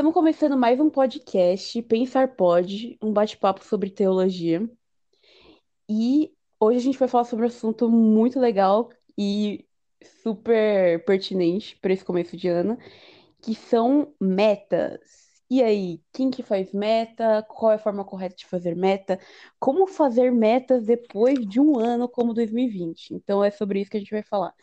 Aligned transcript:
Estamos 0.00 0.14
começando 0.14 0.56
mais 0.56 0.80
um 0.80 0.88
podcast, 0.88 1.82
Pensar 1.82 2.34
Pode, 2.34 2.96
um 3.02 3.12
bate-papo 3.12 3.62
sobre 3.62 3.90
teologia. 3.90 4.66
E 5.86 6.32
hoje 6.58 6.78
a 6.78 6.80
gente 6.80 6.98
vai 6.98 7.06
falar 7.06 7.24
sobre 7.24 7.44
um 7.44 7.48
assunto 7.48 7.86
muito 7.86 8.40
legal 8.40 8.88
e 9.18 9.62
super 10.22 11.04
pertinente 11.04 11.76
para 11.82 11.92
esse 11.92 12.02
começo 12.02 12.34
de 12.34 12.48
ano, 12.48 12.78
que 13.42 13.54
são 13.54 14.14
metas. 14.18 15.00
E 15.50 15.62
aí, 15.62 16.00
quem 16.14 16.30
que 16.30 16.42
faz 16.42 16.72
meta? 16.72 17.42
Qual 17.46 17.70
é 17.70 17.74
a 17.74 17.78
forma 17.78 18.02
correta 18.02 18.36
de 18.36 18.46
fazer 18.46 18.74
meta? 18.74 19.20
Como 19.58 19.86
fazer 19.86 20.32
metas 20.32 20.86
depois 20.86 21.46
de 21.46 21.60
um 21.60 21.78
ano 21.78 22.08
como 22.08 22.32
2020? 22.32 23.12
Então 23.12 23.44
é 23.44 23.50
sobre 23.50 23.82
isso 23.82 23.90
que 23.90 23.98
a 23.98 24.00
gente 24.00 24.12
vai 24.12 24.22
falar. 24.22 24.54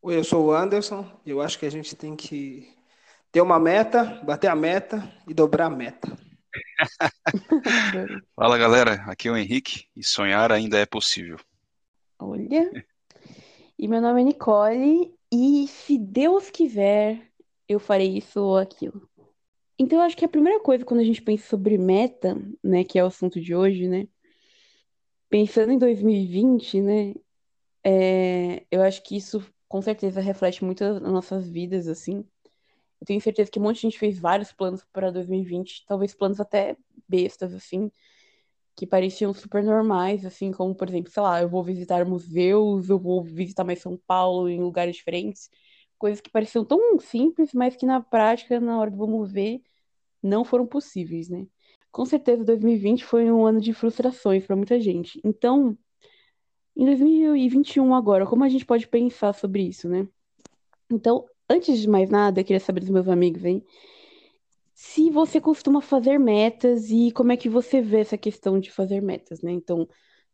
Oi, 0.00 0.16
eu 0.16 0.24
sou 0.24 0.46
o 0.46 0.52
Anderson 0.54 1.04
eu 1.26 1.42
acho 1.42 1.58
que 1.58 1.66
a 1.66 1.70
gente 1.70 1.94
tem 1.94 2.16
que 2.16 2.74
ter 3.34 3.40
uma 3.40 3.58
meta, 3.58 4.04
bater 4.22 4.46
a 4.46 4.54
meta 4.54 5.12
e 5.26 5.34
dobrar 5.34 5.66
a 5.66 5.70
meta. 5.70 6.16
Fala 8.36 8.56
galera, 8.56 9.02
aqui 9.08 9.26
é 9.26 9.32
o 9.32 9.36
Henrique 9.36 9.88
e 9.96 10.04
sonhar 10.04 10.52
ainda 10.52 10.78
é 10.78 10.86
possível. 10.86 11.36
Olha. 12.16 12.70
E 13.76 13.88
meu 13.88 14.00
nome 14.00 14.20
é 14.20 14.24
Nicole 14.24 15.12
e 15.32 15.66
se 15.66 15.98
Deus 15.98 16.48
quiser, 16.48 17.28
eu 17.68 17.80
farei 17.80 18.18
isso 18.18 18.40
ou 18.40 18.56
aquilo. 18.56 19.10
Então 19.76 19.98
eu 19.98 20.04
acho 20.04 20.16
que 20.16 20.24
a 20.24 20.28
primeira 20.28 20.60
coisa 20.60 20.84
quando 20.84 21.00
a 21.00 21.04
gente 21.04 21.20
pensa 21.20 21.48
sobre 21.48 21.76
meta, 21.76 22.40
né, 22.62 22.84
que 22.84 23.00
é 23.00 23.02
o 23.02 23.08
assunto 23.08 23.40
de 23.40 23.52
hoje, 23.52 23.88
né, 23.88 24.06
pensando 25.28 25.72
em 25.72 25.78
2020, 25.78 26.80
né, 26.80 27.14
é, 27.82 28.64
eu 28.70 28.80
acho 28.80 29.02
que 29.02 29.16
isso 29.16 29.44
com 29.66 29.82
certeza 29.82 30.20
reflete 30.20 30.64
muito 30.64 30.84
as 30.84 31.02
nossas 31.02 31.50
vidas, 31.50 31.88
assim. 31.88 32.24
Eu 33.04 33.06
tenho 33.06 33.20
certeza 33.20 33.50
que 33.50 33.58
um 33.58 33.62
monte 33.62 33.76
de 33.76 33.82
gente 33.82 33.98
fez 33.98 34.18
vários 34.18 34.50
planos 34.50 34.82
para 34.90 35.10
2020, 35.10 35.84
talvez 35.86 36.14
planos 36.14 36.40
até 36.40 36.74
bestas, 37.06 37.52
assim, 37.52 37.90
que 38.74 38.86
pareciam 38.86 39.34
super 39.34 39.62
normais, 39.62 40.24
assim, 40.24 40.50
como, 40.50 40.74
por 40.74 40.88
exemplo, 40.88 41.10
sei 41.12 41.22
lá, 41.22 41.42
eu 41.42 41.48
vou 41.50 41.62
visitar 41.62 42.06
museus, 42.06 42.88
eu 42.88 42.98
vou 42.98 43.22
visitar 43.22 43.62
mais 43.62 43.82
São 43.82 43.94
Paulo 44.06 44.48
em 44.48 44.58
lugares 44.58 44.96
diferentes, 44.96 45.50
coisas 45.98 46.18
que 46.18 46.30
pareciam 46.30 46.64
tão 46.64 46.98
simples, 46.98 47.52
mas 47.52 47.76
que 47.76 47.84
na 47.84 48.00
prática, 48.00 48.58
na 48.58 48.80
hora 48.80 48.90
do 48.90 48.96
vamos 48.96 49.30
ver, 49.30 49.60
não 50.22 50.42
foram 50.42 50.66
possíveis, 50.66 51.28
né? 51.28 51.46
Com 51.92 52.06
certeza 52.06 52.42
2020 52.42 53.04
foi 53.04 53.30
um 53.30 53.44
ano 53.44 53.60
de 53.60 53.74
frustrações 53.74 54.46
para 54.46 54.56
muita 54.56 54.80
gente. 54.80 55.20
Então, 55.22 55.76
em 56.74 56.86
2021 56.86 57.94
agora, 57.94 58.24
como 58.24 58.44
a 58.44 58.48
gente 58.48 58.64
pode 58.64 58.88
pensar 58.88 59.34
sobre 59.34 59.62
isso, 59.62 59.90
né? 59.90 60.08
Então, 60.90 61.26
antes 61.48 61.78
de 61.80 61.88
mais 61.88 62.10
nada, 62.10 62.40
eu 62.40 62.44
queria 62.44 62.60
saber 62.60 62.80
dos 62.80 62.90
meus 62.90 63.08
amigos 63.08 63.44
aí, 63.44 63.62
se 64.74 65.10
você 65.10 65.40
costuma 65.40 65.80
fazer 65.80 66.18
metas 66.18 66.90
e 66.90 67.12
como 67.12 67.32
é 67.32 67.36
que 67.36 67.48
você 67.48 67.80
vê 67.80 68.00
essa 68.00 68.18
questão 68.18 68.58
de 68.58 68.70
fazer 68.70 69.00
metas, 69.00 69.40
né? 69.40 69.52
Então, 69.52 69.88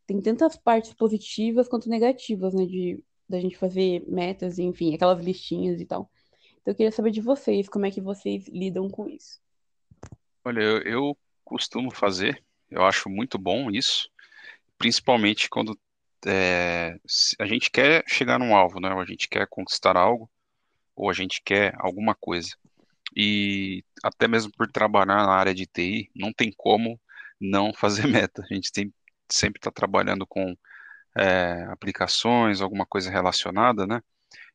tem 0.07 0.19
tantas 0.19 0.57
partes 0.57 0.93
positivas 0.93 1.67
quanto 1.67 1.89
negativas, 1.89 2.53
né, 2.53 2.65
de 2.65 3.03
da 3.29 3.39
gente 3.39 3.57
fazer 3.57 4.03
metas, 4.07 4.59
enfim, 4.59 4.93
aquelas 4.93 5.23
listinhas 5.23 5.79
e 5.79 5.85
tal. 5.85 6.11
Então, 6.61 6.73
eu 6.73 6.75
queria 6.75 6.91
saber 6.91 7.11
de 7.11 7.21
vocês, 7.21 7.69
como 7.69 7.85
é 7.85 7.91
que 7.91 8.01
vocês 8.01 8.45
lidam 8.49 8.89
com 8.89 9.07
isso. 9.07 9.39
Olha, 10.43 10.59
eu, 10.59 10.81
eu 10.81 11.17
costumo 11.45 11.89
fazer, 11.91 12.43
eu 12.69 12.83
acho 12.83 13.09
muito 13.09 13.37
bom 13.37 13.71
isso, 13.71 14.09
principalmente 14.77 15.49
quando 15.49 15.79
é, 16.25 16.99
a 17.39 17.45
gente 17.45 17.71
quer 17.71 18.03
chegar 18.05 18.37
num 18.37 18.53
alvo, 18.53 18.81
né? 18.81 18.93
Ou 18.93 18.99
a 18.99 19.05
gente 19.05 19.29
quer 19.29 19.47
conquistar 19.47 19.95
algo, 19.95 20.29
ou 20.95 21.09
a 21.09 21.13
gente 21.13 21.41
quer 21.43 21.73
alguma 21.79 22.15
coisa. 22.15 22.55
E 23.15 23.83
até 24.03 24.27
mesmo 24.27 24.51
por 24.57 24.71
trabalhar 24.71 25.05
na 25.05 25.33
área 25.33 25.53
de 25.53 25.65
TI, 25.65 26.09
não 26.15 26.31
tem 26.33 26.51
como 26.55 26.99
não 27.39 27.73
fazer 27.75 28.07
meta. 28.07 28.43
A 28.49 28.53
gente 28.53 28.71
tem, 28.71 28.93
sempre 29.29 29.59
está 29.59 29.71
trabalhando 29.71 30.25
com 30.25 30.55
é, 31.17 31.65
aplicações, 31.71 32.61
alguma 32.61 32.85
coisa 32.85 33.09
relacionada, 33.11 33.85
né? 33.85 34.01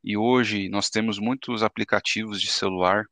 E 0.02 0.16
hoje 0.16 0.68
nós 0.68 0.88
temos 0.88 1.18
muitos 1.18 1.62
aplicativos 1.62 2.40
de 2.40 2.48
celular, 2.48 3.04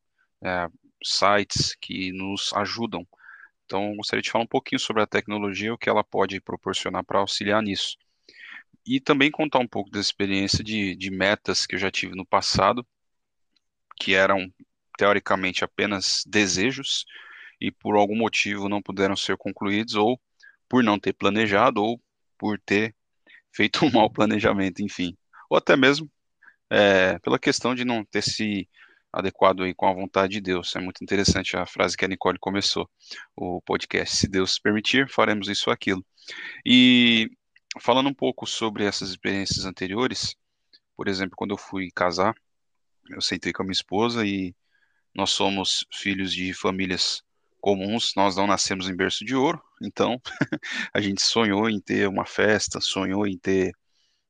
é, 0.43 0.67
sites 1.03 1.75
que 1.79 2.11
nos 2.11 2.51
ajudam. 2.53 3.07
Então, 3.65 3.95
gostaria 3.95 4.21
de 4.21 4.31
falar 4.31 4.43
um 4.45 4.47
pouquinho 4.47 4.79
sobre 4.79 5.03
a 5.03 5.07
tecnologia, 5.07 5.73
o 5.73 5.77
que 5.77 5.89
ela 5.89 6.03
pode 6.03 6.39
proporcionar 6.41 7.03
para 7.03 7.19
auxiliar 7.19 7.61
nisso. 7.61 7.97
E 8.85 8.99
também 8.99 9.31
contar 9.31 9.59
um 9.59 9.67
pouco 9.67 9.89
da 9.89 9.99
experiência 9.99 10.63
de, 10.63 10.95
de 10.95 11.09
metas 11.11 11.65
que 11.65 11.75
eu 11.75 11.79
já 11.79 11.91
tive 11.91 12.15
no 12.15 12.25
passado 12.25 12.85
que 13.95 14.13
eram 14.13 14.51
teoricamente 14.97 15.63
apenas 15.63 16.23
desejos 16.25 17.05
e 17.59 17.71
por 17.71 17.95
algum 17.95 18.15
motivo 18.15 18.69
não 18.69 18.81
puderam 18.81 19.15
ser 19.15 19.37
concluídos, 19.37 19.95
ou 19.95 20.19
por 20.67 20.83
não 20.83 20.99
ter 20.99 21.13
planejado, 21.13 21.81
ou 21.83 22.01
por 22.37 22.59
ter 22.59 22.95
feito 23.51 23.85
um 23.85 23.91
mau 23.91 24.09
planejamento, 24.09 24.81
enfim. 24.81 25.17
Ou 25.49 25.57
até 25.57 25.75
mesmo 25.75 26.09
é, 26.69 27.17
pela 27.19 27.39
questão 27.39 27.73
de 27.75 27.85
não 27.85 28.03
ter 28.03 28.21
se 28.21 28.67
adequado 29.11 29.63
aí 29.63 29.73
com 29.73 29.87
a 29.87 29.93
vontade 29.93 30.33
de 30.33 30.41
Deus. 30.41 30.75
É 30.75 30.79
muito 30.79 31.01
interessante 31.01 31.55
a 31.55 31.65
frase 31.65 31.95
que 31.95 32.03
a 32.03 32.07
Nicole 32.07 32.37
começou 32.37 32.89
o 33.35 33.61
podcast. 33.61 34.17
Se 34.17 34.27
Deus 34.27 34.59
permitir, 34.59 35.09
faremos 35.09 35.47
isso 35.47 35.69
ou 35.69 35.73
aquilo. 35.73 36.05
E 36.65 37.29
falando 37.79 38.09
um 38.09 38.13
pouco 38.13 38.45
sobre 38.45 38.83
essas 38.83 39.09
experiências 39.09 39.65
anteriores, 39.65 40.35
por 40.97 41.07
exemplo, 41.07 41.35
quando 41.37 41.51
eu 41.51 41.57
fui 41.57 41.89
casar, 41.95 42.35
eu 43.09 43.21
sentei 43.21 43.53
com 43.53 43.61
a 43.61 43.65
minha 43.65 43.73
esposa 43.73 44.25
e 44.25 44.55
nós 45.13 45.31
somos 45.31 45.85
filhos 45.91 46.33
de 46.33 46.53
famílias 46.53 47.23
comuns, 47.61 48.13
nós 48.15 48.35
não 48.35 48.45
nascemos 48.45 48.89
em 48.89 48.95
berço 48.95 49.25
de 49.25 49.35
ouro, 49.35 49.61
então 49.81 50.21
a 50.93 51.01
gente 51.01 51.23
sonhou 51.23 51.69
em 51.69 51.79
ter 51.79 52.07
uma 52.07 52.25
festa, 52.25 52.79
sonhou 52.79 53.25
em 53.25 53.37
ter 53.37 53.73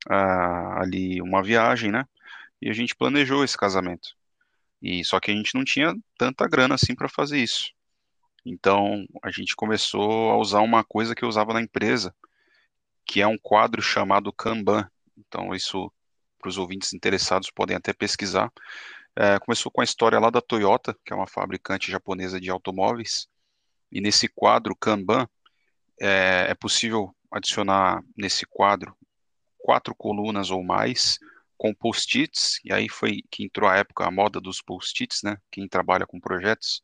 ah, 0.10 0.82
ali 0.82 1.22
uma 1.22 1.44
viagem, 1.44 1.92
né? 1.92 2.06
E 2.62 2.70
a 2.70 2.74
gente 2.74 2.96
planejou 2.96 3.44
esse 3.44 3.58
casamento. 3.58 4.16
E 4.82 5.04
só 5.04 5.20
que 5.20 5.32
a 5.32 5.34
gente 5.34 5.56
não 5.56 5.64
tinha 5.64 5.94
tanta 6.18 6.48
grana 6.48 6.76
assim 6.76 6.96
para 6.96 7.10
fazer 7.10 7.40
isso. 7.40 7.74
Então 8.46 9.06
a 9.24 9.32
gente 9.32 9.56
começou 9.56 10.32
a 10.32 10.38
usar 10.38 10.62
uma 10.62 10.84
coisa 10.84 11.16
que 11.16 11.26
eu 11.26 11.30
usava 11.30 11.54
na 11.54 11.62
empresa, 11.62 12.16
que 13.06 13.22
é 13.22 13.28
um 13.28 13.38
quadro 13.38 13.82
chamado 13.82 14.32
Kanban. 14.32 14.88
Então 15.18 15.54
isso 15.54 15.92
para 16.46 16.50
os 16.50 16.60
ouvintes 16.60 16.94
interessados 16.94 17.50
podem 17.50 17.76
até 17.76 17.92
pesquisar. 17.92 18.54
É, 19.16 19.40
começou 19.40 19.72
com 19.72 19.82
a 19.82 19.84
história 19.84 20.20
lá 20.20 20.30
da 20.30 20.42
Toyota, 20.42 20.96
que 21.04 21.12
é 21.12 21.16
uma 21.16 21.26
fabricante 21.26 21.90
japonesa 21.90 22.40
de 22.40 22.52
automóveis, 22.52 23.28
e 23.92 24.00
nesse 24.00 24.28
quadro 24.28 24.76
Kanban 24.76 25.28
é, 26.00 26.48
é 26.50 26.54
possível 26.54 27.16
adicionar 27.32 28.04
nesse 28.16 28.46
quadro 28.46 28.96
quatro 29.58 29.96
colunas 29.96 30.52
ou 30.52 30.64
mais 30.64 31.18
com 31.58 31.74
post-its, 31.74 32.60
e 32.64 32.72
aí 32.72 32.88
foi 32.88 33.24
que 33.32 33.44
entrou 33.44 33.68
a 33.68 33.78
época, 33.78 34.06
a 34.06 34.12
moda 34.12 34.40
dos 34.40 34.62
post-its, 34.62 35.24
né? 35.24 35.38
Quem 35.50 35.68
trabalha 35.68 36.06
com 36.06 36.20
projetos, 36.20 36.84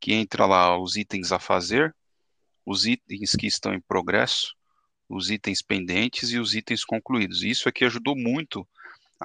que 0.00 0.12
entra 0.12 0.46
lá 0.46 0.78
os 0.78 0.94
itens 0.94 1.32
a 1.32 1.40
fazer, 1.40 1.92
os 2.64 2.86
itens 2.86 3.32
que 3.32 3.48
estão 3.48 3.74
em 3.74 3.80
progresso, 3.80 4.54
os 5.08 5.30
itens 5.30 5.62
pendentes 5.62 6.30
e 6.30 6.38
os 6.38 6.54
itens 6.54 6.84
concluídos. 6.84 7.42
Isso 7.42 7.68
aqui 7.68 7.84
ajudou 7.84 8.14
muito 8.16 8.68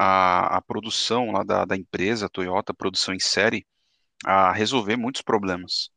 a, 0.01 0.57
a 0.57 0.61
produção 0.61 1.31
lá 1.31 1.43
da, 1.43 1.65
da 1.65 1.75
empresa, 1.75 2.27
a 2.27 2.29
Toyota, 2.29 2.71
a 2.71 2.75
produção 2.75 3.13
em 3.13 3.19
série, 3.19 3.67
a 4.25 4.53
resolver 4.53 4.95
muitos 4.95 5.21
problemas. 5.21 5.89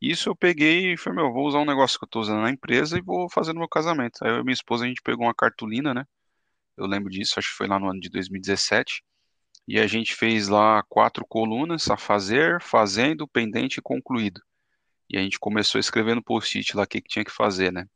Isso 0.00 0.28
eu 0.28 0.34
peguei 0.34 0.92
e 0.92 0.96
falei, 0.96 1.22
meu, 1.22 1.32
vou 1.32 1.46
usar 1.46 1.60
um 1.60 1.64
negócio 1.64 1.96
que 1.96 2.04
eu 2.04 2.06
estou 2.06 2.22
usando 2.22 2.42
na 2.42 2.50
empresa 2.50 2.98
e 2.98 3.02
vou 3.02 3.30
fazer 3.30 3.52
no 3.52 3.60
meu 3.60 3.68
casamento. 3.68 4.18
Aí 4.22 4.30
eu 4.32 4.40
e 4.40 4.42
minha 4.42 4.52
esposa, 4.54 4.84
a 4.84 4.88
gente 4.88 5.00
pegou 5.02 5.26
uma 5.26 5.34
cartolina, 5.34 5.94
né? 5.94 6.04
Eu 6.76 6.86
lembro 6.86 7.08
disso, 7.08 7.38
acho 7.38 7.50
que 7.50 7.56
foi 7.56 7.68
lá 7.68 7.78
no 7.78 7.88
ano 7.88 8.00
de 8.00 8.10
2017. 8.10 9.04
E 9.68 9.78
a 9.78 9.86
gente 9.86 10.14
fez 10.16 10.48
lá 10.48 10.82
quatro 10.88 11.24
colunas, 11.24 11.88
a 11.88 11.96
fazer, 11.96 12.60
fazendo, 12.60 13.26
pendente 13.28 13.78
e 13.78 13.82
concluído. 13.82 14.40
E 15.08 15.16
a 15.16 15.22
gente 15.22 15.38
começou 15.38 15.80
no 16.14 16.22
post-it 16.24 16.76
lá 16.76 16.82
o 16.82 16.86
que, 16.88 17.00
que 17.00 17.08
tinha 17.08 17.24
que 17.24 17.30
fazer, 17.30 17.72
né? 17.72 17.86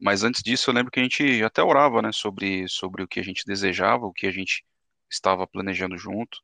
Mas 0.00 0.24
antes 0.24 0.42
disso, 0.42 0.70
eu 0.70 0.74
lembro 0.74 0.90
que 0.90 0.98
a 0.98 1.02
gente 1.02 1.42
até 1.42 1.62
orava, 1.62 2.00
né, 2.00 2.10
sobre, 2.12 2.66
sobre 2.68 3.02
o 3.02 3.08
que 3.08 3.20
a 3.20 3.22
gente 3.22 3.44
desejava, 3.44 4.06
o 4.06 4.12
que 4.12 4.26
a 4.26 4.30
gente 4.30 4.64
estava 5.10 5.46
planejando 5.46 5.96
junto. 5.96 6.38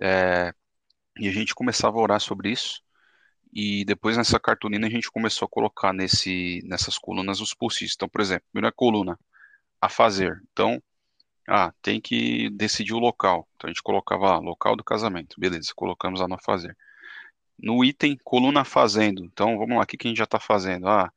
É, 0.00 0.52
e 1.18 1.28
a 1.28 1.32
gente 1.32 1.54
começava 1.54 1.98
a 1.98 2.02
orar 2.02 2.20
sobre 2.20 2.50
isso. 2.50 2.82
E 3.52 3.84
depois 3.84 4.16
nessa 4.16 4.38
cartolina 4.38 4.86
a 4.86 4.90
gente 4.90 5.10
começou 5.10 5.46
a 5.46 5.48
colocar 5.48 5.92
nesse, 5.92 6.62
nessas 6.66 6.98
colunas 6.98 7.40
os 7.40 7.54
post 7.54 7.84
Então, 7.84 8.08
por 8.08 8.20
exemplo, 8.20 8.46
primeira 8.52 8.72
coluna, 8.72 9.18
a 9.80 9.88
fazer. 9.88 10.42
Então, 10.52 10.82
ah, 11.48 11.72
tem 11.80 12.00
que 12.00 12.50
decidir 12.50 12.92
o 12.92 12.98
local. 12.98 13.48
Então 13.56 13.68
a 13.68 13.72
gente 13.72 13.82
colocava 13.82 14.26
lá, 14.26 14.38
local 14.38 14.76
do 14.76 14.84
casamento. 14.84 15.38
Beleza, 15.40 15.72
colocamos 15.74 16.20
lá 16.20 16.28
no 16.28 16.38
fazer. 16.42 16.76
No 17.58 17.84
item, 17.84 18.18
coluna 18.24 18.64
fazendo. 18.64 19.24
Então, 19.24 19.56
vamos 19.58 19.76
lá, 19.76 19.84
o 19.84 19.86
que, 19.86 19.96
que 19.96 20.08
a 20.08 20.10
gente 20.10 20.18
já 20.18 20.24
está 20.24 20.40
fazendo? 20.40 20.88
Ah, 20.88 21.10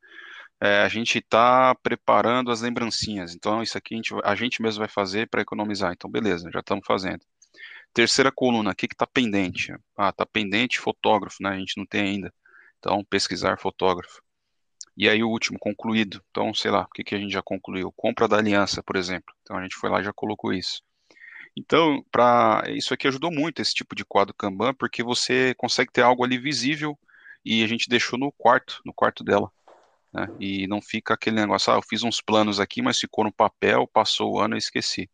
é, 0.60 0.82
a 0.82 0.88
gente 0.88 1.18
está 1.18 1.74
preparando 1.76 2.50
as 2.50 2.60
lembrancinhas. 2.60 3.34
Então, 3.34 3.62
isso 3.62 3.78
aqui 3.78 3.94
a 3.94 3.96
gente, 3.96 4.14
a 4.24 4.34
gente 4.34 4.62
mesmo 4.62 4.80
vai 4.80 4.88
fazer 4.88 5.28
para 5.28 5.42
economizar. 5.42 5.92
Então, 5.92 6.10
beleza, 6.10 6.50
já 6.52 6.60
estamos 6.60 6.86
fazendo. 6.86 7.20
Terceira 7.92 8.30
coluna, 8.30 8.70
o 8.70 8.74
que 8.74 8.86
está 8.86 9.06
pendente? 9.06 9.74
Ah, 9.96 10.10
está 10.10 10.26
pendente 10.26 10.78
fotógrafo, 10.78 11.42
né? 11.42 11.50
A 11.50 11.58
gente 11.58 11.76
não 11.76 11.86
tem 11.86 12.02
ainda. 12.02 12.32
Então, 12.78 13.04
pesquisar 13.04 13.58
fotógrafo. 13.58 14.22
E 14.96 15.08
aí 15.08 15.22
o 15.22 15.30
último, 15.30 15.58
concluído. 15.58 16.22
Então, 16.30 16.52
sei 16.52 16.70
lá, 16.70 16.82
o 16.82 16.88
que, 16.88 17.02
que 17.02 17.14
a 17.14 17.18
gente 17.18 17.32
já 17.32 17.42
concluiu? 17.42 17.92
Compra 17.92 18.28
da 18.28 18.36
aliança, 18.36 18.82
por 18.82 18.96
exemplo. 18.96 19.34
Então 19.42 19.56
a 19.56 19.62
gente 19.62 19.76
foi 19.76 19.88
lá 19.88 20.00
e 20.00 20.04
já 20.04 20.12
colocou 20.12 20.52
isso. 20.52 20.82
Então, 21.56 22.04
para 22.12 22.64
isso 22.68 22.94
aqui 22.94 23.08
ajudou 23.08 23.30
muito 23.30 23.62
esse 23.62 23.74
tipo 23.74 23.94
de 23.94 24.04
quadro 24.04 24.34
Kanban, 24.34 24.74
porque 24.74 25.02
você 25.02 25.54
consegue 25.56 25.90
ter 25.92 26.02
algo 26.02 26.24
ali 26.24 26.38
visível 26.38 26.98
e 27.44 27.64
a 27.64 27.66
gente 27.66 27.88
deixou 27.88 28.18
no 28.18 28.30
quarto, 28.32 28.80
no 28.84 28.92
quarto 28.92 29.24
dela. 29.24 29.50
Né? 30.12 30.28
E 30.38 30.66
não 30.66 30.80
fica 30.82 31.14
aquele 31.14 31.36
negócio, 31.36 31.72
ah, 31.72 31.76
eu 31.76 31.82
fiz 31.82 32.02
uns 32.02 32.20
planos 32.20 32.60
aqui, 32.60 32.82
mas 32.82 32.98
ficou 32.98 33.24
no 33.24 33.32
papel, 33.32 33.86
passou 33.88 34.34
o 34.34 34.40
ano 34.40 34.54
e 34.56 34.58
esqueci. 34.58 35.08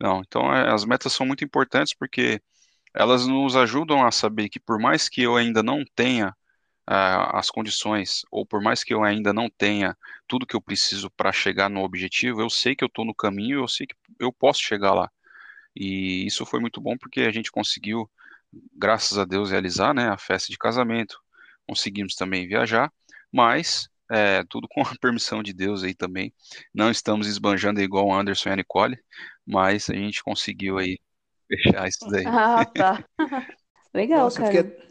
Não, 0.00 0.20
então 0.20 0.52
é, 0.54 0.72
as 0.72 0.84
metas 0.84 1.12
são 1.12 1.26
muito 1.26 1.44
importantes 1.44 1.94
porque 1.94 2.40
elas 2.94 3.26
nos 3.26 3.56
ajudam 3.56 4.06
a 4.06 4.10
saber 4.10 4.48
que 4.48 4.60
por 4.60 4.78
mais 4.78 5.08
que 5.08 5.22
eu 5.22 5.36
ainda 5.36 5.62
não 5.62 5.84
tenha 5.94 6.30
uh, 6.88 7.36
as 7.36 7.50
condições, 7.50 8.22
ou 8.30 8.46
por 8.46 8.62
mais 8.62 8.84
que 8.84 8.94
eu 8.94 9.02
ainda 9.04 9.32
não 9.32 9.50
tenha 9.50 9.96
tudo 10.26 10.46
que 10.46 10.56
eu 10.56 10.60
preciso 10.60 11.10
para 11.10 11.32
chegar 11.32 11.68
no 11.68 11.82
objetivo, 11.82 12.40
eu 12.40 12.50
sei 12.50 12.74
que 12.76 12.84
eu 12.84 12.88
estou 12.88 13.04
no 13.04 13.14
caminho, 13.14 13.60
eu 13.60 13.68
sei 13.68 13.86
que 13.86 13.94
eu 14.18 14.32
posso 14.32 14.62
chegar 14.62 14.94
lá. 14.94 15.10
E 15.74 16.26
isso 16.26 16.46
foi 16.46 16.60
muito 16.60 16.80
bom 16.80 16.96
porque 16.96 17.22
a 17.22 17.30
gente 17.30 17.50
conseguiu, 17.52 18.10
graças 18.74 19.18
a 19.18 19.24
Deus, 19.24 19.50
realizar 19.50 19.94
né, 19.94 20.08
a 20.08 20.18
festa 20.18 20.50
de 20.50 20.58
casamento, 20.58 21.20
conseguimos 21.66 22.14
também 22.14 22.46
viajar, 22.48 22.92
mas 23.32 23.88
é, 24.10 24.44
tudo 24.48 24.68
com 24.70 24.82
a 24.82 24.94
permissão 25.00 25.42
de 25.42 25.52
Deus 25.52 25.82
aí 25.82 25.94
também. 25.94 26.32
Não 26.74 26.90
estamos 26.90 27.26
esbanjando 27.26 27.80
igual 27.80 28.06
o 28.06 28.14
Anderson 28.14 28.50
e 28.50 28.52
a 28.52 28.56
Nicole, 28.56 28.98
mas 29.46 29.88
a 29.90 29.94
gente 29.94 30.22
conseguiu 30.22 30.78
aí 30.78 30.98
fechar 31.48 31.88
isso 31.88 32.06
daí. 32.08 32.24
Ah, 32.26 32.64
tá. 32.64 33.04
Legal, 33.94 34.24
Nossa, 34.24 34.42
cara. 34.42 34.52
Fiquei... 34.52 34.86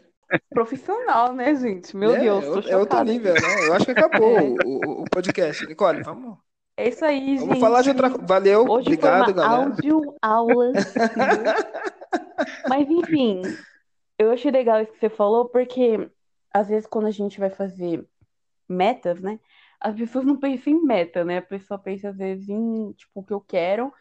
Profissional, 0.50 1.32
né, 1.32 1.54
gente? 1.54 1.96
Meu 1.96 2.14
é, 2.16 2.20
Deus, 2.20 2.44
tô 2.44 2.54
chocada. 2.54 2.70
É 2.70 2.76
outro 2.76 3.04
nível, 3.04 3.34
né? 3.34 3.68
Eu 3.68 3.74
acho 3.74 3.84
que 3.84 3.92
acabou 3.92 4.36
é. 4.38 4.42
o, 4.64 5.02
o, 5.02 5.04
podcast. 5.04 5.64
Nicole, 5.66 6.02
vamos. 6.02 6.38
É 6.76 6.88
isso 6.88 7.04
aí, 7.04 7.20
vamos 7.20 7.30
gente. 7.40 7.48
Vamos 7.48 7.60
falar 7.60 7.82
de 7.82 7.88
outra 7.90 8.10
coisa. 8.10 8.26
Valeu, 8.26 8.64
Hoje 8.68 8.88
obrigado, 8.88 9.24
foi 9.24 9.32
uma 9.32 9.42
galera. 9.42 9.62
áudio 9.62 10.14
aula. 10.20 10.72
Mas, 12.68 12.90
enfim, 12.90 13.42
eu 14.18 14.32
achei 14.32 14.50
legal 14.50 14.82
isso 14.82 14.92
que 14.92 14.98
você 14.98 15.08
falou, 15.08 15.48
porque 15.48 16.10
às 16.52 16.68
vezes 16.68 16.86
quando 16.86 17.06
a 17.06 17.10
gente 17.10 17.38
vai 17.38 17.50
fazer 17.50 18.04
metas, 18.68 19.20
né? 19.20 19.38
As 19.80 19.94
pessoas 19.94 20.24
não 20.24 20.38
pensam 20.38 20.72
em 20.72 20.82
meta, 20.84 21.24
né? 21.24 21.38
A 21.38 21.42
pessoa 21.42 21.78
pensa 21.78 22.10
às 22.10 22.16
vezes 22.16 22.48
em, 22.48 22.92
tipo, 22.92 23.20
o 23.20 23.24
que 23.24 23.32
eu 23.32 23.40
quero, 23.40 23.92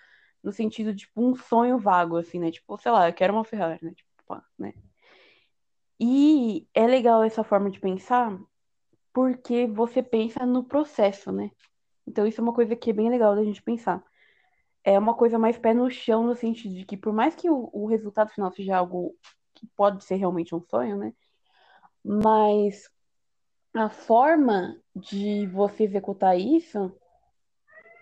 no 0.43 0.51
sentido 0.51 0.93
de, 0.93 0.99
tipo, 1.05 1.21
um 1.21 1.35
sonho 1.35 1.77
vago, 1.77 2.17
assim, 2.17 2.39
né? 2.39 2.51
Tipo, 2.51 2.77
sei 2.77 2.91
lá, 2.91 3.09
eu 3.09 3.13
quero 3.13 3.33
uma 3.33 3.43
Ferrari, 3.43 3.83
né? 3.83 3.93
Tipo, 3.93 4.09
pá, 4.27 4.43
né? 4.57 4.73
E 5.99 6.67
é 6.73 6.85
legal 6.87 7.23
essa 7.23 7.43
forma 7.43 7.69
de 7.69 7.79
pensar, 7.79 8.37
porque 9.13 9.65
você 9.67 10.03
pensa 10.03 10.45
no 10.45 10.63
processo, 10.63 11.31
né? 11.31 11.51
Então 12.07 12.27
isso 12.27 12.41
é 12.41 12.43
uma 12.43 12.53
coisa 12.53 12.75
que 12.75 12.89
é 12.89 12.93
bem 12.93 13.09
legal 13.09 13.35
da 13.35 13.43
gente 13.43 13.61
pensar. 13.61 14.03
É 14.83 14.99
uma 14.99 15.15
coisa 15.15 15.39
mais 15.39 15.57
pé 15.57 15.73
no 15.73 15.89
chão, 15.89 16.23
no 16.25 16.35
sentido 16.35 16.75
de 16.75 16.85
que, 16.85 16.97
por 16.97 17.13
mais 17.13 17.35
que 17.35 17.49
o, 17.49 17.69
o 17.73 17.87
resultado 17.87 18.29
final 18.29 18.51
seja 18.51 18.77
algo 18.77 19.15
que 19.55 19.67
pode 19.75 20.03
ser 20.03 20.15
realmente 20.15 20.53
um 20.53 20.61
sonho, 20.61 20.97
né? 20.97 21.13
Mas 22.03 22.89
a 23.75 23.89
forma 23.89 24.77
de 24.95 25.45
você 25.47 25.83
executar 25.83 26.39
isso 26.39 26.91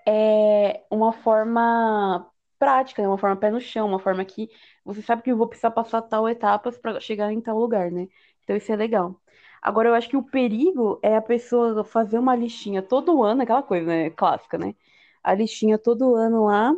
é 0.08 0.86
uma 0.92 1.12
forma 1.14 2.30
prática, 2.60 3.02
né? 3.02 3.08
uma 3.08 3.18
forma 3.18 3.36
pé 3.36 3.50
no 3.52 3.60
chão, 3.60 3.88
uma 3.88 4.00
forma 4.00 4.24
que 4.24 4.50
você 4.86 5.02
sabe 5.02 5.24
que 5.24 5.32
eu 5.32 5.38
vou 5.38 5.48
precisar 5.48 5.72
passar 5.72 6.02
tal 6.04 6.30
etapas 6.30 6.78
para 6.78 7.00
chegar 7.00 7.32
em 7.34 7.42
tal 7.42 7.58
lugar, 7.58 7.92
né? 7.92 8.08
Então 8.44 8.56
isso 8.56 8.72
é 8.72 8.76
legal. 8.76 9.20
Agora 9.62 9.90
eu 9.90 9.94
acho 9.96 10.10
que 10.10 10.18
o 10.18 10.24
perigo 10.24 11.00
é 11.02 11.16
a 11.16 11.22
pessoa 11.22 11.84
fazer 11.84 12.20
uma 12.20 12.36
listinha 12.36 12.82
todo 12.82 13.24
ano, 13.24 13.42
aquela 13.42 13.64
coisa, 13.64 13.88
né? 13.88 14.10
Clássica, 14.12 14.58
né? 14.58 14.76
A 15.24 15.34
listinha 15.34 15.78
todo 15.78 16.16
ano 16.16 16.46
lá, 16.46 16.74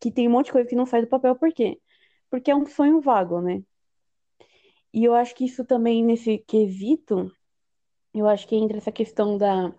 que 0.00 0.10
tem 0.10 0.28
um 0.28 0.32
monte 0.32 0.46
de 0.46 0.52
coisa 0.52 0.68
que 0.68 0.76
não 0.76 0.86
sai 0.86 1.02
do 1.02 1.08
papel, 1.08 1.36
por 1.36 1.52
quê? 1.52 1.80
Porque 2.30 2.50
é 2.50 2.56
um 2.56 2.66
sonho 2.66 3.00
vago, 3.00 3.40
né? 3.40 3.62
E 4.92 5.04
eu 5.04 5.14
acho 5.14 5.34
que 5.34 5.44
isso 5.44 5.64
também, 5.64 6.04
nesse 6.04 6.38
quesito, 6.38 7.30
eu 8.14 8.28
acho 8.28 8.46
que 8.46 8.56
entra 8.56 8.78
essa 8.78 8.92
questão 8.92 9.38
da, 9.38 9.72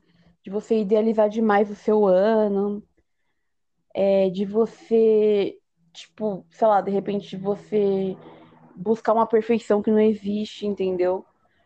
de 0.43 0.49
você 0.49 0.79
idealizar 0.79 1.29
demais 1.29 1.69
o 1.69 1.75
seu 1.75 2.05
ano, 2.05 2.83
é, 3.93 4.29
de 4.29 4.45
você, 4.45 5.57
tipo, 5.93 6.45
sei 6.49 6.67
lá, 6.67 6.81
de 6.81 6.91
repente 6.91 7.37
você 7.37 8.17
buscar 8.75 9.13
uma 9.13 9.27
perfeição 9.27 9.81
que 9.81 9.91
não 9.91 9.99
existe, 9.99 10.65
entendeu? 10.65 11.25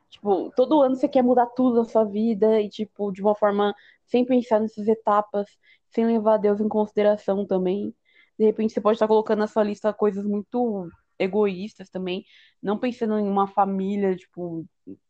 Tipo, 0.10 0.52
todo 0.56 0.82
ano 0.82 0.96
você 0.96 1.08
quer 1.08 1.22
mudar 1.24 1.48
tudo 1.48 1.78
na 1.78 1.86
sua 1.86 2.04
vida 2.04 2.62
e, 2.62 2.70
tipo, 2.70 3.12
de 3.12 3.22
uma 3.22 3.36
forma 3.36 3.74
sem 4.06 4.26
pensar 4.26 4.60
nessas 4.60 4.88
etapas, 4.88 5.48
sem 5.90 6.06
levar 6.06 6.38
Deus 6.38 6.60
em 6.60 6.68
consideração 6.68 7.46
também. 7.46 7.94
De 8.38 8.46
repente 8.46 8.74
você 8.74 8.82
pode 8.82 8.96
estar 8.96 9.08
colocando 9.08 9.40
na 9.40 9.48
sua 9.48 9.64
lista 9.64 9.94
coisas 9.94 10.26
muito 10.26 10.90
egoístas 11.20 11.90
também, 11.90 12.26
não 12.62 12.78
pensando 12.78 13.18
em 13.18 13.28
uma 13.28 13.48
família, 13.48 14.16
tipo, 14.16 14.66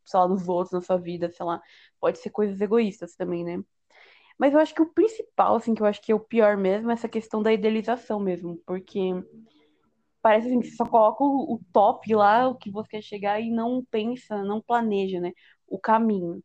sei 0.06 0.20
lá, 0.20 0.28
nos 0.28 0.48
outros 0.48 0.74
na 0.74 0.82
sua 0.82 0.98
vida, 0.98 1.30
sei 1.32 1.46
lá. 1.46 1.62
Pode 2.00 2.20
ser 2.20 2.30
coisas 2.30 2.60
egoístas 2.62 3.16
também, 3.16 3.44
né? 3.44 3.64
Mas 4.38 4.54
eu 4.54 4.60
acho 4.60 4.74
que 4.74 4.82
o 4.82 4.94
principal, 4.94 5.56
assim, 5.56 5.74
que 5.74 5.82
eu 5.82 5.86
acho 5.88 6.02
que 6.02 6.12
é 6.12 6.16
o 6.16 6.20
pior 6.20 6.58
mesmo, 6.58 6.92
é 6.92 6.94
essa 6.94 7.10
questão 7.10 7.42
da 7.42 7.52
idealização 7.52 8.20
mesmo, 8.20 8.62
porque 8.66 9.00
parece 10.22 10.48
assim, 10.48 10.60
que 10.60 10.68
você 10.68 10.76
só 10.76 10.86
coloca 10.86 11.24
o, 11.24 11.56
o 11.56 11.62
top 11.74 12.14
lá, 12.14 12.48
o 12.48 12.56
que 12.56 12.70
você 12.70 12.90
quer 12.90 13.02
chegar 13.02 13.40
e 13.42 13.50
não 13.50 13.84
pensa, 13.90 14.44
não 14.44 14.62
planeja, 14.62 15.20
né, 15.20 15.32
o 15.68 15.80
caminho. 15.80 16.44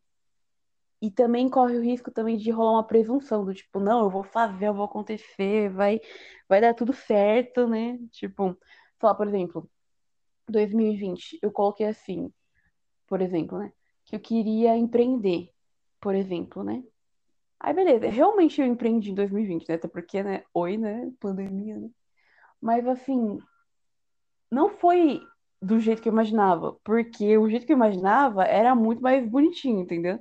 E 1.02 1.10
também 1.10 1.50
corre 1.50 1.76
o 1.76 1.82
risco 1.82 2.12
também 2.12 2.36
de 2.36 2.50
rolar 2.52 2.74
uma 2.74 2.86
presunção 2.86 3.44
do 3.44 3.52
tipo, 3.52 3.80
não, 3.80 4.04
eu 4.04 4.10
vou 4.10 4.22
fazer, 4.22 4.68
eu 4.68 4.74
vou 4.74 4.84
acontecer, 4.84 5.68
vai, 5.70 6.00
vai 6.48 6.60
dar 6.60 6.74
tudo 6.74 6.92
certo, 6.92 7.66
né? 7.66 7.98
Tipo, 8.12 8.56
sei 9.02 9.08
lá, 9.08 9.14
por 9.16 9.26
exemplo, 9.26 9.68
2020, 10.48 11.38
eu 11.42 11.50
coloquei 11.50 11.86
assim, 11.86 12.32
por 13.08 13.20
exemplo, 13.20 13.58
né? 13.58 13.72
Que 14.04 14.16
eu 14.16 14.20
queria 14.20 14.76
empreender, 14.76 15.50
por 16.00 16.14
exemplo, 16.14 16.62
né? 16.62 16.84
Aí, 17.60 17.74
beleza, 17.74 18.08
realmente 18.08 18.60
eu 18.60 18.66
empreendi 18.66 19.10
em 19.10 19.14
2020, 19.14 19.68
né? 19.68 19.74
Até 19.76 19.88
porque, 19.88 20.22
né? 20.22 20.44
Oi, 20.54 20.76
né? 20.76 21.12
Pandemia, 21.20 21.78
né? 21.78 21.90
Mas, 22.60 22.86
assim, 22.86 23.38
não 24.50 24.68
foi 24.70 25.20
do 25.60 25.80
jeito 25.80 26.02
que 26.02 26.08
eu 26.08 26.12
imaginava, 26.12 26.76
porque 26.84 27.36
o 27.38 27.48
jeito 27.50 27.66
que 27.66 27.72
eu 27.72 27.76
imaginava 27.76 28.44
era 28.44 28.74
muito 28.74 29.02
mais 29.02 29.28
bonitinho, 29.28 29.80
entendeu? 29.80 30.20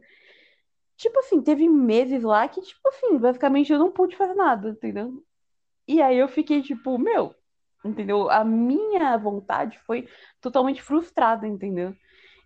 Tipo 0.97 1.19
assim, 1.19 1.41
teve 1.41 1.67
meses 1.69 2.23
lá 2.23 2.47
que, 2.47 2.61
tipo 2.61 2.87
assim, 2.89 3.17
basicamente 3.19 3.71
eu 3.71 3.79
não 3.79 3.91
pude 3.91 4.15
fazer 4.15 4.35
nada, 4.35 4.69
entendeu? 4.69 5.23
E 5.87 6.01
aí 6.01 6.17
eu 6.17 6.27
fiquei 6.27 6.61
tipo, 6.63 6.97
meu, 6.97 7.35
entendeu? 7.83 8.29
A 8.29 8.43
minha 8.43 9.17
vontade 9.17 9.79
foi 9.79 10.07
totalmente 10.39 10.81
frustrada, 10.81 11.47
entendeu? 11.47 11.95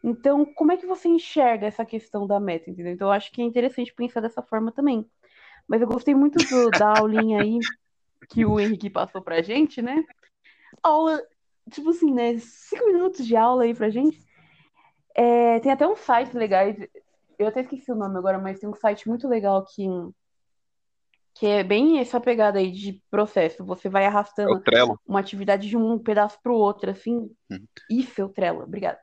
Então, 0.03 0.45
como 0.45 0.71
é 0.71 0.77
que 0.77 0.85
você 0.85 1.07
enxerga 1.07 1.65
essa 1.65 1.85
questão 1.85 2.27
da 2.27 2.39
meta, 2.39 2.69
entendeu? 2.69 2.93
Então, 2.93 3.07
eu 3.07 3.11
acho 3.11 3.31
que 3.31 3.41
é 3.41 3.45
interessante 3.45 3.93
pensar 3.93 4.21
dessa 4.21 4.41
forma 4.41 4.71
também. 4.71 5.09
Mas 5.67 5.81
eu 5.81 5.87
gostei 5.87 6.13
muito 6.13 6.37
do, 6.37 6.69
da 6.69 6.99
aulinha 6.99 7.41
aí 7.41 7.59
que 8.29 8.45
o 8.45 8.59
Henrique 8.59 8.89
passou 8.89 9.21
pra 9.21 9.41
gente, 9.41 9.81
né? 9.81 10.03
Aula, 10.83 11.21
tipo 11.71 11.89
assim, 11.89 12.13
né? 12.13 12.37
Cinco 12.37 12.85
minutos 12.85 13.25
de 13.25 13.35
aula 13.35 13.63
aí 13.63 13.73
pra 13.73 13.89
gente. 13.89 14.19
É, 15.15 15.59
tem 15.59 15.71
até 15.71 15.87
um 15.87 15.95
site 15.95 16.35
legais, 16.35 16.77
eu 17.39 17.47
até 17.47 17.61
esqueci 17.61 17.91
o 17.91 17.95
nome 17.95 18.17
agora, 18.17 18.37
mas 18.37 18.59
tem 18.59 18.69
um 18.69 18.75
site 18.75 19.07
muito 19.07 19.27
legal 19.27 19.65
que 19.65 19.87
que 21.35 21.45
é 21.45 21.63
bem 21.63 21.99
essa 21.99 22.19
pegada 22.19 22.59
aí 22.59 22.71
de 22.71 23.03
processo. 23.11 23.63
Você 23.65 23.89
vai 23.89 24.05
arrastando 24.05 24.63
é 24.73 24.83
uma 25.05 25.19
atividade 25.19 25.67
de 25.67 25.75
um 25.75 25.99
pedaço 25.99 26.39
para 26.41 26.51
o 26.51 26.57
outro, 26.57 26.89
assim. 26.89 27.29
Uhum. 27.51 27.67
Isso 27.89 28.21
é 28.21 28.23
o 28.23 28.29
Trello, 28.29 28.63
obrigada. 28.63 28.97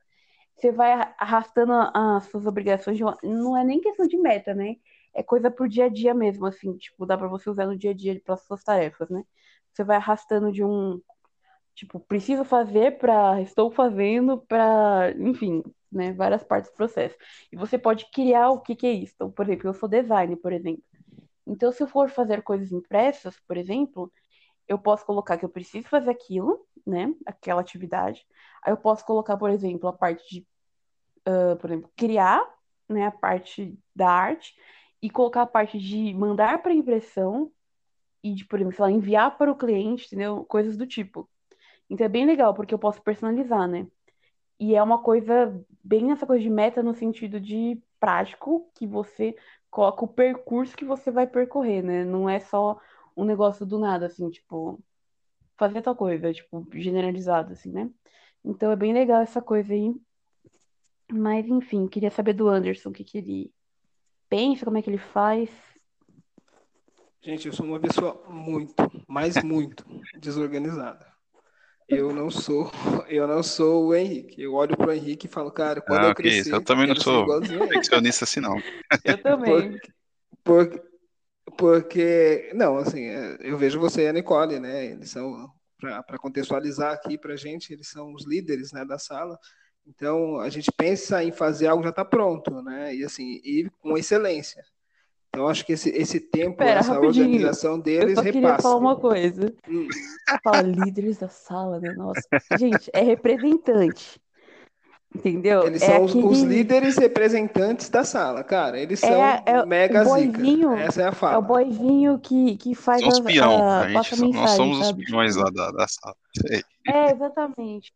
Você 0.56 0.72
vai 0.72 0.92
arrastando 1.18 1.72
as 1.72 2.24
suas 2.24 2.46
obrigações, 2.46 2.98
uma... 3.00 3.18
não 3.22 3.56
é 3.56 3.62
nem 3.64 3.80
questão 3.80 4.06
de 4.06 4.16
meta, 4.16 4.54
né? 4.54 4.76
É 5.14 5.22
coisa 5.22 5.50
pro 5.50 5.68
dia 5.68 5.86
a 5.86 5.88
dia 5.90 6.14
mesmo, 6.14 6.46
assim, 6.46 6.74
tipo, 6.78 7.04
dá 7.04 7.18
para 7.18 7.28
você 7.28 7.50
usar 7.50 7.66
no 7.66 7.76
dia 7.76 7.90
a 7.90 7.94
dia 7.94 8.18
para 8.24 8.36
suas 8.36 8.64
tarefas, 8.64 9.10
né? 9.10 9.22
Você 9.70 9.84
vai 9.84 9.96
arrastando 9.96 10.50
de 10.50 10.64
um, 10.64 11.00
tipo, 11.74 12.00
preciso 12.00 12.44
fazer 12.44 12.98
para 12.98 13.42
estou 13.42 13.70
fazendo 13.70 14.38
para, 14.38 15.12
enfim, 15.18 15.62
né, 15.90 16.12
várias 16.12 16.42
partes 16.42 16.70
do 16.70 16.76
processo. 16.76 17.16
E 17.52 17.56
você 17.56 17.76
pode 17.76 18.06
criar 18.10 18.50
o 18.50 18.60
que 18.60 18.74
que 18.74 18.86
é 18.86 18.92
isso. 18.92 19.12
Então, 19.16 19.30
por 19.30 19.44
exemplo, 19.44 19.68
eu 19.68 19.74
sou 19.74 19.88
designer, 19.88 20.36
por 20.36 20.52
exemplo. 20.52 20.82
Então, 21.46 21.72
se 21.72 21.82
eu 21.82 21.86
for 21.86 22.10
fazer 22.10 22.42
coisas 22.42 22.72
impressas, 22.72 23.38
por 23.46 23.56
exemplo, 23.56 24.12
eu 24.68 24.78
posso 24.78 25.04
colocar 25.04 25.36
que 25.36 25.44
eu 25.44 25.48
preciso 25.48 25.88
fazer 25.88 26.10
aquilo, 26.10 26.66
né? 26.86 27.12
Aquela 27.26 27.60
atividade. 27.60 28.26
Aí 28.64 28.72
eu 28.72 28.76
posso 28.76 29.04
colocar, 29.04 29.36
por 29.36 29.50
exemplo, 29.50 29.88
a 29.88 29.92
parte 29.92 30.24
de, 30.28 30.46
uh, 31.28 31.56
por 31.56 31.70
exemplo, 31.70 31.90
criar, 31.96 32.42
né? 32.88 33.06
A 33.06 33.12
parte 33.12 33.78
da 33.94 34.10
arte 34.10 34.54
e 35.02 35.10
colocar 35.10 35.42
a 35.42 35.46
parte 35.46 35.78
de 35.78 36.14
mandar 36.14 36.62
para 36.62 36.72
impressão 36.72 37.50
e 38.22 38.34
de, 38.34 38.44
por 38.44 38.60
exemplo, 38.60 38.76
lá, 38.80 38.90
enviar 38.90 39.36
para 39.36 39.50
o 39.50 39.56
cliente, 39.56 40.06
entendeu? 40.06 40.44
Coisas 40.44 40.76
do 40.76 40.86
tipo. 40.86 41.28
Então 41.90 42.06
é 42.06 42.08
bem 42.08 42.24
legal, 42.24 42.54
porque 42.54 42.72
eu 42.72 42.78
posso 42.78 43.02
personalizar, 43.02 43.68
né? 43.68 43.86
E 44.60 44.74
é 44.76 44.82
uma 44.82 45.02
coisa, 45.02 45.60
bem 45.82 46.12
essa 46.12 46.26
coisa 46.26 46.42
de 46.42 46.50
meta 46.50 46.82
no 46.82 46.94
sentido 46.94 47.40
de 47.40 47.82
prático, 47.98 48.70
que 48.74 48.86
você 48.86 49.36
coloca 49.72 50.04
o 50.04 50.08
percurso 50.08 50.76
que 50.76 50.84
você 50.84 51.10
vai 51.10 51.26
percorrer, 51.26 51.82
né? 51.82 52.04
Não 52.04 52.28
é 52.28 52.38
só 52.38 52.78
um 53.16 53.24
negócio 53.24 53.64
do 53.64 53.78
nada, 53.78 54.04
assim, 54.04 54.28
tipo, 54.28 54.78
fazer 55.56 55.80
tal 55.80 55.96
coisa, 55.96 56.30
tipo, 56.32 56.68
generalizado, 56.74 57.54
assim, 57.54 57.72
né? 57.72 57.90
Então 58.44 58.70
é 58.70 58.76
bem 58.76 58.92
legal 58.92 59.22
essa 59.22 59.40
coisa 59.40 59.72
aí. 59.72 59.94
Mas, 61.10 61.46
enfim, 61.46 61.88
queria 61.88 62.10
saber 62.10 62.34
do 62.34 62.48
Anderson 62.48 62.90
o 62.90 62.92
que, 62.92 63.02
que 63.02 63.16
ele 63.16 63.52
pensa, 64.28 64.66
como 64.66 64.76
é 64.76 64.82
que 64.82 64.90
ele 64.90 64.98
faz. 64.98 65.50
Gente, 67.22 67.46
eu 67.46 67.52
sou 67.52 67.64
uma 67.64 67.80
pessoa 67.80 68.22
muito, 68.28 68.74
mas 69.08 69.42
muito 69.42 69.86
desorganizada. 70.20 71.11
Eu 71.88 72.12
não 72.12 72.30
sou, 72.30 72.70
eu 73.08 73.26
não 73.26 73.42
sou 73.42 73.86
o 73.88 73.94
Henrique. 73.94 74.40
Eu 74.42 74.54
olho 74.54 74.76
pro 74.76 74.92
Henrique 74.92 75.26
e 75.26 75.30
falo, 75.30 75.50
cara, 75.52 75.80
quando 75.80 76.04
Ah, 76.04 76.08
eu 76.08 76.12
ok. 76.12 76.12
crescer, 76.12 76.48
Eu 76.48 76.62
também 76.64 76.86
não 76.86 76.96
ser 77.04 77.18
sou 77.18 77.20
igualzinho 77.20 77.64
a 77.68 77.74
ele. 77.74 77.92
perfeccionista 77.92 78.24
assim, 78.24 78.40
não. 78.40 78.62
Eu 79.04 79.20
também. 79.22 79.80
Por- 80.44 80.82
porque, 81.58 82.52
não, 82.54 82.78
assim, 82.78 83.04
é, 83.06 83.38
eu 83.40 83.58
vejo 83.58 83.80
você 83.80 84.04
e 84.04 84.08
a 84.08 84.12
Nicole, 84.14 84.60
né? 84.60 84.86
Eles 84.86 85.10
são, 85.10 85.50
para 85.80 86.18
contextualizar 86.18 86.92
aqui 86.94 87.18
para 87.18 87.36
gente, 87.36 87.72
eles 87.72 87.88
são 87.90 88.14
os 88.14 88.26
líderes, 88.26 88.72
né, 88.72 88.84
da 88.84 88.98
sala. 88.98 89.38
Então, 89.86 90.40
a 90.40 90.50
gente 90.50 90.70
pensa 90.72 91.24
em 91.24 91.32
fazer 91.32 91.68
algo 91.68 91.82
já 91.84 91.90
está 91.90 92.04
pronto, 92.04 92.62
né? 92.62 92.94
E 92.96 93.04
assim, 93.04 93.40
e 93.44 93.70
com 93.80 93.98
excelência. 93.98 94.64
Então, 95.34 95.48
acho 95.48 95.64
que 95.64 95.72
esse, 95.72 95.88
esse 95.90 96.20
tempo, 96.20 96.58
Pera, 96.58 96.80
essa 96.80 96.92
rapidinho. 96.92 97.24
organização 97.24 97.76
Eu 97.76 97.82
deles 97.82 98.14
só 98.16 98.22
queria 98.22 98.40
repassa. 98.42 98.62
falar 98.62 98.76
uma 98.76 98.96
coisa. 98.96 99.52
Hum. 99.66 99.88
Fala 100.44 100.60
líderes 100.62 101.16
da 101.18 101.28
sala, 101.28 101.80
né? 101.80 101.92
Nossa. 101.96 102.20
Gente, 102.58 102.90
é 102.92 103.00
representante. 103.00 104.20
Entendeu? 105.14 105.66
Eles 105.66 105.82
É 105.82 105.86
são 105.86 106.04
os, 106.04 106.14
os 106.14 106.38
aquele- 106.42 106.54
líderes 106.56 106.96
representantes 106.98 107.88
da 107.88 108.04
sala, 108.04 108.44
cara. 108.44 108.78
Eles 108.78 109.02
É 109.02 109.06
são 109.06 109.22
é 109.46 109.62
o- 109.62 109.66
mega 109.66 110.04
zica. 110.04 110.74
Essa 110.80 111.00
é 111.02 111.04
a 111.04 111.08
É 111.08 111.10
o 111.10 111.14
fala. 111.14 111.40
boyzinho 111.40 112.18
que, 112.18 112.56
que 112.56 112.74
faz 112.74 113.00
Somos 113.00 113.20
a, 113.20 113.22
peão. 113.24 113.62
a- 113.62 113.80
A 113.80 113.84
gente, 113.88 113.94
passa 113.94 114.14
a 114.14 114.18
nós 114.18 114.26
mensagem, 114.34 114.56
somos 114.56 114.78
os 114.80 114.86
sabe? 114.86 115.04
peões 115.06 115.34
Tipo, 115.34 115.44
lá 115.44 115.50
da, 115.50 115.70
da 115.70 115.86
sala. 115.88 116.16
É, 116.86 117.10
exatamente. 117.12 117.92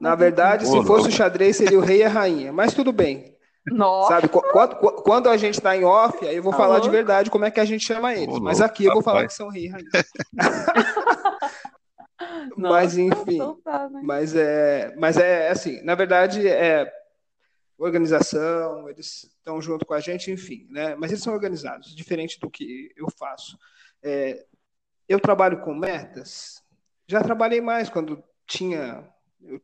Na 0.00 0.10
Mas, 0.10 0.18
verdade, 0.18 0.66
se 0.66 0.84
fosse 0.84 1.08
o 1.08 1.12
xadrez, 1.12 1.56
seria 1.56 1.78
o 1.78 1.82
rei 1.82 1.98
e 1.98 2.04
a 2.04 2.08
rainha. 2.08 2.52
Mas 2.52 2.74
tudo 2.74 2.92
bem. 2.92 3.32
Nossa, 3.66 4.14
Sabe, 4.14 4.28
qu- 4.28 4.42
quando, 4.52 4.76
qu- 4.76 5.02
quando 5.02 5.28
a 5.28 5.36
gente 5.36 5.60
tá 5.60 5.76
em 5.76 5.84
off, 5.84 6.26
aí 6.26 6.36
eu 6.36 6.42
vou 6.42 6.52
Tá 6.52 6.58
falar 6.58 6.78
de 6.80 6.88
louco. 6.88 6.96
verdade 6.96 7.30
como 7.30 7.44
é 7.44 7.50
que 7.50 7.60
a 7.60 7.64
gente 7.64 7.84
chama 7.84 8.12
eles. 8.12 8.34
Ô, 8.36 8.40
Mas 8.40 8.58
louco, 8.58 8.72
aqui 8.72 8.84
eu 8.84 8.92
vou 8.92 9.02
falar 9.02 9.20
rapaz. 9.20 9.32
que 9.32 9.36
são 9.38 9.48
nossa, 12.56 12.58
Mas 12.74 12.98
enfim, 12.98 13.34
então 13.34 13.60
tá, 13.62 13.88
né? 13.88 14.00
mas 14.02 14.34
é, 14.34 14.94
mas 14.96 15.16
é 15.16 15.50
assim, 15.50 15.80
na 15.82 15.94
verdade 15.94 16.46
é 16.46 16.90
organização, 17.78 18.88
eles 18.88 19.24
estão 19.24 19.60
junto 19.60 19.84
com 19.84 19.94
a 19.94 20.00
gente, 20.00 20.30
enfim, 20.30 20.66
né? 20.70 20.94
Mas 20.94 21.10
eles 21.10 21.22
são 21.22 21.32
organizados, 21.32 21.94
diferente 21.96 22.38
do 22.38 22.50
que 22.50 22.92
eu 22.96 23.06
faço. 23.18 23.58
É, 24.02 24.44
eu 25.08 25.18
trabalho 25.20 25.60
com 25.62 25.74
metas. 25.74 26.62
Já 27.08 27.22
trabalhei 27.22 27.60
mais 27.60 27.88
quando 27.90 28.22
tinha, 28.46 29.04
eu 29.42 29.60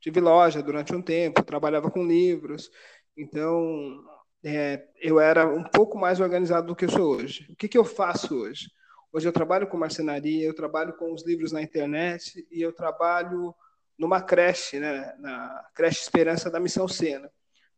tive 0.00 0.20
loja 0.20 0.62
durante 0.62 0.94
um 0.94 1.00
tempo, 1.02 1.42
trabalhava 1.42 1.90
com 1.90 2.04
livros, 2.04 2.70
então 3.16 4.04
é, 4.44 4.88
eu 5.00 5.20
era 5.20 5.46
um 5.46 5.62
pouco 5.62 5.98
mais 5.98 6.20
organizado 6.20 6.68
do 6.68 6.76
que 6.76 6.84
eu 6.84 6.90
sou 6.90 7.16
hoje. 7.16 7.46
O 7.50 7.56
que, 7.56 7.68
que 7.68 7.78
eu 7.78 7.84
faço 7.84 8.34
hoje? 8.34 8.70
Hoje 9.12 9.28
eu 9.28 9.32
trabalho 9.32 9.66
com 9.66 9.76
marcenaria, 9.76 10.46
eu 10.46 10.54
trabalho 10.54 10.94
com 10.94 11.12
os 11.12 11.24
livros 11.24 11.52
na 11.52 11.62
internet 11.62 12.46
e 12.50 12.62
eu 12.62 12.72
trabalho 12.72 13.54
numa 13.98 14.20
creche, 14.22 14.80
né, 14.80 15.14
na 15.18 15.68
creche 15.74 16.00
Esperança 16.00 16.50
da 16.50 16.58
Missão 16.58 16.88
Sena. 16.88 17.30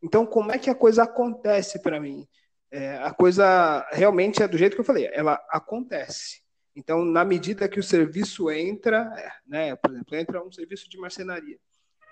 Então, 0.03 0.25
como 0.25 0.53
é 0.53 0.59
que 0.59 0.71
a 0.71 0.75
coisa 0.75 1.03
acontece 1.03 1.83
para 1.83 2.01
mim? 2.01 2.27
É, 2.71 2.97
a 2.99 3.13
coisa 3.13 3.87
realmente 3.93 4.43
é 4.43 4.49
do 4.49 4.57
jeito 4.57 4.75
que 4.75 4.81
eu 4.81 4.85
falei, 4.85 5.11
ela 5.13 5.35
acontece. 5.51 6.43
Então, 6.77 7.05
na 7.05 7.25
medida 7.25 7.69
que 7.69 7.79
o 7.79 7.85
serviço 7.85 8.51
entra, 8.51 9.13
é, 9.17 9.31
né, 9.47 9.77
por 9.77 9.91
exemplo, 9.91 10.17
entra 10.17 10.45
um 10.45 10.53
serviço 10.53 10.89
de 10.89 10.99
marcenaria. 10.99 11.59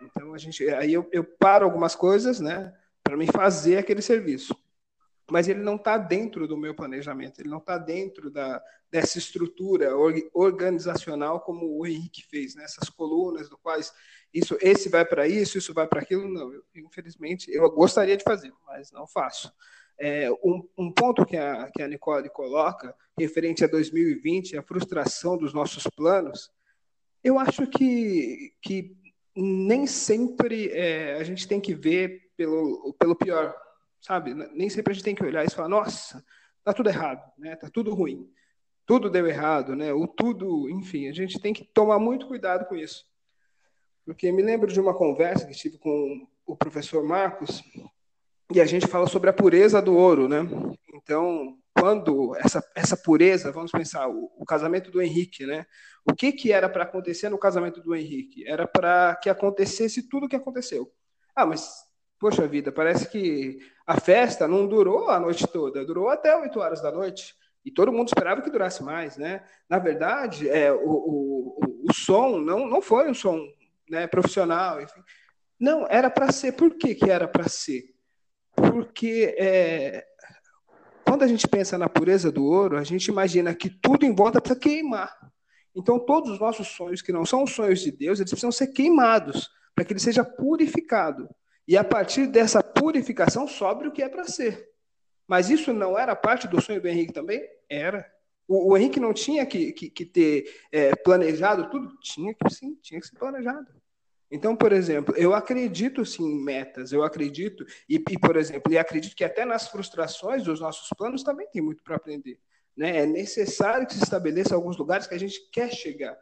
Então, 0.02 0.34
a 0.34 0.38
gente, 0.38 0.68
aí 0.68 0.92
eu, 0.92 1.08
eu 1.12 1.24
paro 1.24 1.64
algumas 1.64 1.94
coisas, 1.94 2.40
né, 2.40 2.72
para 3.12 3.18
me 3.18 3.26
fazer 3.26 3.76
aquele 3.76 4.00
serviço. 4.00 4.56
Mas 5.30 5.46
ele 5.46 5.60
não 5.60 5.76
está 5.76 5.98
dentro 5.98 6.48
do 6.48 6.56
meu 6.56 6.74
planejamento, 6.74 7.40
ele 7.40 7.50
não 7.50 7.58
está 7.58 7.76
dentro 7.76 8.30
da, 8.30 8.62
dessa 8.90 9.18
estrutura 9.18 9.94
or- 9.94 10.30
organizacional 10.32 11.40
como 11.40 11.78
o 11.78 11.86
Henrique 11.86 12.24
fez, 12.26 12.54
né? 12.54 12.64
colunas 12.96 13.50
do 13.50 13.58
quais 13.58 13.92
isso, 14.32 14.56
esse 14.62 14.88
vai 14.88 15.04
para 15.04 15.28
isso, 15.28 15.58
isso 15.58 15.74
vai 15.74 15.86
para 15.86 16.00
aquilo. 16.00 16.26
Não, 16.26 16.54
eu, 16.54 16.64
infelizmente, 16.74 17.52
eu 17.52 17.70
gostaria 17.70 18.16
de 18.16 18.24
fazer, 18.24 18.50
mas 18.66 18.90
não 18.90 19.06
faço. 19.06 19.52
É, 19.98 20.30
um, 20.42 20.66
um 20.78 20.90
ponto 20.90 21.26
que 21.26 21.36
a, 21.36 21.70
que 21.70 21.82
a 21.82 21.88
Nicole 21.88 22.30
coloca, 22.30 22.94
referente 23.18 23.62
a 23.62 23.68
2020, 23.68 24.56
a 24.56 24.62
frustração 24.62 25.36
dos 25.36 25.52
nossos 25.52 25.84
planos, 25.94 26.50
eu 27.22 27.38
acho 27.38 27.66
que, 27.66 28.54
que 28.62 28.96
nem 29.36 29.86
sempre 29.86 30.68
é, 30.72 31.14
a 31.14 31.24
gente 31.24 31.46
tem 31.46 31.60
que 31.60 31.74
ver 31.74 32.31
pelo, 32.42 32.94
pelo 32.98 33.16
pior, 33.16 33.54
sabe? 34.00 34.34
Nem 34.34 34.68
sempre 34.68 34.92
a 34.92 34.94
gente 34.94 35.04
tem 35.04 35.14
que 35.14 35.24
olhar 35.24 35.44
e 35.44 35.50
falar, 35.50 35.68
nossa, 35.68 36.24
tá 36.64 36.72
tudo 36.72 36.88
errado, 36.88 37.22
né? 37.38 37.56
Tá 37.56 37.68
tudo 37.72 37.94
ruim, 37.94 38.28
tudo 38.84 39.10
deu 39.10 39.26
errado, 39.26 39.76
né? 39.76 39.92
Ou 39.92 40.08
tudo, 40.08 40.68
enfim, 40.68 41.08
a 41.08 41.12
gente 41.12 41.40
tem 41.40 41.54
que 41.54 41.64
tomar 41.64 41.98
muito 41.98 42.26
cuidado 42.26 42.66
com 42.66 42.74
isso, 42.74 43.04
porque 44.04 44.32
me 44.32 44.42
lembro 44.42 44.72
de 44.72 44.80
uma 44.80 44.94
conversa 44.94 45.46
que 45.46 45.54
tive 45.54 45.78
com 45.78 46.26
o 46.44 46.56
professor 46.56 47.04
Marcos 47.04 47.62
e 48.52 48.60
a 48.60 48.66
gente 48.66 48.86
fala 48.86 49.06
sobre 49.06 49.30
a 49.30 49.32
pureza 49.32 49.80
do 49.80 49.96
ouro, 49.96 50.28
né? 50.28 50.40
Então, 50.94 51.56
quando 51.78 52.36
essa, 52.36 52.62
essa 52.74 52.96
pureza, 52.96 53.52
vamos 53.52 53.70
pensar, 53.70 54.08
o, 54.08 54.30
o 54.36 54.44
casamento 54.44 54.90
do 54.90 55.00
Henrique, 55.00 55.46
né? 55.46 55.64
O 56.04 56.12
que, 56.12 56.32
que 56.32 56.52
era 56.52 56.68
para 56.68 56.82
acontecer 56.82 57.28
no 57.28 57.38
casamento 57.38 57.80
do 57.80 57.94
Henrique? 57.94 58.46
Era 58.46 58.66
para 58.66 59.16
que 59.16 59.30
acontecesse 59.30 60.08
tudo 60.08 60.26
o 60.26 60.28
que 60.28 60.36
aconteceu. 60.36 60.92
Ah, 61.34 61.46
mas, 61.46 61.84
poxa 62.22 62.46
vida, 62.46 62.70
parece 62.70 63.08
que 63.08 63.58
a 63.84 64.00
festa 64.00 64.46
não 64.46 64.64
durou 64.64 65.10
a 65.10 65.18
noite 65.18 65.44
toda, 65.48 65.84
durou 65.84 66.08
até 66.08 66.36
8 66.36 66.56
horas 66.60 66.80
da 66.80 66.92
noite. 66.92 67.34
E 67.64 67.70
todo 67.72 67.90
mundo 67.90 68.06
esperava 68.06 68.40
que 68.40 68.50
durasse 68.50 68.80
mais, 68.80 69.16
né? 69.16 69.44
Na 69.68 69.80
verdade, 69.80 70.48
é, 70.48 70.72
o, 70.72 70.78
o, 70.78 71.84
o 71.88 71.92
som 71.92 72.38
não, 72.38 72.68
não 72.68 72.80
foi 72.80 73.10
um 73.10 73.14
som 73.14 73.40
né, 73.90 74.06
profissional, 74.06 74.80
enfim. 74.80 75.02
Não, 75.58 75.84
era 75.90 76.08
para 76.08 76.30
ser. 76.30 76.52
Por 76.52 76.76
que, 76.76 76.94
que 76.94 77.10
era 77.10 77.26
para 77.26 77.48
ser? 77.48 77.92
Porque 78.54 79.34
é, 79.36 80.04
quando 81.04 81.24
a 81.24 81.26
gente 81.26 81.48
pensa 81.48 81.76
na 81.76 81.88
pureza 81.88 82.30
do 82.30 82.44
ouro, 82.44 82.78
a 82.78 82.84
gente 82.84 83.08
imagina 83.08 83.52
que 83.52 83.68
tudo 83.68 84.06
em 84.06 84.14
volta 84.14 84.40
precisa 84.40 84.60
queimar. 84.60 85.12
Então, 85.74 85.98
todos 85.98 86.30
os 86.30 86.38
nossos 86.38 86.68
sonhos, 86.68 87.02
que 87.02 87.10
não 87.10 87.24
são 87.24 87.42
os 87.42 87.52
sonhos 87.52 87.80
de 87.80 87.90
Deus, 87.90 88.20
eles 88.20 88.30
precisam 88.30 88.52
ser 88.52 88.68
queimados, 88.68 89.50
para 89.74 89.84
que 89.84 89.92
ele 89.92 89.98
seja 89.98 90.24
purificado. 90.24 91.28
E 91.66 91.76
a 91.76 91.84
partir 91.84 92.26
dessa 92.26 92.62
purificação, 92.62 93.46
sobre 93.46 93.88
o 93.88 93.92
que 93.92 94.02
é 94.02 94.08
para 94.08 94.24
ser. 94.24 94.68
Mas 95.26 95.50
isso 95.50 95.72
não 95.72 95.98
era 95.98 96.16
parte 96.16 96.48
do 96.48 96.60
sonho 96.60 96.80
do 96.80 96.88
Henrique 96.88 97.12
também? 97.12 97.42
Era. 97.68 98.10
O, 98.46 98.72
o 98.72 98.76
Henrique 98.76 99.00
não 99.00 99.12
tinha 99.14 99.46
que, 99.46 99.72
que, 99.72 99.88
que 99.88 100.04
ter 100.04 100.60
é, 100.70 100.94
planejado 100.96 101.70
tudo? 101.70 101.96
Tinha 102.00 102.34
que 102.34 102.50
sim, 102.52 102.76
tinha 102.82 103.00
que 103.00 103.06
ser 103.06 103.16
planejado. 103.16 103.66
Então, 104.30 104.56
por 104.56 104.72
exemplo, 104.72 105.14
eu 105.16 105.34
acredito 105.34 106.06
sim 106.06 106.24
em 106.24 106.42
metas, 106.42 106.90
eu 106.90 107.04
acredito, 107.04 107.66
e, 107.86 107.96
e, 107.96 108.18
por 108.18 108.36
exemplo, 108.36 108.72
e 108.72 108.78
acredito 108.78 109.14
que 109.14 109.24
até 109.24 109.44
nas 109.44 109.68
frustrações 109.68 110.42
dos 110.42 110.58
nossos 110.58 110.88
planos 110.96 111.22
também 111.22 111.46
tem 111.52 111.60
muito 111.60 111.82
para 111.82 111.96
aprender. 111.96 112.40
Né? 112.74 113.00
É 113.00 113.06
necessário 113.06 113.86
que 113.86 113.92
se 113.92 114.02
estabeleça 114.02 114.54
alguns 114.54 114.78
lugares 114.78 115.06
que 115.06 115.14
a 115.14 115.18
gente 115.18 115.38
quer 115.50 115.70
chegar, 115.70 116.16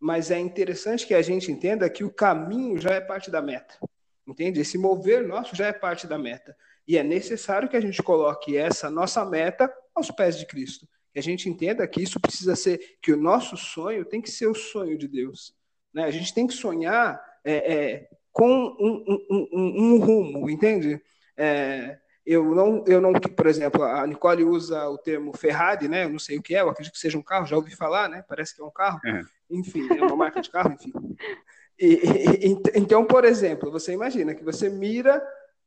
mas 0.00 0.32
é 0.32 0.40
interessante 0.40 1.06
que 1.06 1.14
a 1.14 1.22
gente 1.22 1.52
entenda 1.52 1.88
que 1.88 2.02
o 2.02 2.12
caminho 2.12 2.80
já 2.80 2.90
é 2.90 3.00
parte 3.00 3.30
da 3.30 3.40
meta, 3.40 3.78
entende? 4.26 4.60
Esse 4.60 4.78
mover 4.78 5.26
nosso 5.26 5.54
já 5.54 5.66
é 5.66 5.72
parte 5.72 6.06
da 6.06 6.18
meta, 6.18 6.56
e 6.86 6.96
é 6.98 7.02
necessário 7.02 7.68
que 7.68 7.76
a 7.76 7.80
gente 7.80 8.02
coloque 8.02 8.56
essa 8.56 8.90
nossa 8.90 9.24
meta 9.24 9.72
aos 9.94 10.10
pés 10.10 10.38
de 10.38 10.46
Cristo, 10.46 10.86
que 11.12 11.18
a 11.18 11.22
gente 11.22 11.48
entenda 11.48 11.86
que 11.86 12.02
isso 12.02 12.20
precisa 12.20 12.56
ser, 12.56 12.96
que 13.00 13.12
o 13.12 13.16
nosso 13.16 13.56
sonho 13.56 14.04
tem 14.04 14.20
que 14.20 14.30
ser 14.30 14.46
o 14.46 14.54
sonho 14.54 14.98
de 14.98 15.06
Deus. 15.06 15.54
Né? 15.92 16.04
A 16.04 16.10
gente 16.10 16.32
tem 16.34 16.46
que 16.46 16.54
sonhar 16.54 17.22
é, 17.44 17.74
é, 17.74 18.08
com 18.32 18.48
um, 18.48 19.04
um, 19.06 19.48
um, 19.52 19.82
um, 19.84 19.98
rumo, 19.98 20.48
entende? 20.48 21.00
É, 21.36 21.98
eu 22.24 22.54
não, 22.54 22.84
eu 22.86 23.00
não, 23.00 23.12
por 23.12 23.46
exemplo, 23.46 23.82
a 23.82 24.06
Nicole 24.06 24.44
usa 24.44 24.88
o 24.88 24.96
termo 24.96 25.36
Ferrari, 25.36 25.88
né? 25.88 26.04
Eu 26.04 26.10
não 26.10 26.18
sei 26.18 26.38
o 26.38 26.42
que 26.42 26.54
é, 26.54 26.60
eu 26.60 26.68
acredito 26.68 26.94
que 26.94 27.00
seja 27.00 27.18
um 27.18 27.22
carro, 27.22 27.46
já 27.46 27.56
ouvi 27.56 27.74
falar, 27.74 28.08
né? 28.08 28.24
Parece 28.26 28.54
que 28.54 28.62
é 28.62 28.64
um 28.64 28.70
carro. 28.70 29.00
É. 29.04 29.20
Enfim, 29.50 29.86
é 29.90 30.02
uma 30.02 30.16
marca 30.16 30.40
de 30.40 30.50
carro, 30.50 30.72
enfim. 30.72 30.92
E, 31.84 32.46
e, 32.46 32.62
então, 32.76 33.04
por 33.04 33.24
exemplo, 33.24 33.68
você 33.68 33.92
imagina 33.92 34.36
que 34.36 34.44
você 34.44 34.68
mira 34.68 35.20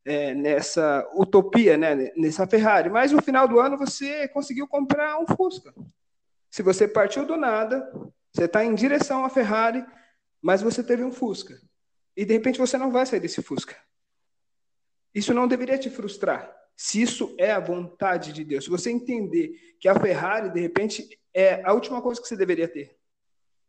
é, 0.05 0.33
nessa 0.33 1.05
utopia, 1.13 1.75
né? 1.75 2.13
Nessa 2.15 2.47
Ferrari, 2.47 2.89
mas 2.89 3.11
no 3.11 3.21
final 3.21 3.49
do 3.49 3.59
ano 3.59 3.77
você 3.77 4.25
conseguiu 4.29 4.65
comprar 4.65 5.19
um 5.19 5.27
Fusca. 5.35 5.73
Se 6.49 6.63
você 6.63 6.87
partiu 6.87 7.25
do 7.25 7.35
nada, 7.35 7.91
você 8.33 8.45
está 8.45 8.63
em 8.63 8.73
direção 8.73 9.25
à 9.25 9.29
Ferrari, 9.29 9.85
mas 10.41 10.61
você 10.61 10.81
teve 10.81 11.03
um 11.03 11.11
Fusca. 11.11 11.59
E 12.15 12.23
de 12.23 12.33
repente 12.33 12.59
você 12.59 12.77
não 12.77 12.91
vai 12.91 13.05
sair 13.05 13.19
desse 13.19 13.41
Fusca. 13.41 13.75
Isso 15.13 15.33
não 15.33 15.49
deveria 15.49 15.77
te 15.77 15.89
frustrar. 15.89 16.49
Se 16.77 17.01
isso 17.01 17.35
é 17.37 17.51
a 17.51 17.59
vontade 17.59 18.31
de 18.31 18.45
Deus, 18.45 18.63
se 18.63 18.69
você 18.69 18.89
entender 18.89 19.75
que 19.81 19.89
a 19.89 19.99
Ferrari, 19.99 20.49
de 20.49 20.61
repente, 20.61 21.19
é 21.33 21.61
a 21.65 21.73
última 21.73 22.01
coisa 22.01 22.21
que 22.21 22.27
você 22.27 22.37
deveria 22.37 22.69
ter. 22.69 22.95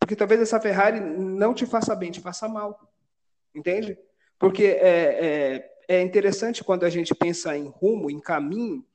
Porque 0.06 0.14
talvez 0.14 0.40
essa 0.40 0.60
Ferrari 0.60 1.00
não 1.00 1.52
te 1.52 1.66
faça 1.66 1.92
bem, 1.92 2.12
te 2.12 2.20
faça 2.20 2.48
mal. 2.48 2.78
Entende? 3.52 3.98
Porque 4.38 4.62
é, 4.62 5.66
é, 5.88 5.96
é 5.96 6.00
interessante 6.00 6.62
quando 6.62 6.84
a 6.84 6.88
gente 6.88 7.12
pensa 7.12 7.56
em 7.56 7.66
rumo, 7.66 8.08
em 8.08 8.20
caminho, 8.20 8.86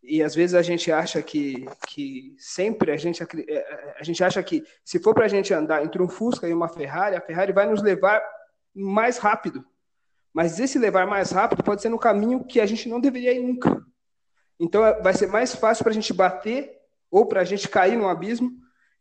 e 0.00 0.22
às 0.22 0.32
vezes 0.32 0.54
a 0.54 0.62
gente 0.62 0.92
acha 0.92 1.20
que, 1.22 1.66
que 1.88 2.36
sempre 2.38 2.92
a 2.92 2.96
gente, 2.96 3.20
é, 3.20 3.96
a 3.98 4.04
gente 4.04 4.22
acha 4.22 4.40
que 4.44 4.62
se 4.84 5.00
for 5.00 5.12
para 5.12 5.24
a 5.24 5.28
gente 5.28 5.52
andar 5.52 5.84
entre 5.84 6.00
um 6.00 6.08
Fusca 6.08 6.48
e 6.48 6.54
uma 6.54 6.68
Ferrari, 6.68 7.16
a 7.16 7.20
Ferrari 7.20 7.52
vai 7.52 7.68
nos 7.68 7.82
levar 7.82 8.22
mais 8.72 9.18
rápido. 9.18 9.64
Mas 10.32 10.60
esse 10.60 10.78
levar 10.78 11.04
mais 11.04 11.32
rápido 11.32 11.64
pode 11.64 11.82
ser 11.82 11.88
no 11.88 11.98
caminho 11.98 12.44
que 12.44 12.60
a 12.60 12.66
gente 12.66 12.88
não 12.88 13.00
deveria 13.00 13.32
ir 13.32 13.40
nunca. 13.40 13.84
Então 14.60 14.86
é, 14.86 15.02
vai 15.02 15.14
ser 15.14 15.26
mais 15.26 15.52
fácil 15.52 15.82
para 15.82 15.90
a 15.90 15.94
gente 15.94 16.12
bater 16.12 16.78
ou 17.10 17.26
para 17.26 17.40
a 17.40 17.44
gente 17.44 17.68
cair 17.68 17.98
no 17.98 18.08
abismo, 18.08 18.52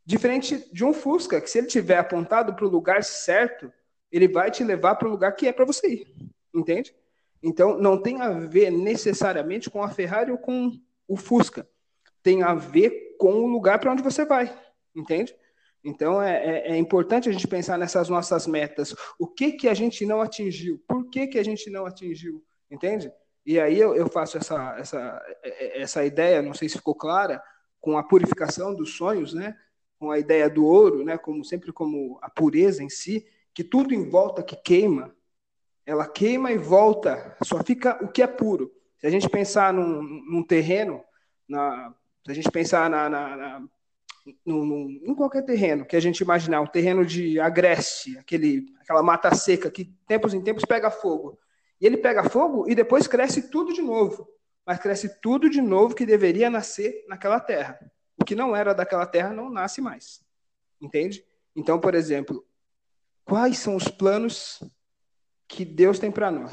diferente 0.09 0.67
de 0.73 0.83
um 0.83 0.91
Fusca, 0.91 1.39
que 1.39 1.47
se 1.47 1.59
ele 1.59 1.67
tiver 1.67 1.99
apontado 1.99 2.55
para 2.55 2.65
o 2.65 2.69
lugar 2.69 3.03
certo, 3.03 3.71
ele 4.11 4.27
vai 4.27 4.49
te 4.49 4.63
levar 4.63 4.95
para 4.95 5.07
o 5.07 5.11
lugar 5.11 5.33
que 5.33 5.47
é 5.47 5.53
para 5.53 5.65
você 5.65 5.87
ir. 5.87 6.07
Entende? 6.51 6.95
Então 7.43 7.77
não 7.77 8.01
tem 8.01 8.19
a 8.19 8.31
ver 8.31 8.71
necessariamente 8.71 9.69
com 9.69 9.83
a 9.83 9.89
Ferrari 9.89 10.31
ou 10.31 10.37
com 10.39 10.71
o 11.07 11.15
Fusca. 11.15 11.69
Tem 12.23 12.41
a 12.41 12.55
ver 12.55 13.17
com 13.19 13.33
o 13.33 13.45
lugar 13.45 13.77
para 13.77 13.91
onde 13.91 14.01
você 14.01 14.25
vai. 14.25 14.51
Entende? 14.95 15.35
Então 15.83 16.19
é, 16.19 16.43
é, 16.43 16.71
é, 16.71 16.77
importante 16.77 17.29
a 17.29 17.31
gente 17.31 17.47
pensar 17.47 17.77
nessas 17.77 18.09
nossas 18.09 18.47
metas. 18.47 18.95
O 19.19 19.27
que 19.27 19.51
que 19.51 19.69
a 19.69 19.75
gente 19.75 20.07
não 20.07 20.21
atingiu? 20.21 20.83
Por 20.87 21.07
que, 21.11 21.27
que 21.27 21.37
a 21.37 21.43
gente 21.43 21.69
não 21.69 21.85
atingiu? 21.85 22.43
Entende? 22.69 23.13
E 23.45 23.59
aí 23.59 23.79
eu, 23.79 23.95
eu 23.95 24.09
faço 24.09 24.39
essa, 24.39 24.75
essa, 24.79 25.21
essa 25.43 26.03
ideia, 26.03 26.41
não 26.41 26.55
sei 26.55 26.67
se 26.67 26.77
ficou 26.77 26.95
clara, 26.95 27.41
com 27.79 27.95
a 27.95 28.03
purificação 28.03 28.73
dos 28.73 28.97
sonhos, 28.97 29.35
né? 29.35 29.55
Com 29.99 30.09
a 30.09 30.17
ideia 30.17 30.49
do 30.49 30.65
ouro, 30.65 31.03
né? 31.03 31.17
como 31.17 31.43
sempre 31.43 31.73
como 31.73 32.17
a 32.21 32.29
pureza 32.29 32.81
em 32.81 32.89
si, 32.89 33.27
que 33.53 33.63
tudo 33.63 33.93
em 33.93 34.09
volta 34.09 34.41
que 34.41 34.55
queima, 34.55 35.13
ela 35.85 36.07
queima 36.07 36.51
e 36.51 36.57
volta, 36.57 37.35
só 37.43 37.61
fica 37.63 38.01
o 38.03 38.07
que 38.07 38.21
é 38.21 38.27
puro. 38.27 38.71
Se 38.97 39.07
a 39.07 39.09
gente 39.09 39.29
pensar 39.29 39.73
num, 39.73 40.01
num 40.01 40.43
terreno, 40.43 41.03
na, 41.47 41.93
se 42.25 42.31
a 42.31 42.33
gente 42.33 42.49
pensar 42.49 42.89
na, 42.89 43.09
na, 43.09 43.35
na 43.35 43.63
no, 44.45 44.65
no, 44.65 44.89
em 44.89 45.15
qualquer 45.15 45.43
terreno 45.43 45.85
que 45.85 45.95
a 45.95 45.99
gente 45.99 46.19
imaginar, 46.21 46.61
um 46.61 46.67
terreno 46.67 47.05
de 47.05 47.39
agreste, 47.39 48.17
aquele, 48.17 48.65
aquela 48.79 49.01
mata 49.01 49.33
seca 49.33 49.71
que 49.71 49.85
tempos 50.07 50.33
em 50.33 50.41
tempos 50.41 50.63
pega 50.63 50.91
fogo. 50.91 51.37
E 51.81 51.85
ele 51.85 51.97
pega 51.97 52.29
fogo 52.29 52.69
e 52.69 52.75
depois 52.75 53.07
cresce 53.07 53.49
tudo 53.49 53.73
de 53.73 53.81
novo. 53.81 54.27
Mas 54.65 54.79
cresce 54.79 55.19
tudo 55.21 55.49
de 55.49 55.61
novo 55.61 55.95
que 55.95 56.05
deveria 56.05 56.49
nascer 56.49 57.05
naquela 57.07 57.39
terra. 57.39 57.79
Que 58.29 58.36
não 58.36 58.55
era 58.55 58.75
daquela 58.75 59.07
terra 59.07 59.33
não 59.33 59.50
nasce 59.50 59.81
mais. 59.81 60.24
Entende? 60.79 61.25
Então, 61.55 61.79
por 61.79 61.95
exemplo, 61.95 62.45
quais 63.25 63.57
são 63.57 63.75
os 63.75 63.88
planos 63.88 64.62
que 65.48 65.65
Deus 65.65 65.98
tem 65.98 66.12
para 66.12 66.29
nós? 66.29 66.51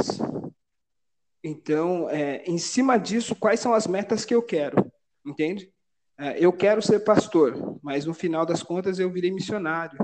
Então, 1.45 2.09
é, 2.09 2.43
em 2.47 2.57
cima 2.57 2.97
disso, 2.97 3.37
quais 3.37 3.61
são 3.61 3.75
as 3.75 3.87
metas 3.87 4.25
que 4.25 4.35
eu 4.35 4.43
quero? 4.43 4.91
Entende? 5.23 5.71
É, 6.17 6.43
eu 6.43 6.51
quero 6.51 6.81
ser 6.81 7.01
pastor, 7.01 7.79
mas 7.83 8.07
no 8.07 8.15
final 8.15 8.47
das 8.47 8.63
contas 8.63 8.99
eu 8.99 9.13
virei 9.13 9.31
missionário. 9.31 9.99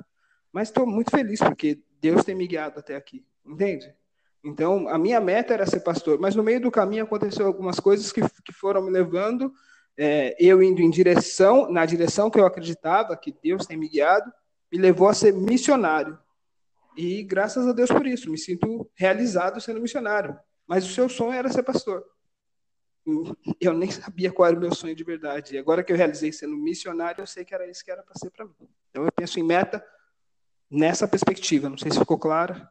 Mas 0.53 0.69
estou 0.69 0.87
muito 0.87 1.11
feliz 1.11 1.41
porque 1.41 1.83
Deus 1.99 2.23
tem 2.23 2.35
me 2.35 2.47
guiado 2.47 2.81
até 2.81 2.97
aqui, 2.97 3.25
entende? 3.47 3.91
Então, 4.45 4.91
a 4.91 4.99
minha 4.99 5.23
meta 5.23 5.55
era 5.55 5.65
ser 5.65 5.81
pastor, 5.81 6.21
mas 6.21 6.35
no 6.35 6.43
meio 6.43 6.61
do 6.61 6.71
caminho 6.71 7.05
aconteceu 7.05 7.47
algumas 7.47 7.81
coisas 7.81 8.13
que, 8.13 8.21
que 8.45 8.53
foram 8.53 8.83
me 8.83 8.91
levando, 8.91 9.51
é, 9.99 10.35
eu 10.39 10.63
indo 10.63 10.81
em 10.81 10.91
direção, 10.91 11.71
na 11.71 11.85
direção 11.85 12.31
que 12.31 12.39
eu 12.39 12.47
acreditava, 12.47 13.17
que 13.17 13.35
Deus 13.43 13.67
tem 13.67 13.77
me 13.77 13.89
guiado, 13.89 14.33
me 14.71 14.79
levou 14.79 15.09
a 15.09 15.15
ser 15.15 15.33
missionário. 15.33 16.19
E 16.97 17.23
graças 17.23 17.67
a 17.67 17.73
Deus 17.73 17.91
por 17.91 18.07
isso, 18.07 18.31
me 18.31 18.39
sinto 18.39 18.91
realizado 18.95 19.61
sendo 19.61 19.81
missionário. 19.81 20.39
Mas 20.67 20.85
o 20.85 20.93
seu 20.93 21.09
sonho 21.09 21.33
era 21.33 21.49
ser 21.51 21.63
pastor 21.63 22.05
eu 23.61 23.73
nem 23.73 23.91
sabia 23.91 24.33
qual 24.33 24.49
era 24.49 24.57
o 24.57 24.61
meu 24.61 24.75
sonho 24.75 24.95
de 24.95 25.05
verdade. 25.05 25.55
E 25.55 25.59
agora 25.59 25.83
que 25.83 25.93
eu 25.93 25.97
realizei 25.97 26.33
sendo 26.33 26.57
missionário, 26.57 27.23
eu 27.23 27.27
sei 27.27 27.45
que 27.45 27.55
era 27.55 27.69
isso 27.69 27.85
que 27.85 27.91
era 27.91 28.03
para 28.03 28.15
ser 28.17 28.31
para 28.31 28.45
mim. 28.45 28.69
Então 28.91 29.05
eu 29.05 29.13
penso 29.13 29.39
em 29.39 29.43
meta 29.43 29.85
nessa 30.71 31.07
perspectiva. 31.09 31.69
Não 31.69 31.79
sei 31.79 31.91
se 31.91 31.99
ficou 31.99 32.19
claro, 32.19 32.67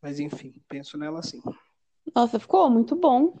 mas 0.00 0.20
enfim, 0.20 0.62
penso 0.68 0.98
nela 0.98 1.20
assim. 1.20 1.40
Nossa, 2.14 2.38
ficou 2.38 2.68
muito 2.68 2.94
bom. 2.94 3.38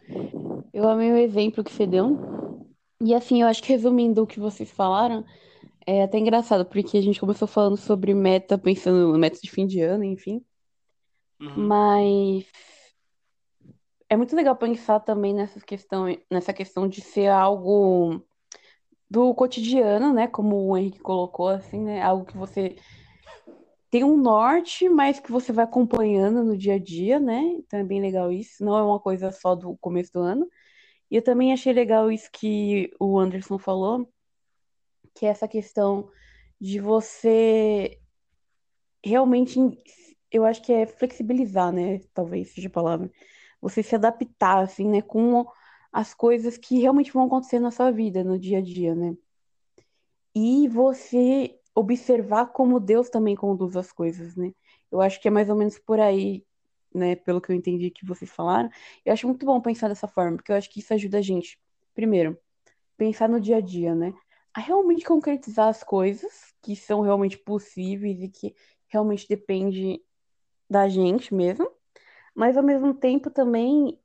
Eu 0.72 0.88
amei 0.88 1.12
o 1.12 1.18
exemplo 1.18 1.62
que 1.62 1.72
você 1.72 1.86
deu. 1.86 2.43
E 3.00 3.14
assim, 3.14 3.42
eu 3.42 3.48
acho 3.48 3.62
que 3.62 3.70
resumindo 3.70 4.22
o 4.22 4.26
que 4.26 4.40
vocês 4.40 4.70
falaram, 4.70 5.24
é 5.86 6.02
até 6.02 6.18
engraçado, 6.18 6.64
porque 6.64 6.96
a 6.96 7.02
gente 7.02 7.20
começou 7.20 7.46
falando 7.46 7.76
sobre 7.76 8.14
meta, 8.14 8.56
pensando 8.56 9.12
no 9.12 9.18
meta 9.18 9.38
de 9.42 9.50
fim 9.50 9.66
de 9.66 9.80
ano, 9.80 10.04
enfim. 10.04 10.44
Uhum. 11.40 11.66
Mas 11.66 12.46
é 14.08 14.16
muito 14.16 14.34
legal 14.34 14.56
pensar 14.56 15.00
também 15.00 15.34
nessa 15.34 15.60
questão, 15.60 16.06
nessa 16.30 16.52
questão 16.52 16.88
de 16.88 17.00
ser 17.00 17.28
algo 17.28 18.22
do 19.10 19.34
cotidiano, 19.34 20.12
né? 20.12 20.26
Como 20.26 20.68
o 20.68 20.76
Henrique 20.76 21.00
colocou, 21.00 21.48
assim, 21.48 21.80
né? 21.80 22.02
Algo 22.02 22.24
que 22.24 22.36
você 22.36 22.76
tem 23.90 24.02
um 24.02 24.16
norte, 24.16 24.88
mas 24.88 25.20
que 25.20 25.30
você 25.30 25.52
vai 25.52 25.64
acompanhando 25.64 26.42
no 26.42 26.56
dia 26.56 26.74
a 26.74 26.78
dia, 26.78 27.20
né? 27.20 27.40
Então 27.58 27.78
é 27.78 27.84
bem 27.84 28.00
legal 28.00 28.32
isso. 28.32 28.64
Não 28.64 28.76
é 28.76 28.82
uma 28.82 28.98
coisa 28.98 29.30
só 29.30 29.54
do 29.54 29.76
começo 29.76 30.12
do 30.12 30.20
ano. 30.20 30.48
E 31.10 31.16
eu 31.16 31.22
também 31.22 31.52
achei 31.52 31.72
legal 31.72 32.10
isso 32.10 32.30
que 32.32 32.90
o 32.98 33.18
Anderson 33.18 33.58
falou, 33.58 34.08
que 35.14 35.26
é 35.26 35.28
essa 35.28 35.46
questão 35.46 36.10
de 36.60 36.80
você 36.80 38.00
realmente, 39.04 39.58
eu 40.30 40.44
acho 40.44 40.62
que 40.62 40.72
é 40.72 40.86
flexibilizar, 40.86 41.72
né? 41.72 42.00
Talvez 42.14 42.52
seja 42.52 42.68
a 42.68 42.70
palavra 42.70 43.10
você 43.64 43.82
se 43.82 43.94
adaptar, 43.94 44.62
assim, 44.62 44.86
né, 44.86 45.00
com 45.00 45.46
as 45.90 46.12
coisas 46.12 46.58
que 46.58 46.80
realmente 46.80 47.10
vão 47.10 47.24
acontecer 47.24 47.58
na 47.58 47.70
sua 47.70 47.90
vida, 47.90 48.22
no 48.22 48.38
dia 48.38 48.58
a 48.58 48.60
dia, 48.60 48.94
né? 48.94 49.16
E 50.34 50.68
você 50.68 51.58
observar 51.74 52.46
como 52.52 52.78
Deus 52.78 53.08
também 53.08 53.34
conduz 53.34 53.74
as 53.74 53.90
coisas, 53.90 54.36
né? 54.36 54.52
Eu 54.90 55.00
acho 55.00 55.20
que 55.20 55.28
é 55.28 55.30
mais 55.30 55.48
ou 55.48 55.56
menos 55.56 55.78
por 55.78 55.98
aí, 55.98 56.44
né, 56.94 57.16
pelo 57.16 57.40
que 57.40 57.50
eu 57.50 57.56
entendi 57.56 57.90
que 57.90 58.06
vocês 58.06 58.30
falaram. 58.30 58.70
Eu 59.04 59.12
acho 59.12 59.26
muito 59.26 59.44
bom 59.44 59.60
pensar 59.60 59.88
dessa 59.88 60.08
forma, 60.08 60.36
porque 60.36 60.52
eu 60.52 60.56
acho 60.56 60.70
que 60.70 60.80
isso 60.80 60.94
ajuda 60.94 61.18
a 61.18 61.22
gente, 61.22 61.58
primeiro, 61.94 62.38
pensar 62.96 63.28
no 63.28 63.40
dia 63.40 63.56
a 63.56 63.60
dia, 63.60 63.94
né? 63.94 64.14
A 64.54 64.60
realmente 64.60 65.04
concretizar 65.04 65.68
as 65.68 65.82
coisas 65.82 66.54
que 66.62 66.76
são 66.76 67.00
realmente 67.00 67.36
possíveis 67.38 68.22
e 68.22 68.28
que 68.28 68.54
realmente 68.88 69.26
depende 69.28 70.00
da 70.70 70.88
gente 70.88 71.34
mesmo 71.34 71.68
mas 72.34 72.56
ao 72.56 72.62
mesmo 72.62 72.92
tempo 72.92 73.30
também 73.30 73.98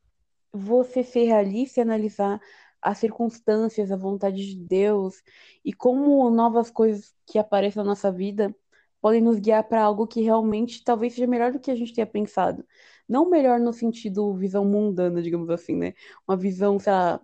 você 0.54 1.04
ser 1.04 1.25
realista 1.25 1.80
e 1.80 1.84
analisar 1.84 2.39
as 2.82 2.97
circunstâncias, 2.99 3.91
a 3.91 3.97
vontade 3.97 4.38
de 4.38 4.56
Deus 4.56 5.21
e 5.65 5.73
como 5.73 6.30
novas 6.30 6.69
coisas 6.69 7.13
que 7.25 7.39
aparecem 7.39 7.82
na 7.82 7.89
nossa 7.89 8.12
vida 8.12 8.56
podem 9.02 9.22
nos 9.22 9.40
guiar 9.40 9.64
para 9.64 9.82
algo 9.84 10.08
que 10.08 10.22
realmente 10.22 10.84
talvez 10.84 11.14
seja 11.14 11.28
melhor 11.28 11.52
do 11.52 11.60
que 11.60 11.72
a 11.72 11.76
gente 11.76 11.94
tenha 11.94 12.08
pensado. 12.08 12.66
Não 13.08 13.30
melhor 13.30 13.60
no 13.60 13.74
sentido 13.74 14.34
visão 14.36 14.66
mundana, 14.66 15.22
digamos 15.22 15.50
assim, 15.50 15.76
né? 15.76 15.94
Uma 16.28 16.38
visão, 16.38 16.80
sei 16.80 16.92
lá, 16.94 17.22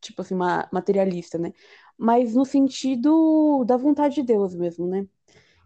tipo 0.00 0.22
assim, 0.22 0.34
uma 0.34 0.68
materialista, 0.72 1.38
né? 1.38 1.52
Mas 1.98 2.34
no 2.34 2.44
sentido 2.44 3.64
da 3.66 3.76
vontade 3.76 4.16
de 4.16 4.22
Deus 4.22 4.54
mesmo, 4.54 4.86
né? 4.86 5.06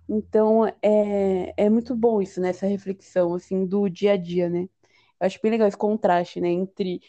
Então, 0.09 0.67
é, 0.83 1.55
é 1.57 1.71
muito 1.71 1.95
bom 1.95 2.23
isso, 2.23 2.41
né? 2.41 2.51
Essa 2.51 2.67
reflexão, 2.67 3.35
assim, 3.35 3.67
do 3.67 3.89
dia 3.89 4.13
a 4.15 4.17
dia, 4.17 4.49
né? 4.49 4.69
Eu 5.21 5.27
acho 5.27 5.41
bem 5.43 5.51
legal 5.53 5.69
esse 5.69 5.77
contraste, 5.77 6.41
né? 6.41 6.49
Entre 6.49 7.01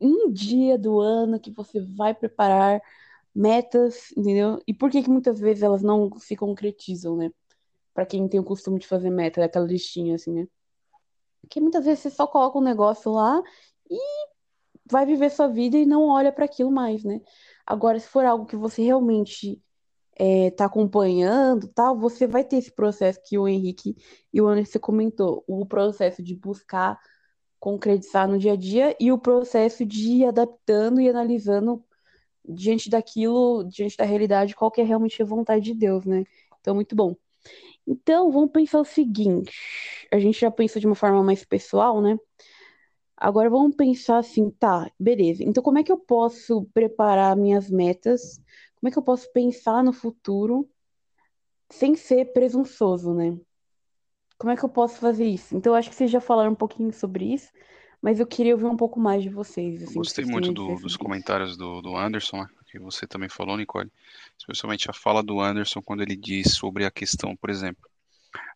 um 0.00 0.30
dia 0.32 0.78
do 0.78 1.00
ano 1.00 1.40
que 1.40 1.50
você 1.52 1.80
vai 1.80 2.14
preparar 2.14 2.80
metas, 3.34 4.12
entendeu? 4.16 4.60
E 4.66 4.74
por 4.74 4.90
que 4.90 5.02
que 5.02 5.10
muitas 5.10 5.40
vezes 5.40 5.62
elas 5.62 5.82
não 5.82 6.10
se 6.18 6.36
concretizam, 6.36 7.16
né? 7.16 7.30
Para 7.98 8.06
quem 8.06 8.28
tem 8.28 8.38
o 8.38 8.44
costume 8.44 8.78
de 8.78 8.86
fazer 8.86 9.10
meta, 9.10 9.44
aquela 9.44 9.66
listinha 9.66 10.14
assim, 10.14 10.32
né? 10.32 10.46
Porque 11.40 11.60
muitas 11.60 11.84
vezes 11.84 11.98
você 11.98 12.10
só 12.10 12.28
coloca 12.28 12.56
um 12.56 12.62
negócio 12.62 13.10
lá 13.10 13.42
e 13.90 13.98
vai 14.88 15.04
viver 15.04 15.28
sua 15.32 15.48
vida 15.48 15.76
e 15.76 15.84
não 15.84 16.04
olha 16.04 16.30
para 16.30 16.44
aquilo 16.44 16.70
mais, 16.70 17.02
né? 17.02 17.20
Agora, 17.66 17.98
se 17.98 18.06
for 18.06 18.24
algo 18.24 18.46
que 18.46 18.54
você 18.54 18.82
realmente 18.82 19.60
é, 20.14 20.52
tá 20.52 20.66
acompanhando, 20.66 21.66
tal, 21.74 21.98
você 21.98 22.24
vai 22.24 22.44
ter 22.44 22.58
esse 22.58 22.70
processo 22.70 23.20
que 23.26 23.36
o 23.36 23.48
Henrique 23.48 23.96
e 24.32 24.40
o 24.40 24.46
Anderson 24.46 24.78
comentou, 24.78 25.42
o 25.48 25.66
processo 25.66 26.22
de 26.22 26.36
buscar 26.36 27.00
concretizar 27.58 28.28
no 28.28 28.38
dia 28.38 28.52
a 28.52 28.56
dia 28.56 28.96
e 29.00 29.10
o 29.10 29.18
processo 29.18 29.84
de 29.84 30.08
ir 30.08 30.26
adaptando 30.26 31.00
e 31.00 31.08
analisando 31.08 31.84
diante 32.48 32.88
daquilo, 32.88 33.64
diante 33.64 33.96
da 33.96 34.04
realidade, 34.04 34.54
qual 34.54 34.70
que 34.70 34.80
é 34.80 34.84
realmente 34.84 35.20
a 35.20 35.26
vontade 35.26 35.64
de 35.64 35.74
Deus, 35.74 36.04
né? 36.06 36.22
Então, 36.60 36.76
muito 36.76 36.94
bom. 36.94 37.16
Então, 37.88 38.30
vamos 38.30 38.50
pensar 38.50 38.80
o 38.80 38.84
seguinte: 38.84 40.06
a 40.12 40.18
gente 40.18 40.38
já 40.38 40.50
pensou 40.50 40.78
de 40.78 40.86
uma 40.86 40.94
forma 40.94 41.22
mais 41.22 41.42
pessoal, 41.42 42.02
né? 42.02 42.18
Agora 43.16 43.48
vamos 43.48 43.74
pensar 43.74 44.18
assim, 44.18 44.50
tá, 44.50 44.90
beleza. 45.00 45.42
Então, 45.42 45.62
como 45.62 45.78
é 45.78 45.82
que 45.82 45.90
eu 45.90 45.98
posso 45.98 46.68
preparar 46.74 47.34
minhas 47.34 47.70
metas? 47.70 48.40
Como 48.76 48.88
é 48.88 48.92
que 48.92 48.98
eu 48.98 49.02
posso 49.02 49.32
pensar 49.32 49.82
no 49.82 49.92
futuro 49.92 50.68
sem 51.70 51.96
ser 51.96 52.32
presunçoso, 52.32 53.14
né? 53.14 53.36
Como 54.38 54.52
é 54.52 54.56
que 54.56 54.64
eu 54.64 54.68
posso 54.68 54.98
fazer 54.98 55.24
isso? 55.24 55.56
Então, 55.56 55.72
eu 55.72 55.76
acho 55.76 55.88
que 55.88 55.96
vocês 55.96 56.10
já 56.10 56.20
falaram 56.20 56.52
um 56.52 56.56
pouquinho 56.56 56.92
sobre 56.92 57.32
isso, 57.32 57.50
mas 58.00 58.20
eu 58.20 58.26
queria 58.26 58.54
ouvir 58.54 58.66
um 58.66 58.76
pouco 58.76 59.00
mais 59.00 59.22
de 59.22 59.30
vocês, 59.30 59.82
assim, 59.82 59.94
Gostei 59.94 60.24
muito 60.26 60.52
do, 60.52 60.76
dos 60.76 60.96
comentários 60.96 61.56
do, 61.56 61.80
do 61.80 61.96
Anderson, 61.96 62.36
né, 62.36 62.46
que 62.70 62.78
você 62.78 63.06
também 63.06 63.28
falou, 63.28 63.56
Nicole, 63.56 63.90
especialmente 64.38 64.90
a 64.90 64.92
fala 64.92 65.22
do 65.22 65.40
Anderson 65.40 65.82
quando 65.82 66.02
ele 66.02 66.16
diz 66.16 66.54
sobre 66.54 66.84
a 66.84 66.90
questão, 66.90 67.36
por 67.36 67.50
exemplo, 67.50 67.88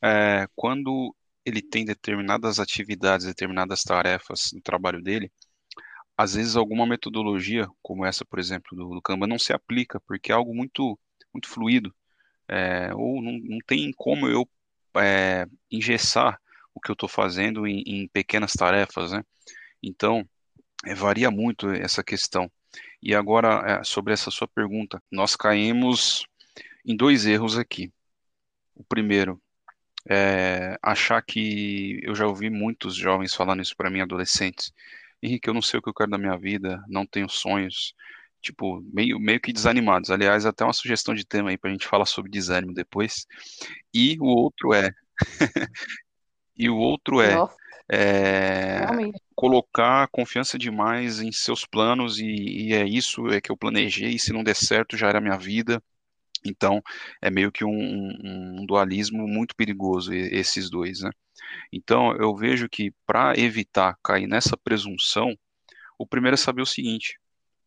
é, 0.02 0.46
quando 0.54 1.14
ele 1.44 1.62
tem 1.62 1.84
determinadas 1.84 2.60
atividades, 2.60 3.26
determinadas 3.26 3.82
tarefas 3.82 4.52
no 4.52 4.60
trabalho 4.60 5.02
dele, 5.02 5.32
às 6.16 6.34
vezes 6.34 6.56
alguma 6.56 6.86
metodologia, 6.86 7.68
como 7.82 8.04
essa, 8.04 8.24
por 8.24 8.38
exemplo, 8.38 8.76
do, 8.76 8.94
do 8.94 9.02
Kanban, 9.02 9.26
não 9.26 9.38
se 9.38 9.52
aplica, 9.52 10.00
porque 10.00 10.30
é 10.30 10.34
algo 10.34 10.54
muito, 10.54 10.98
muito 11.32 11.48
fluido, 11.48 11.94
é, 12.48 12.94
ou 12.94 13.22
não, 13.22 13.32
não 13.32 13.58
tem 13.66 13.92
como 13.96 14.28
eu 14.28 14.48
é, 14.96 15.46
engessar 15.70 16.38
o 16.74 16.80
que 16.80 16.90
eu 16.90 16.94
estou 16.94 17.08
fazendo 17.08 17.66
em, 17.66 17.82
em, 17.86 18.08
pequenas 18.08 18.52
tarefas, 18.52 19.12
né? 19.12 19.24
Então, 19.82 20.28
é, 20.86 20.94
varia 20.94 21.30
muito 21.30 21.70
essa 21.70 22.02
questão. 22.04 22.50
E 23.02 23.14
agora, 23.14 23.80
é, 23.80 23.84
sobre 23.84 24.12
essa 24.12 24.30
sua 24.30 24.46
pergunta, 24.46 25.02
nós 25.10 25.34
caímos 25.34 26.24
em 26.84 26.96
dois 26.96 27.26
erros 27.26 27.58
aqui. 27.58 27.92
O 28.74 28.84
primeiro, 28.84 29.40
é 30.08 30.76
achar 30.82 31.22
que 31.22 32.00
eu 32.02 32.14
já 32.14 32.26
ouvi 32.26 32.50
muitos 32.50 32.94
jovens 32.94 33.34
falando 33.34 33.62
isso 33.62 33.76
para 33.76 33.90
mim, 33.90 34.00
adolescentes. 34.00 34.72
Henrique, 35.22 35.48
eu 35.48 35.54
não 35.54 35.62
sei 35.62 35.78
o 35.78 35.82
que 35.82 35.88
eu 35.88 35.94
quero 35.94 36.10
da 36.10 36.18
minha 36.18 36.36
vida, 36.36 36.82
não 36.88 37.06
tenho 37.06 37.28
sonhos, 37.28 37.94
tipo, 38.40 38.82
meio, 38.92 39.18
meio 39.20 39.40
que 39.40 39.52
desanimados. 39.52 40.10
Aliás, 40.10 40.44
até 40.44 40.64
uma 40.64 40.72
sugestão 40.72 41.14
de 41.14 41.24
tema 41.24 41.50
aí 41.50 41.58
para 41.58 41.70
a 41.70 41.72
gente 41.72 41.86
falar 41.86 42.06
sobre 42.06 42.30
desânimo 42.30 42.74
depois. 42.74 43.26
E 43.94 44.16
o 44.20 44.24
outro 44.24 44.74
é. 44.74 44.90
e 46.56 46.68
o 46.68 46.76
outro 46.76 47.20
é, 47.20 47.36
é 47.90 48.86
colocar 49.34 50.08
confiança 50.08 50.58
demais 50.58 51.20
em 51.20 51.32
seus 51.32 51.66
planos 51.66 52.18
e, 52.18 52.26
e, 52.26 52.72
é 52.72 52.86
isso 52.86 53.28
é 53.28 53.40
que 53.40 53.50
eu 53.50 53.56
planejei, 53.56 54.10
e 54.10 54.18
se 54.18 54.32
não 54.32 54.44
der 54.44 54.54
certo 54.54 54.96
já 54.96 55.08
era 55.08 55.20
minha 55.20 55.36
vida. 55.36 55.82
Então, 56.44 56.82
é 57.20 57.30
meio 57.30 57.52
que 57.52 57.64
um, 57.64 57.70
um 57.70 58.66
dualismo 58.66 59.26
muito 59.28 59.54
perigoso, 59.54 60.12
esses 60.12 60.68
dois, 60.68 61.00
né? 61.00 61.10
Então, 61.72 62.16
eu 62.16 62.34
vejo 62.36 62.68
que 62.68 62.92
para 63.06 63.38
evitar 63.38 63.96
cair 64.02 64.26
nessa 64.26 64.56
presunção, 64.56 65.36
o 65.98 66.06
primeiro 66.06 66.34
é 66.34 66.38
saber 66.38 66.62
o 66.62 66.66
seguinte: 66.66 67.18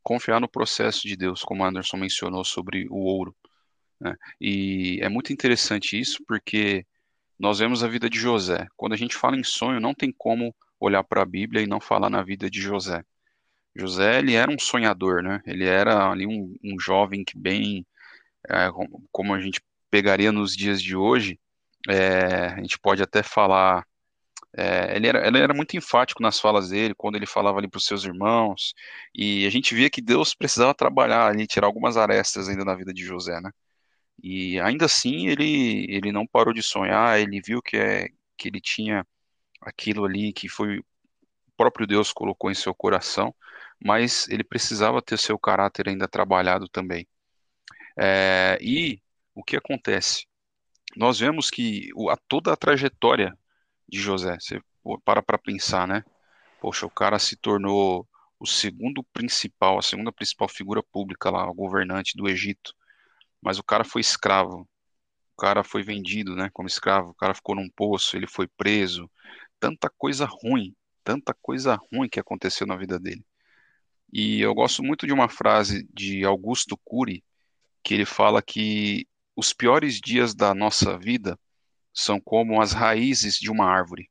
confiar 0.03 0.39
no 0.41 0.49
processo 0.49 1.07
de 1.07 1.15
Deus, 1.15 1.43
como 1.43 1.63
Anderson 1.63 1.97
mencionou 1.97 2.43
sobre 2.43 2.87
o 2.89 2.97
ouro. 2.97 3.35
Né? 3.99 4.15
E 4.39 4.99
é 5.01 5.09
muito 5.09 5.31
interessante 5.33 5.99
isso, 5.99 6.23
porque 6.27 6.85
nós 7.39 7.59
vemos 7.59 7.83
a 7.83 7.87
vida 7.87 8.09
de 8.09 8.19
José. 8.19 8.67
Quando 8.75 8.93
a 8.93 8.97
gente 8.97 9.15
fala 9.15 9.37
em 9.37 9.43
sonho, 9.43 9.79
não 9.79 9.93
tem 9.93 10.11
como 10.11 10.55
olhar 10.79 11.03
para 11.03 11.21
a 11.21 11.25
Bíblia 11.25 11.61
e 11.61 11.67
não 11.67 11.79
falar 11.79 12.09
na 12.09 12.23
vida 12.23 12.49
de 12.49 12.61
José. 12.61 13.03
José, 13.75 14.19
ele 14.19 14.35
era 14.35 14.49
um 14.51 14.59
sonhador, 14.59 15.21
né? 15.21 15.41
Ele 15.45 15.65
era 15.65 16.09
ali 16.09 16.25
um, 16.25 16.55
um 16.63 16.79
jovem 16.79 17.23
que 17.25 17.37
bem, 17.37 17.85
é, 18.49 18.69
como 19.11 19.33
a 19.33 19.41
gente 19.41 19.61
pegaria 19.91 20.31
nos 20.31 20.55
dias 20.55 20.81
de 20.81 20.95
hoje, 20.95 21.39
é, 21.89 22.47
a 22.47 22.61
gente 22.61 22.79
pode 22.79 23.03
até 23.03 23.21
falar 23.21 23.85
é, 24.57 24.95
ele, 24.95 25.07
era, 25.07 25.27
ele 25.27 25.39
era 25.39 25.53
muito 25.53 25.75
enfático 25.75 26.21
nas 26.21 26.39
falas 26.39 26.69
dele, 26.69 26.95
quando 26.95 27.15
ele 27.15 27.25
falava 27.25 27.57
ali 27.59 27.67
para 27.67 27.77
os 27.77 27.85
seus 27.85 28.05
irmãos, 28.05 28.73
e 29.13 29.45
a 29.45 29.49
gente 29.49 29.75
via 29.75 29.89
que 29.89 30.01
Deus 30.01 30.33
precisava 30.33 30.73
trabalhar 30.73 31.27
ali, 31.27 31.45
tirar 31.45 31.67
algumas 31.67 31.97
arestas 31.97 32.47
ainda 32.47 32.63
na 32.63 32.73
vida 32.75 32.93
de 32.93 33.03
José, 33.03 33.39
né? 33.41 33.51
E 34.21 34.59
ainda 34.59 34.85
assim 34.85 35.27
ele, 35.27 35.85
ele 35.89 36.11
não 36.11 36.25
parou 36.25 36.53
de 36.53 36.63
sonhar, 36.63 37.19
ele 37.19 37.41
viu 37.41 37.61
que, 37.61 37.77
é, 37.77 38.09
que 38.37 38.47
ele 38.47 38.61
tinha 38.61 39.05
aquilo 39.61 40.05
ali 40.05 40.33
que 40.33 40.47
foi 40.49 40.79
o 40.79 40.85
próprio 41.57 41.87
Deus 41.87 42.11
colocou 42.13 42.51
em 42.51 42.55
seu 42.55 42.73
coração, 42.75 43.33
mas 43.83 44.27
ele 44.29 44.43
precisava 44.43 45.01
ter 45.01 45.17
seu 45.17 45.39
caráter 45.39 45.89
ainda 45.89 46.07
trabalhado 46.07 46.67
também. 46.67 47.07
É, 47.97 48.57
e 48.61 49.01
o 49.33 49.43
que 49.43 49.55
acontece? 49.55 50.27
Nós 50.95 51.19
vemos 51.19 51.49
que 51.49 51.89
a, 52.09 52.17
toda 52.27 52.53
a 52.53 52.57
trajetória 52.57 53.37
de 53.87 53.99
José. 53.99 54.37
Você 54.39 54.61
para 55.03 55.21
para 55.21 55.37
pensar, 55.37 55.87
né? 55.87 56.03
Poxa, 56.61 56.85
o 56.85 56.89
cara 56.89 57.19
se 57.19 57.35
tornou 57.35 58.07
o 58.39 58.45
segundo 58.45 59.03
principal, 59.03 59.77
a 59.79 59.81
segunda 59.81 60.11
principal 60.11 60.47
figura 60.47 60.83
pública 60.83 61.29
lá, 61.29 61.49
o 61.49 61.53
governante 61.53 62.17
do 62.17 62.27
Egito. 62.29 62.73
Mas 63.41 63.59
o 63.59 63.63
cara 63.63 63.83
foi 63.83 64.01
escravo. 64.01 64.67
O 65.33 65.41
cara 65.41 65.63
foi 65.63 65.83
vendido, 65.83 66.35
né, 66.35 66.49
como 66.53 66.67
escravo. 66.67 67.11
O 67.11 67.15
cara 67.15 67.33
ficou 67.33 67.55
num 67.55 67.69
poço, 67.69 68.15
ele 68.15 68.27
foi 68.27 68.47
preso. 68.47 69.09
Tanta 69.59 69.89
coisa 69.89 70.25
ruim, 70.25 70.75
tanta 71.03 71.33
coisa 71.33 71.75
ruim 71.91 72.09
que 72.09 72.19
aconteceu 72.19 72.65
na 72.65 72.75
vida 72.75 72.99
dele. 72.99 73.25
E 74.11 74.39
eu 74.41 74.53
gosto 74.53 74.81
muito 74.81 75.05
de 75.05 75.13
uma 75.13 75.27
frase 75.27 75.87
de 75.93 76.23
Augusto 76.23 76.77
Cury, 76.77 77.23
que 77.83 77.93
ele 77.93 78.05
fala 78.05 78.41
que 78.41 79.07
os 79.35 79.51
piores 79.51 79.99
dias 79.99 80.33
da 80.33 80.55
nossa 80.55 80.97
vida 80.97 81.37
são 81.93 82.19
como 82.19 82.61
as 82.61 82.71
raízes 82.71 83.37
de 83.37 83.51
uma 83.51 83.65
árvore. 83.65 84.09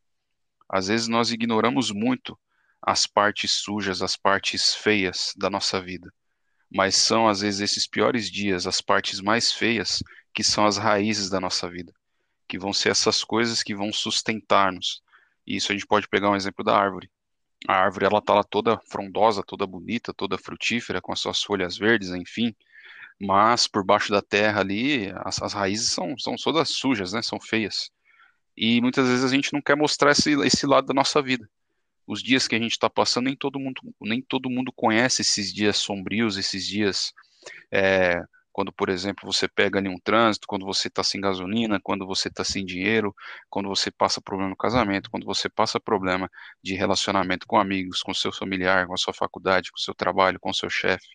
Às 0.69 0.89
vezes 0.89 1.09
nós 1.09 1.31
ignoramos 1.31 1.91
muito 1.91 2.39
as 2.83 3.07
partes 3.07 3.53
sujas, 3.53 4.03
as 4.03 4.17
partes 4.17 4.75
feias 4.75 5.33
da 5.37 5.49
nossa 5.49 5.81
vida, 5.81 6.13
mas 6.75 6.97
são 6.97 7.29
às 7.29 7.41
vezes 7.41 7.61
esses 7.61 7.87
piores 7.87 8.31
dias, 8.31 8.67
as 8.67 8.81
partes 8.81 9.21
mais 9.21 9.53
feias, 9.53 10.03
que 10.35 10.43
são 10.43 10.67
as 10.67 10.77
raízes 10.77 11.31
da 11.31 11.41
nossa 11.41 11.71
vida, 11.71 11.93
que 12.49 12.59
vão 12.59 12.73
ser 12.73 12.91
essas 12.91 13.23
coisas 13.23 13.63
que 13.63 13.75
vão 13.75 13.93
sustentar-nos. 13.93 15.01
E 15.47 15.57
isso 15.57 15.71
a 15.71 15.75
gente 15.75 15.87
pode 15.87 16.09
pegar 16.09 16.31
um 16.31 16.37
exemplo 16.37 16.65
da 16.65 16.77
árvore. 16.77 17.09
A 17.69 17.75
árvore 17.75 18.07
ela 18.07 18.21
tá 18.21 18.35
lá 18.35 18.43
toda 18.43 18.79
frondosa, 18.91 19.43
toda 19.47 19.67
bonita, 19.67 20.13
toda 20.13 20.37
frutífera, 20.37 21.01
com 21.01 21.13
as 21.13 21.21
suas 21.21 21.43
folhas 21.43 21.79
verdes, 21.79 22.11
enfim, 22.11 22.55
mas 23.21 23.69
por 23.69 23.85
baixo 23.85 24.11
da 24.11 24.21
terra 24.21 24.61
ali, 24.61 25.13
as, 25.25 25.41
as 25.41 25.53
raízes 25.53 25.93
são, 25.93 26.19
são 26.19 26.35
todas 26.37 26.71
sujas, 26.71 27.13
né? 27.13 27.23
São 27.23 27.41
feias. 27.41 27.91
E 28.57 28.81
muitas 28.81 29.07
vezes 29.09 29.25
a 29.25 29.29
gente 29.29 29.53
não 29.53 29.63
quer 29.63 29.77
mostrar 29.77 30.13
esse, 30.13 30.33
esse 30.43 30.67
lado 30.67 30.87
da 30.87 30.95
nossa 30.95 31.23
vida. 31.23 31.49
Os 32.07 32.23
dias 32.23 32.47
que 32.47 32.55
a 32.55 32.59
gente 32.59 32.73
está 32.73 32.91
passando, 32.91 33.27
nem 33.27 33.37
todo 33.37 33.59
mundo, 33.59 33.81
nem 34.01 34.23
todo 34.23 34.51
mundo 34.51 34.73
conhece 34.73 35.23
esses 35.23 35.53
dias 35.53 35.77
sombrios, 35.77 36.37
esses 36.37 36.67
dias 36.67 37.13
é, 37.73 38.23
quando, 38.55 38.73
por 38.73 38.89
exemplo, 38.89 39.31
você 39.31 39.49
pega 39.49 39.81
ali 39.81 39.89
um 39.89 39.99
trânsito, 39.99 40.47
quando 40.47 40.65
você 40.65 40.87
está 40.87 41.03
sem 41.03 41.21
gasolina, 41.21 41.81
quando 41.83 42.07
você 42.07 42.29
está 42.29 42.45
sem 42.45 42.65
dinheiro, 42.65 43.13
quando 43.51 43.69
você 43.69 43.91
passa 43.91 44.21
problema 44.21 44.51
no 44.51 44.57
casamento, 44.57 45.11
quando 45.11 45.27
você 45.27 45.49
passa 45.49 45.81
problema 45.81 46.31
de 46.63 46.75
relacionamento 46.75 47.49
com 47.49 47.59
amigos, 47.59 48.01
com 48.01 48.15
seu 48.15 48.33
familiar, 48.33 48.87
com 48.87 48.95
a 48.95 48.97
sua 48.97 49.13
faculdade, 49.13 49.73
com 49.73 49.79
seu 49.79 49.93
trabalho, 49.93 50.39
com 50.39 50.53
seu 50.53 50.71
chefe, 50.71 51.09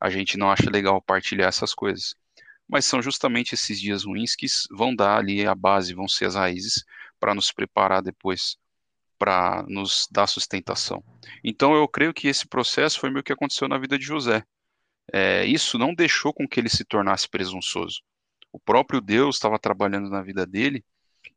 a 0.00 0.08
gente 0.08 0.38
não 0.38 0.50
acha 0.50 0.70
legal 0.70 1.02
partilhar 1.02 1.48
essas 1.48 1.74
coisas. 1.74 2.14
Mas 2.66 2.86
são 2.86 3.02
justamente 3.02 3.54
esses 3.54 3.78
dias 3.78 4.04
ruins 4.04 4.34
que 4.34 4.46
vão 4.70 4.94
dar 4.94 5.18
ali 5.18 5.46
a 5.46 5.54
base, 5.54 5.92
vão 5.92 6.08
ser 6.08 6.24
as 6.24 6.36
raízes 6.36 6.84
para 7.20 7.34
nos 7.34 7.52
preparar 7.52 8.02
depois 8.02 8.56
para 9.18 9.64
nos 9.68 10.06
dar 10.10 10.26
sustentação. 10.26 11.02
Então 11.42 11.74
eu 11.74 11.86
creio 11.88 12.14
que 12.14 12.28
esse 12.28 12.46
processo 12.46 13.00
foi 13.00 13.10
meio 13.10 13.22
que 13.22 13.32
aconteceu 13.32 13.68
na 13.68 13.78
vida 13.78 13.98
de 13.98 14.04
José. 14.04 14.42
É, 15.12 15.44
isso 15.44 15.78
não 15.78 15.94
deixou 15.94 16.32
com 16.32 16.46
que 16.46 16.60
ele 16.60 16.68
se 16.68 16.84
tornasse 16.84 17.28
presunçoso. 17.28 18.02
O 18.52 18.58
próprio 18.58 19.00
Deus 19.00 19.36
estava 19.36 19.58
trabalhando 19.58 20.08
na 20.08 20.22
vida 20.22 20.46
dele 20.46 20.84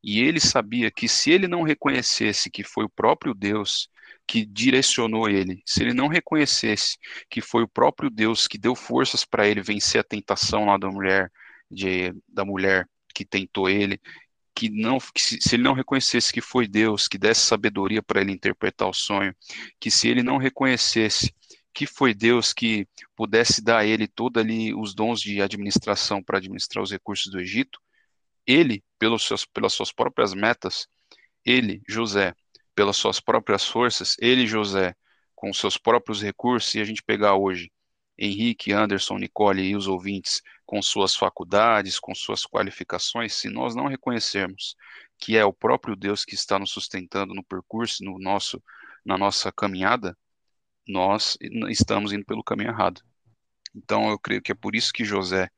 e 0.03 0.21
ele 0.21 0.39
sabia 0.39 0.91
que 0.91 1.07
se 1.07 1.31
ele 1.31 1.47
não 1.47 1.63
reconhecesse 1.63 2.49
que 2.49 2.63
foi 2.63 2.85
o 2.85 2.89
próprio 2.89 3.33
Deus 3.33 3.89
que 4.27 4.45
direcionou 4.45 5.29
ele, 5.29 5.61
se 5.65 5.83
ele 5.83 5.93
não 5.93 6.07
reconhecesse 6.07 6.97
que 7.29 7.41
foi 7.41 7.63
o 7.63 7.67
próprio 7.67 8.09
Deus 8.09 8.47
que 8.47 8.57
deu 8.57 8.75
forças 8.75 9.25
para 9.25 9.47
ele 9.47 9.61
vencer 9.61 9.99
a 10.01 10.03
tentação 10.03 10.65
lá 10.65 10.77
da 10.77 10.89
mulher, 10.89 11.31
de, 11.69 12.13
da 12.27 12.45
mulher 12.45 12.87
que 13.13 13.25
tentou 13.25 13.69
ele, 13.69 13.99
que 14.55 14.69
não, 14.69 14.97
que 14.99 15.21
se, 15.21 15.55
ele 15.55 15.63
não 15.63 15.73
reconhecesse 15.73 16.31
que 16.31 16.41
foi 16.41 16.67
Deus 16.67 17.07
que 17.07 17.17
desse 17.17 17.41
sabedoria 17.41 18.01
para 18.01 18.21
ele 18.21 18.31
interpretar 18.31 18.87
o 18.87 18.93
sonho, 18.93 19.35
que 19.79 19.89
se 19.89 20.07
ele 20.07 20.23
não 20.23 20.37
reconhecesse 20.37 21.33
que 21.73 21.85
foi 21.85 22.13
Deus 22.13 22.53
que 22.53 22.87
pudesse 23.15 23.63
dar 23.63 23.79
a 23.79 23.85
ele 23.85 24.07
todos 24.07 24.41
ali 24.43 24.73
os 24.73 24.93
dons 24.93 25.21
de 25.21 25.41
administração 25.41 26.21
para 26.21 26.37
administrar 26.37 26.83
os 26.83 26.91
recursos 26.91 27.31
do 27.31 27.39
Egito, 27.39 27.79
ele, 28.45 28.83
pelos 28.99 29.23
seus, 29.23 29.45
pelas 29.45 29.73
suas 29.73 29.91
próprias 29.91 30.33
metas, 30.33 30.87
ele, 31.45 31.81
José, 31.87 32.33
pelas 32.75 32.97
suas 32.97 33.19
próprias 33.19 33.65
forças, 33.65 34.15
ele, 34.19 34.45
José, 34.45 34.95
com 35.35 35.53
seus 35.53 35.77
próprios 35.77 36.21
recursos, 36.21 36.73
e 36.75 36.81
a 36.81 36.83
gente 36.83 37.01
pegar 37.01 37.35
hoje, 37.35 37.71
Henrique, 38.23 38.71
Anderson, 38.71 39.17
Nicole 39.17 39.63
e 39.63 39.75
os 39.75 39.87
ouvintes, 39.87 40.43
com 40.63 40.79
suas 40.79 41.15
faculdades, 41.15 41.99
com 41.99 42.13
suas 42.13 42.45
qualificações, 42.45 43.33
se 43.33 43.49
nós 43.49 43.75
não 43.75 43.87
reconhecermos 43.87 44.75
que 45.17 45.35
é 45.35 45.43
o 45.43 45.51
próprio 45.51 45.95
Deus 45.95 46.23
que 46.23 46.35
está 46.35 46.59
nos 46.59 46.69
sustentando 46.71 47.33
no 47.33 47.43
percurso, 47.43 48.03
no 48.03 48.19
nosso, 48.19 48.61
na 49.03 49.17
nossa 49.17 49.51
caminhada, 49.51 50.15
nós 50.87 51.35
estamos 51.69 52.13
indo 52.13 52.23
pelo 52.23 52.43
caminho 52.43 52.69
errado. 52.69 53.01
Então, 53.73 54.09
eu 54.11 54.19
creio 54.19 54.41
que 54.41 54.51
é 54.51 54.55
por 54.55 54.75
isso 54.75 54.93
que 54.93 55.03
José, 55.03 55.49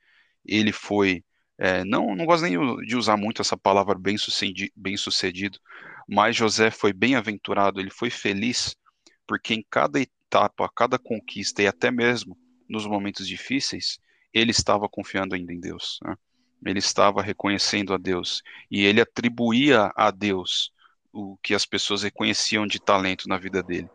ele 0.46 0.72
foi, 0.72 1.24
é, 1.58 1.84
não, 1.84 2.16
não 2.16 2.26
gosto 2.26 2.44
nem 2.44 2.86
de 2.86 2.96
usar 2.96 3.18
muito 3.18 3.42
essa 3.42 3.58
palavra 3.58 3.96
bem 4.00 4.18
sucedido, 4.18 4.72
bem 4.74 4.96
sucedido, 4.96 5.60
mas 6.08 6.36
José 6.36 6.72
foi 6.72 6.94
bem-aventurado, 6.94 7.80
ele 7.80 7.90
foi 7.90 8.10
feliz, 8.10 8.76
porque 9.28 9.54
em 9.54 9.66
cada 9.70 10.00
etapa, 10.00 10.70
cada 10.74 10.98
conquista 10.98 11.62
e 11.62 11.68
até 11.68 11.92
mesmo 11.92 12.38
nos 12.74 12.86
momentos 12.88 13.28
difíceis, 13.28 14.00
ele 14.34 14.52
estava 14.52 14.90
confiando 14.90 15.36
ainda 15.36 15.54
em 15.54 15.60
Deus. 15.60 16.00
Né? 16.04 16.16
Ele 16.66 16.80
estava 16.80 17.22
reconhecendo 17.22 17.94
a 17.94 17.98
Deus 17.98 18.42
e 18.70 18.84
ele 18.84 19.00
atribuía 19.00 19.92
a 19.96 20.10
Deus 20.10 20.74
o 21.12 21.38
que 21.38 21.54
as 21.54 21.66
pessoas 21.66 22.02
reconheciam 22.02 22.66
de 22.66 22.80
talento 22.80 23.30
na 23.30 23.38
vida 23.38 23.62
dele. 23.62 23.90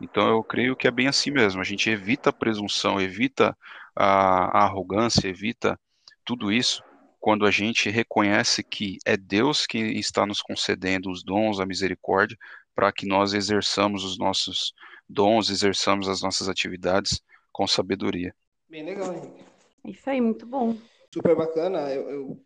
Então 0.00 0.28
eu 0.28 0.42
creio 0.42 0.74
que 0.74 0.88
é 0.88 0.90
bem 0.90 1.06
assim 1.06 1.30
mesmo. 1.30 1.60
A 1.60 1.64
gente 1.64 1.90
evita 1.90 2.30
a 2.30 2.32
presunção, 2.32 3.00
evita 3.00 3.56
a, 3.94 4.60
a 4.60 4.64
arrogância, 4.64 5.28
evita 5.28 5.78
tudo 6.24 6.50
isso 6.50 6.82
quando 7.20 7.46
a 7.46 7.50
gente 7.52 7.88
reconhece 7.88 8.64
que 8.64 8.98
é 9.04 9.16
Deus 9.16 9.64
que 9.64 9.78
está 9.78 10.26
nos 10.26 10.40
concedendo 10.42 11.08
os 11.08 11.22
dons, 11.22 11.60
a 11.60 11.66
misericórdia, 11.66 12.36
para 12.74 12.90
que 12.90 13.06
nós 13.06 13.32
exerçamos 13.32 14.02
os 14.02 14.18
nossos 14.18 14.72
dons, 15.08 15.50
exerçamos 15.50 16.08
as 16.08 16.22
nossas 16.22 16.48
atividades 16.48 17.20
com 17.52 17.66
sabedoria. 17.66 18.34
Bem 18.68 18.84
legal, 18.84 19.12
Henrique. 19.12 19.44
É 19.84 19.90
isso 19.90 20.08
aí, 20.08 20.20
muito 20.20 20.46
bom. 20.46 20.76
Super 21.12 21.36
bacana. 21.36 21.92
Eu, 21.92 22.08
eu, 22.08 22.44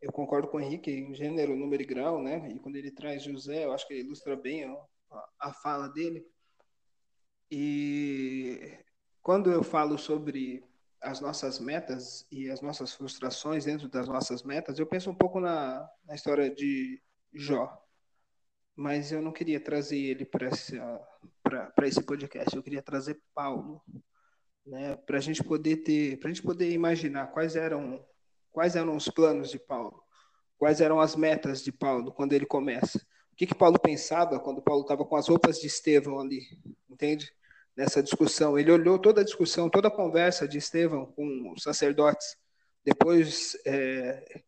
eu, 0.00 0.12
concordo 0.12 0.48
com 0.48 0.56
o 0.56 0.60
Henrique 0.60 0.90
em 0.90 1.14
gênero, 1.14 1.54
número 1.54 1.82
e 1.82 1.86
grau, 1.86 2.22
né? 2.22 2.48
E 2.50 2.58
quando 2.58 2.76
ele 2.76 2.90
traz 2.90 3.24
José, 3.24 3.64
eu 3.64 3.72
acho 3.72 3.86
que 3.86 3.94
ele 3.94 4.04
ilustra 4.04 4.36
bem 4.36 4.70
ó, 4.70 4.86
a 5.38 5.52
fala 5.52 5.88
dele. 5.88 6.26
E 7.50 8.78
quando 9.22 9.50
eu 9.52 9.62
falo 9.62 9.98
sobre 9.98 10.64
as 11.00 11.20
nossas 11.20 11.60
metas 11.60 12.26
e 12.30 12.50
as 12.50 12.60
nossas 12.60 12.94
frustrações 12.94 13.64
dentro 13.64 13.88
das 13.88 14.08
nossas 14.08 14.42
metas, 14.42 14.78
eu 14.78 14.86
penso 14.86 15.10
um 15.10 15.14
pouco 15.14 15.38
na, 15.40 15.88
na 16.04 16.14
história 16.14 16.48
de 16.52 17.00
Jó. 17.34 17.82
Mas 18.74 19.12
eu 19.12 19.22
não 19.22 19.32
queria 19.32 19.60
trazer 19.60 19.98
ele 19.98 20.24
para 20.24 20.48
esse 21.86 22.02
podcast, 22.02 22.54
eu 22.54 22.62
queria 22.62 22.82
trazer 22.82 23.20
Paulo, 23.34 23.82
né, 24.66 24.96
para 24.96 25.18
a 25.18 25.20
gente 25.20 25.42
poder 25.42 25.76
ter, 25.78 26.18
para 26.18 26.28
a 26.28 26.32
gente 26.32 26.42
poder 26.42 26.70
imaginar 26.72 27.28
quais 27.28 27.56
eram, 27.56 28.04
quais 28.50 28.76
eram 28.76 28.96
os 28.96 29.08
planos 29.08 29.50
de 29.50 29.58
Paulo, 29.58 30.02
quais 30.58 30.80
eram 30.80 31.00
as 31.00 31.14
metas 31.14 31.62
de 31.62 31.70
Paulo 31.70 32.12
quando 32.12 32.32
ele 32.32 32.46
começa. 32.46 32.98
O 33.32 33.36
que, 33.36 33.46
que 33.46 33.54
Paulo 33.54 33.78
pensava 33.78 34.40
quando 34.40 34.62
Paulo 34.62 34.82
estava 34.82 35.04
com 35.04 35.16
as 35.16 35.28
roupas 35.28 35.60
de 35.60 35.66
Estevão 35.66 36.18
ali, 36.18 36.42
entende? 36.90 37.32
nessa 37.76 38.02
discussão. 38.02 38.58
Ele 38.58 38.72
olhou 38.72 38.98
toda 38.98 39.20
a 39.20 39.24
discussão, 39.24 39.68
toda 39.68 39.88
a 39.88 39.94
conversa 39.94 40.48
de 40.48 40.58
Estevão 40.58 41.06
com 41.12 41.52
os 41.52 41.62
sacerdotes. 41.62 42.36
Depois, 42.82 43.56
é, 43.66 44.42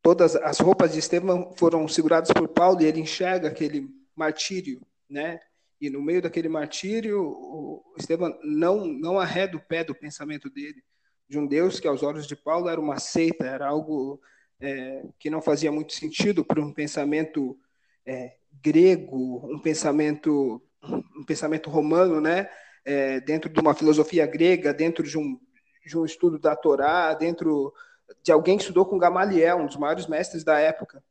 todas 0.00 0.34
as 0.36 0.58
roupas 0.58 0.92
de 0.92 1.00
Estevão 1.00 1.52
foram 1.56 1.86
seguradas 1.86 2.32
por 2.32 2.48
Paulo 2.48 2.80
e 2.80 2.86
ele 2.86 3.00
enxerga 3.00 3.48
aquele 3.48 3.88
martírio, 4.16 4.80
né? 5.08 5.38
E 5.80 5.88
no 5.88 6.02
meio 6.02 6.20
daquele 6.20 6.48
martírio, 6.48 7.22
o 7.22 7.94
Estevão 7.96 8.36
não 8.42 8.86
não 8.86 9.18
arreda 9.18 9.56
o 9.56 9.60
pé 9.60 9.84
do 9.84 9.94
pensamento 9.94 10.50
dele 10.50 10.82
de 11.28 11.38
um 11.38 11.46
Deus 11.46 11.78
que 11.78 11.86
aos 11.86 12.02
olhos 12.02 12.26
de 12.26 12.34
Paulo 12.34 12.68
era 12.68 12.80
uma 12.80 12.98
seita, 12.98 13.44
era 13.44 13.68
algo 13.68 14.20
é, 14.60 15.04
que 15.18 15.28
não 15.28 15.42
fazia 15.42 15.70
muito 15.70 15.92
sentido 15.92 16.44
para 16.44 16.60
um 16.60 16.72
pensamento 16.72 17.58
é, 18.06 18.36
grego, 18.62 19.46
um 19.52 19.58
pensamento 19.58 20.62
um 20.82 21.24
pensamento 21.24 21.68
romano, 21.68 22.20
né? 22.20 22.48
É, 22.84 23.20
dentro 23.20 23.50
de 23.50 23.60
uma 23.60 23.74
filosofia 23.74 24.24
grega, 24.26 24.72
dentro 24.72 25.04
de 25.04 25.18
um, 25.18 25.38
de 25.84 25.98
um 25.98 26.04
estudo 26.04 26.38
da 26.38 26.56
Torá, 26.56 27.12
dentro 27.12 27.74
de 28.22 28.32
alguém 28.32 28.56
que 28.56 28.62
estudou 28.62 28.86
com 28.86 28.96
Gamaliel, 28.96 29.58
um 29.58 29.66
dos 29.66 29.76
maiores 29.76 30.06
mestres 30.06 30.44
da 30.44 30.58
época. 30.58 31.02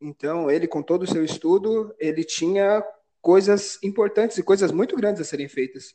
Então, 0.00 0.50
ele, 0.50 0.66
com 0.66 0.80
todo 0.80 1.02
o 1.02 1.06
seu 1.06 1.24
estudo, 1.24 1.94
ele 1.98 2.24
tinha 2.24 2.82
coisas 3.20 3.78
importantes 3.82 4.38
e 4.38 4.42
coisas 4.42 4.72
muito 4.72 4.96
grandes 4.96 5.20
a 5.20 5.24
serem 5.24 5.48
feitas. 5.48 5.94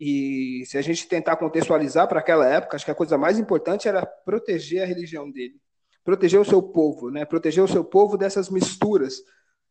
E 0.00 0.62
se 0.66 0.78
a 0.78 0.82
gente 0.82 1.08
tentar 1.08 1.36
contextualizar 1.36 2.06
para 2.08 2.20
aquela 2.20 2.46
época, 2.46 2.76
acho 2.76 2.84
que 2.84 2.90
a 2.90 2.94
coisa 2.94 3.18
mais 3.18 3.38
importante 3.38 3.88
era 3.88 4.06
proteger 4.06 4.82
a 4.82 4.86
religião 4.86 5.30
dele, 5.30 5.56
proteger 6.04 6.40
o 6.40 6.44
seu 6.44 6.62
povo, 6.62 7.10
né? 7.10 7.24
proteger 7.24 7.62
o 7.62 7.68
seu 7.68 7.84
povo 7.84 8.16
dessas 8.16 8.48
misturas, 8.48 9.22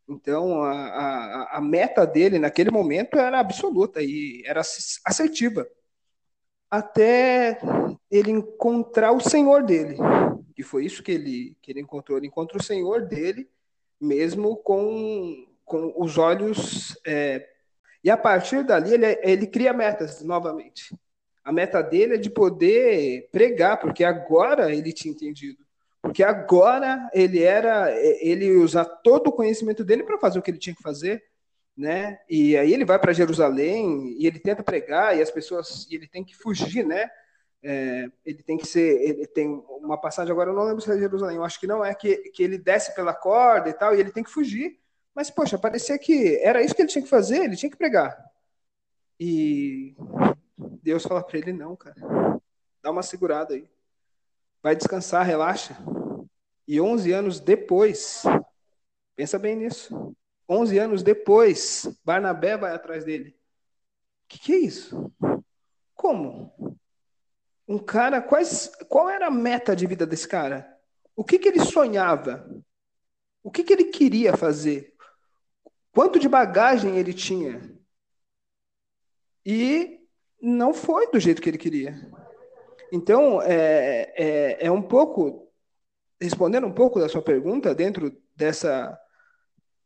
então, 0.09 0.63
a, 0.63 0.71
a, 0.71 1.57
a, 1.57 1.61
meta 1.61 2.05
dele 2.05 2.39
naquele 2.39 2.71
momento 2.71 3.19
era 3.19 3.39
absoluta 3.39 4.01
e 4.01 4.41
era 4.45 4.61
assertiva. 5.05 5.67
Até 6.69 7.59
ele 8.09 8.31
encontrar 8.31 9.11
o 9.11 9.19
Senhor 9.19 9.63
dele. 9.63 9.97
E 10.57 10.63
foi 10.63 10.85
isso 10.85 11.03
que 11.03 11.11
ele, 11.11 11.57
que 11.61 11.71
ele 11.71 11.81
encontrou. 11.81 12.17
Ele 12.17 12.27
encontra 12.27 12.57
o 12.57 12.63
Senhor 12.63 13.05
dele, 13.05 13.49
mesmo 13.99 14.55
com, 14.57 15.45
com 15.67 15.93
os 15.95 16.17
olhos. 16.17 16.97
É... 17.05 17.47
e 18.03 18.09
a 18.09 18.17
partir 18.17 18.63
dali, 18.63 18.95
ele, 18.95 19.19
ele 19.21 19.45
cria 19.45 19.71
metas 19.71 20.23
novamente. 20.23 20.97
A 21.43 21.51
meta 21.51 21.83
dele 21.83 22.15
é 22.15 22.17
de 22.17 22.31
poder 22.31 23.29
pregar, 23.31 23.79
porque 23.79 24.03
agora 24.03 24.73
ele 24.73 24.91
tinha 24.91 25.13
entendido 25.13 25.67
porque 26.07 26.23
agora 26.23 27.09
ele 27.13 27.43
era, 27.43 27.91
ele 28.21 28.55
usa 28.55 28.85
todo 28.85 29.27
o 29.27 29.31
conhecimento 29.31 29.83
dele 29.83 30.03
para 30.03 30.17
fazer 30.17 30.39
o 30.39 30.41
que 30.41 30.49
ele 30.49 30.57
tinha 30.57 30.75
que 30.75 30.81
fazer, 30.81 31.21
né? 31.75 32.17
E 32.29 32.55
aí 32.55 32.73
ele 32.73 32.85
vai 32.85 32.97
para 32.97 33.11
Jerusalém 33.11 34.15
e 34.17 34.25
ele 34.25 34.39
tenta 34.39 34.63
pregar 34.63 35.17
e 35.17 35.21
as 35.21 35.29
pessoas, 35.29 35.85
e 35.91 35.95
ele 35.95 36.07
tem 36.07 36.23
que 36.23 36.33
fugir, 36.33 36.85
né? 36.85 37.09
É, 37.61 38.07
ele 38.25 38.41
tem 38.41 38.57
que 38.57 38.65
ser, 38.65 39.01
ele 39.01 39.27
tem 39.27 39.61
uma 39.81 39.99
passagem 39.99 40.31
agora, 40.31 40.51
eu 40.51 40.55
não 40.55 40.63
lembro 40.63 40.81
se 40.81 40.89
é 40.89 40.97
Jerusalém, 40.97 41.35
eu 41.35 41.43
acho 41.43 41.59
que 41.59 41.67
não 41.67 41.83
é 41.83 41.93
que, 41.93 42.15
que 42.29 42.41
ele 42.41 42.57
desce 42.57 42.95
pela 42.95 43.13
corda 43.13 43.69
e 43.69 43.73
tal 43.73 43.93
e 43.93 43.99
ele 43.99 44.11
tem 44.11 44.23
que 44.23 44.31
fugir. 44.31 44.79
Mas 45.17 45.31
poxa, 45.31 45.57
parecia 45.57 45.97
que 45.97 46.37
era 46.37 46.61
isso 46.61 46.75
que 46.75 46.83
ele 46.83 46.89
tinha 46.89 47.03
que 47.03 47.09
fazer, 47.09 47.43
ele 47.43 47.57
tinha 47.57 47.71
que 47.71 47.75
pregar. 47.75 48.15
E 49.19 49.95
Deus 50.83 51.01
fala 51.01 51.23
para 51.23 51.39
ele 51.39 51.51
não, 51.51 51.75
cara. 51.75 51.99
Dá 52.83 52.91
uma 52.91 53.01
segurada 53.01 53.55
aí 53.55 53.67
vai 54.67 54.75
descansar, 54.75 55.25
relaxa. 55.25 55.77
E 56.67 56.81
11 56.81 57.13
anos 57.13 57.39
depois, 57.39 58.23
pensa 59.15 59.39
bem 59.39 59.55
nisso. 59.55 60.13
11 60.49 60.77
anos 60.77 61.03
depois, 61.03 61.87
Barnabé 62.03 62.57
vai 62.57 62.73
atrás 62.73 63.05
dele. 63.05 63.29
O 63.29 64.27
que, 64.27 64.39
que, 64.39 64.53
é 64.53 64.57
isso? 64.57 65.09
Como? 65.95 66.53
Um 67.65 67.79
cara, 67.79 68.21
quais, 68.21 68.69
qual 68.89 69.09
era 69.09 69.27
a 69.27 69.31
meta 69.31 69.73
de 69.73 69.87
vida 69.87 70.05
desse 70.05 70.27
cara? 70.27 70.77
O 71.15 71.23
que, 71.23 71.39
que 71.39 71.47
ele 71.47 71.63
sonhava? 71.63 72.45
O 73.41 73.49
que, 73.49 73.63
que 73.63 73.71
ele 73.71 73.85
queria 73.85 74.35
fazer? 74.35 74.96
Quanto 75.97 76.19
de 76.19 76.29
bagagem 76.29 76.95
ele 76.95 77.11
tinha? 77.11 77.59
E 79.43 79.97
não 80.39 80.71
foi 80.71 81.09
do 81.09 81.19
jeito 81.19 81.41
que 81.41 81.49
ele 81.49 81.57
queria. 81.57 81.95
Então, 82.91 83.41
é, 83.41 84.13
é, 84.15 84.67
é 84.67 84.71
um 84.71 84.79
pouco, 84.79 85.51
respondendo 86.21 86.67
um 86.67 86.71
pouco 86.71 86.99
da 86.99 87.09
sua 87.09 87.23
pergunta, 87.23 87.73
dentro 87.73 88.15
dessa, 88.35 88.95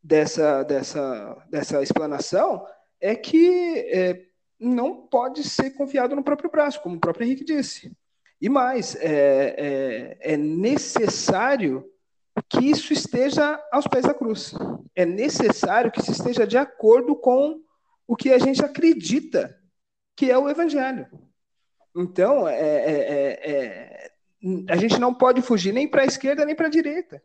dessa, 0.04 0.63
dessa, 0.63 1.47
dessa 1.50 1.82
explanação, 1.82 2.67
é 3.00 3.15
que 3.15 3.80
é, 3.93 4.26
não 4.60 5.08
pode 5.08 5.45
ser 5.45 5.71
confiado 5.71 6.13
no 6.13 6.26
próprio 6.26 6.52
braço, 6.52 6.82
como 6.82 6.97
o 6.97 7.00
próprio 7.00 7.24
Henrique 7.26 7.45
disse. 7.45 7.89
E 8.41 8.50
mais, 8.50 8.97
é, 8.97 9.56
é, 10.19 10.34
é, 10.34 10.36
necessário 10.36 11.89
que 12.49 12.69
isso 12.69 12.93
esteja 12.93 13.62
aos 13.71 13.88
pés 13.88 14.04
da 14.04 14.13
cruz. 14.13 14.54
É 14.95 15.06
necessário 15.06 15.91
que 15.91 16.01
isso 16.01 16.12
esteja 16.12 16.45
de 16.45 16.58
acordo 16.58 17.15
com 17.15 17.62
o 18.08 18.15
que 18.15 18.32
a 18.32 18.38
gente 18.38 18.63
acredita 18.63 19.58
que 20.15 20.30
é 20.30 20.38
o 20.38 20.49
Evangelho. 20.49 21.08
Então, 21.95 22.47
é, 22.47 22.60
é, 22.60 22.91
é, 22.91 23.51
é, 23.51 24.12
a 24.69 24.75
gente 24.75 24.99
não 24.99 25.13
pode 25.13 25.41
fugir 25.41 25.73
nem 25.73 25.88
para 25.88 26.04
a 26.04 26.06
esquerda 26.06 26.45
nem 26.45 26.56
para 26.56 26.67
a 26.67 26.69
direita. 26.69 27.21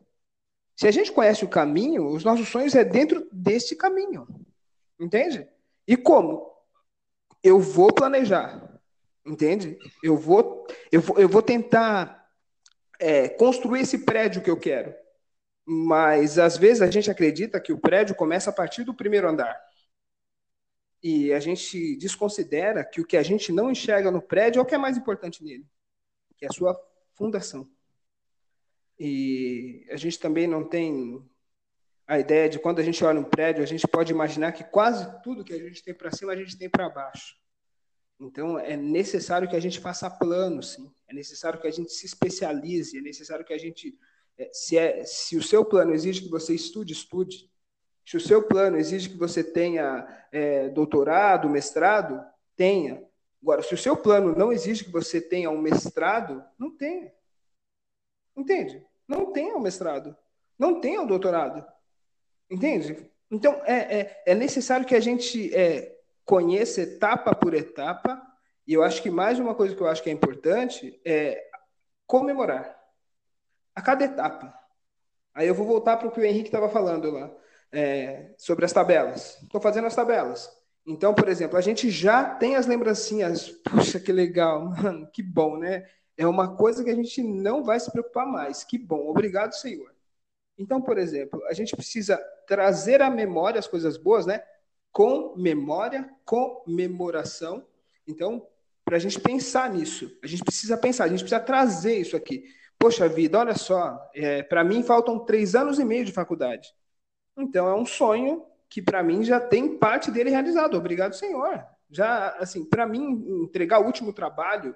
Se 0.75 0.87
a 0.87 0.91
gente 0.91 1.11
conhece 1.11 1.43
o 1.43 1.49
caminho, 1.49 2.07
os 2.07 2.23
nossos 2.23 2.47
sonhos 2.49 2.75
é 2.75 2.83
dentro 2.83 3.27
desse 3.31 3.75
caminho. 3.75 4.27
Entende? 4.99 5.47
E 5.87 5.97
como? 5.97 6.51
Eu 7.43 7.59
vou 7.59 7.93
planejar. 7.93 8.79
Entende? 9.25 9.77
Eu 10.03 10.15
vou, 10.17 10.67
eu 10.91 11.01
vou, 11.01 11.17
eu 11.17 11.27
vou 11.27 11.41
tentar 11.41 12.29
é, 12.99 13.27
construir 13.29 13.81
esse 13.81 13.99
prédio 13.99 14.41
que 14.41 14.49
eu 14.49 14.59
quero. 14.59 14.93
Mas 15.67 16.39
às 16.39 16.57
vezes 16.57 16.81
a 16.81 16.89
gente 16.89 17.11
acredita 17.11 17.59
que 17.61 17.73
o 17.73 17.79
prédio 17.79 18.15
começa 18.15 18.49
a 18.49 18.53
partir 18.53 18.83
do 18.83 18.93
primeiro 18.93 19.27
andar. 19.29 19.55
e 21.01 21.31
a 21.33 21.39
gente 21.39 21.95
desconsidera 21.97 22.83
que 22.83 22.99
o 23.01 23.05
que 23.05 23.17
a 23.17 23.23
gente 23.23 23.51
não 23.51 23.71
enxerga 23.71 24.11
no 24.11 24.21
prédio 24.21 24.59
é 24.59 24.61
o 24.61 24.65
que 24.65 24.75
é 24.75 24.77
mais 24.77 24.97
importante 24.97 25.43
nele, 25.43 25.65
que 26.37 26.45
é 26.45 26.49
a 26.49 26.53
sua 26.53 26.75
fundação. 27.13 27.69
E 28.99 29.85
a 29.91 29.95
gente 29.97 30.19
também 30.19 30.47
não 30.47 30.67
tem 30.67 31.23
a 32.07 32.19
ideia 32.19 32.49
de 32.49 32.59
quando 32.59 32.79
a 32.79 32.83
gente 32.83 33.03
olha 33.03 33.19
um 33.19 33.23
prédio, 33.23 33.63
a 33.63 33.67
gente 33.67 33.87
pode 33.87 34.11
imaginar 34.11 34.51
que 34.53 34.63
quase 34.63 35.05
tudo 35.21 35.43
que 35.43 35.53
a 35.53 35.59
gente 35.59 35.83
tem 35.83 35.93
para 35.93 36.11
cima, 36.11 36.33
a 36.33 36.35
gente 36.35 36.57
tem 36.57 36.69
para 36.69 36.89
baixo. 36.89 37.35
Então, 38.19 38.57
é 38.59 38.75
necessário 38.75 39.47
que 39.49 39.55
a 39.55 39.59
gente 39.59 39.79
faça 39.79 40.09
plano, 40.09 40.63
sim. 40.63 40.91
É 41.07 41.13
necessário 41.13 41.59
que 41.59 41.67
a 41.67 41.71
gente 41.71 41.91
se 41.91 42.05
especialize, 42.05 42.97
é 42.97 43.01
necessário 43.01 43.45
que 43.45 43.53
a 43.53 43.57
gente. 43.57 43.97
É, 44.37 44.49
se, 44.53 44.77
é, 44.77 45.03
se 45.03 45.35
o 45.35 45.41
seu 45.41 45.65
plano 45.65 45.93
exige 45.93 46.21
que 46.21 46.29
você 46.29 46.53
estude, 46.53 46.93
estude. 46.93 47.49
Se 48.05 48.15
o 48.15 48.21
seu 48.21 48.43
plano 48.43 48.77
exige 48.77 49.09
que 49.09 49.17
você 49.17 49.43
tenha 49.43 50.07
é, 50.31 50.69
doutorado, 50.69 51.49
mestrado, 51.49 52.23
tenha. 52.55 53.03
Agora, 53.41 53.61
se 53.61 53.73
o 53.73 53.77
seu 53.77 53.97
plano 53.97 54.35
não 54.35 54.51
exige 54.51 54.85
que 54.85 54.91
você 54.91 55.19
tenha 55.19 55.49
um 55.49 55.59
mestrado, 55.59 56.43
não 56.57 56.75
tenha. 56.75 57.11
Entende? 58.35 58.85
Não 59.07 59.31
tenha 59.31 59.55
um 59.55 59.59
mestrado. 59.59 60.15
Não 60.57 60.79
tenha 60.79 61.01
um 61.01 61.07
doutorado. 61.07 61.65
Entende? 62.49 63.11
Então, 63.29 63.61
é, 63.65 63.99
é, 63.99 64.23
é 64.27 64.35
necessário 64.35 64.85
que 64.85 64.95
a 64.95 64.99
gente 64.99 65.53
é, 65.53 65.97
conheça 66.23 66.81
etapa 66.81 67.35
por 67.35 67.53
etapa, 67.53 68.21
e 68.65 68.73
eu 68.73 68.83
acho 68.83 69.01
que 69.01 69.09
mais 69.09 69.39
uma 69.39 69.55
coisa 69.55 69.75
que 69.75 69.81
eu 69.81 69.87
acho 69.87 70.03
que 70.03 70.09
é 70.09 70.13
importante 70.13 70.99
é 71.05 71.43
comemorar 72.05 72.76
a 73.77 73.81
cada 73.81 74.03
etapa. 74.03 74.51
Aí 75.35 75.47
eu 75.47 75.53
vou 75.53 75.67
voltar 75.67 75.97
para 75.97 76.07
o 76.07 76.11
que 76.11 76.19
o 76.19 76.25
Henrique 76.25 76.47
estava 76.47 76.67
falando 76.67 77.11
lá 77.11 77.31
é, 77.71 78.33
sobre 78.35 78.65
as 78.65 78.73
tabelas. 78.73 79.37
Estou 79.43 79.61
fazendo 79.61 79.85
as 79.85 79.95
tabelas. 79.95 80.51
Então, 80.83 81.13
por 81.13 81.29
exemplo, 81.29 81.55
a 81.55 81.61
gente 81.61 81.91
já 81.91 82.25
tem 82.25 82.55
as 82.55 82.65
lembrancinhas. 82.65 83.49
Puxa, 83.49 83.99
que 83.99 84.11
legal, 84.11 84.65
mano, 84.81 85.07
que 85.13 85.21
bom, 85.21 85.57
né? 85.57 85.85
É 86.17 86.25
uma 86.25 86.55
coisa 86.55 86.83
que 86.83 86.89
a 86.89 86.95
gente 86.95 87.21
não 87.21 87.63
vai 87.63 87.79
se 87.79 87.91
preocupar 87.91 88.25
mais. 88.25 88.63
Que 88.63 88.79
bom, 88.79 89.07
obrigado, 89.09 89.53
Senhor. 89.53 89.93
Então, 90.57 90.81
por 90.81 90.97
exemplo, 90.97 91.39
a 91.45 91.53
gente 91.53 91.75
precisa 91.75 92.17
trazer 92.47 93.03
à 93.03 93.11
memória 93.11 93.59
as 93.59 93.67
coisas 93.67 93.95
boas, 93.95 94.25
né? 94.25 94.41
Com 94.91 95.35
memória, 95.37 96.09
comemoração. 96.25 97.63
Então, 98.07 98.43
para 98.83 98.95
a 98.95 98.99
gente 98.99 99.19
pensar 99.19 99.69
nisso, 99.69 100.17
a 100.23 100.25
gente 100.25 100.43
precisa 100.43 100.75
pensar, 100.75 101.03
a 101.03 101.09
gente 101.09 101.19
precisa 101.19 101.39
trazer 101.39 101.97
isso 101.97 102.17
aqui. 102.17 102.43
Poxa 102.79 103.09
vida, 103.09 103.39
olha 103.39 103.55
só, 103.55 104.09
é, 104.13 104.43
para 104.43 104.63
mim 104.63 104.83
faltam 104.83 105.19
três 105.19 105.55
anos 105.55 105.79
e 105.79 105.85
meio 105.85 106.05
de 106.05 106.11
faculdade. 106.11 106.73
Então 107.35 107.67
é 107.67 107.75
um 107.75 107.85
sonho 107.85 108.45
que 108.69 108.81
para 108.81 109.01
mim 109.01 109.23
já 109.23 109.39
tem 109.39 109.77
parte 109.77 110.11
dele 110.11 110.29
realizado. 110.29 110.77
Obrigado, 110.77 111.13
Senhor. 111.13 111.65
Já 111.89 112.29
assim, 112.37 112.65
para 112.65 112.85
mim 112.85 113.23
entregar 113.43 113.79
o 113.79 113.85
último 113.85 114.13
trabalho, 114.13 114.75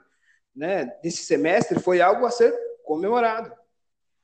né, 0.55 0.85
desse 1.03 1.23
semestre 1.23 1.79
foi 1.79 2.01
algo 2.01 2.25
a 2.25 2.31
ser 2.31 2.53
comemorado. 2.83 3.53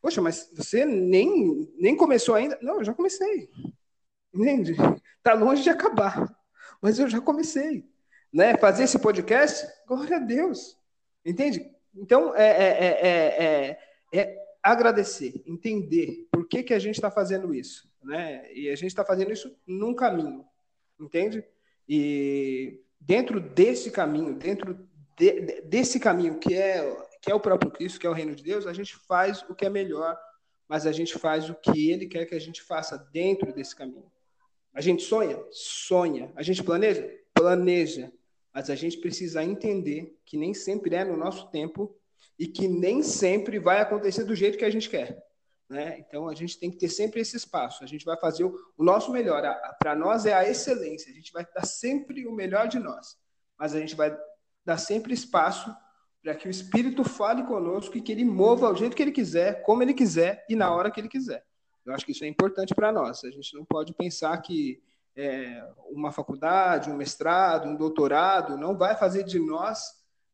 Poxa, 0.02 0.22
mas 0.22 0.52
você 0.56 0.86
nem 0.86 1.70
nem 1.78 1.96
começou 1.96 2.36
ainda? 2.36 2.58
Não, 2.62 2.76
eu 2.78 2.84
já 2.84 2.94
comecei. 2.94 3.50
Entende? 4.34 4.76
Tá 5.24 5.34
longe 5.34 5.63
de 5.63 5.70
acabar, 5.70 6.34
mas 6.82 7.00
eu 7.00 7.10
já 7.10 7.20
comecei, 7.20 7.86
né? 8.32 8.56
Fazer 8.58 8.84
esse 8.84 9.00
podcast, 9.00 9.68
glória 9.88 10.18
a 10.18 10.20
Deus. 10.20 10.78
Entende? 11.26 11.77
Então 11.95 12.36
é, 12.36 12.47
é, 12.47 13.08
é, 13.08 13.80
é, 14.13 14.19
é 14.19 14.47
agradecer, 14.62 15.41
entender 15.45 16.28
por 16.32 16.47
que, 16.47 16.63
que 16.63 16.73
a 16.73 16.80
gente 16.80 16.95
está 16.95 17.10
fazendo 17.10 17.54
isso, 17.54 17.91
né? 18.04 18.52
E 18.54 18.69
a 18.69 18.76
gente 18.76 18.88
está 18.88 19.04
fazendo 19.04 19.32
isso 19.32 19.56
num 19.65 19.93
caminho, 19.93 20.45
entende? 21.00 21.43
E 21.88 22.82
dentro 23.00 23.39
desse 23.39 23.91
caminho, 23.91 24.36
dentro 24.36 24.88
de, 25.17 25.62
desse 25.62 26.00
caminho 26.00 26.38
que 26.38 26.54
é 26.54 27.06
que 27.21 27.32
é 27.32 27.36
o 27.36 27.39
próprio 27.39 27.71
Cristo, 27.71 28.00
que 28.00 28.08
é 28.08 28.10
o 28.10 28.13
reino 28.13 28.36
de 28.36 28.43
Deus, 28.43 28.67
a 28.67 28.73
gente 28.73 28.95
faz 28.95 29.43
o 29.50 29.56
que 29.56 29.65
é 29.65 29.69
melhor, 29.69 30.17
mas 30.67 30.86
a 30.86 30.91
gente 30.91 31.17
faz 31.17 31.50
o 31.50 31.56
que 31.56 31.91
Ele 31.91 32.08
quer 32.08 32.26
que 32.26 32.36
a 32.36 32.39
gente 32.39 32.62
faça 32.62 32.97
dentro 33.12 33.52
desse 33.54 33.76
caminho. 33.76 34.10
A 34.73 34.82
gente 34.82 35.04
sonha, 35.04 35.38
sonha. 35.52 36.32
A 36.36 36.43
gente 36.43 36.63
planeja, 36.63 37.10
planeja. 37.34 38.12
Mas 38.58 38.72
a 38.72 38.76
gente 38.76 38.98
precisa 38.98 39.43
entender 39.43 40.20
que 40.26 40.36
nem 40.36 40.52
sempre 40.52 40.96
é 40.96 41.06
no 41.06 41.15
nosso 41.15 41.48
tempo 41.52 41.96
e 42.39 42.48
que 42.48 42.67
nem 42.67 43.04
sempre 43.04 43.60
vai 43.60 43.80
acontecer 43.80 44.24
do 44.24 44.34
jeito 44.34 44.58
que 44.58 44.65
a 44.65 44.70
gente 44.72 44.89
quer. 44.89 45.24
Né? 45.70 46.00
Então 46.00 46.28
a 46.28 46.34
gente 46.34 46.60
tem 46.60 46.72
que 46.72 46.78
ter 46.78 46.89
sempre 46.89 47.22
esse 47.22 47.38
espaço. 47.38 47.84
A 47.84 47.88
gente 47.88 48.04
vai 48.04 48.17
fazer 48.17 48.46
o, 48.46 48.60
o 48.76 48.84
nosso 48.84 49.12
melhor. 49.12 49.43
Para 49.78 49.96
nós 49.96 50.26
é 50.26 50.34
a 50.34 50.50
excelência. 50.50 51.12
A 51.12 51.13
gente 51.13 51.32
vai 51.32 51.46
dar 51.54 51.67
sempre 51.67 52.26
o 52.26 52.32
melhor 52.32 52.67
de 52.67 52.80
nós. 52.80 53.15
Mas 53.60 53.76
a 53.76 53.80
gente 53.80 53.93
vai 53.96 54.17
dar 54.65 54.80
sempre 54.80 55.13
espaço 55.13 55.72
para 56.24 56.34
que 56.34 56.48
o 56.48 56.50
Espírito 56.50 57.04
fale 57.04 57.43
conosco 57.43 57.96
e 57.96 58.02
que 58.02 58.12
ele 58.12 58.26
mova 58.26 58.70
ao 58.70 58.76
jeito 58.76 58.96
que 58.96 59.04
ele 59.04 59.12
quiser, 59.12 59.62
como 59.62 59.84
ele 59.84 59.93
quiser 59.93 60.43
e 60.50 60.56
na 60.56 60.74
hora 60.74 60.89
que 60.89 61.00
ele 61.00 61.10
quiser. 61.10 61.46
Eu 61.86 61.93
acho 61.93 62.04
que 62.04 62.12
isso 62.12 62.26
é 62.26 62.28
importante 62.28 62.74
para 62.74 62.91
nós. 62.91 63.24
A 63.24 63.30
gente 63.30 63.54
não 63.54 63.63
pode 63.63 63.93
pensar 63.93 64.36
que 64.41 64.82
é, 65.17 65.67
uma 65.89 66.12
faculdade, 66.12 66.91
um 66.91 66.95
mestrado, 66.95 67.67
um 67.67 67.75
doutorado 67.75 68.56
não 68.56 68.77
vai 68.77 68.95
fazer 68.95 69.23
de 69.23 69.39
nós 69.39 69.80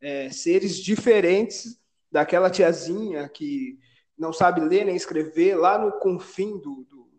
é, 0.01 0.29
seres 0.29 0.75
diferentes 0.75 1.79
daquela 2.11 2.49
tiazinha 2.49 3.29
que 3.29 3.79
não 4.17 4.33
sabe 4.33 4.59
ler 4.59 4.85
nem 4.85 4.95
escrever 4.95 5.55
lá 5.55 5.77
no 5.77 5.93
confim 5.99 6.59
do, 6.59 6.85
do, 6.89 7.09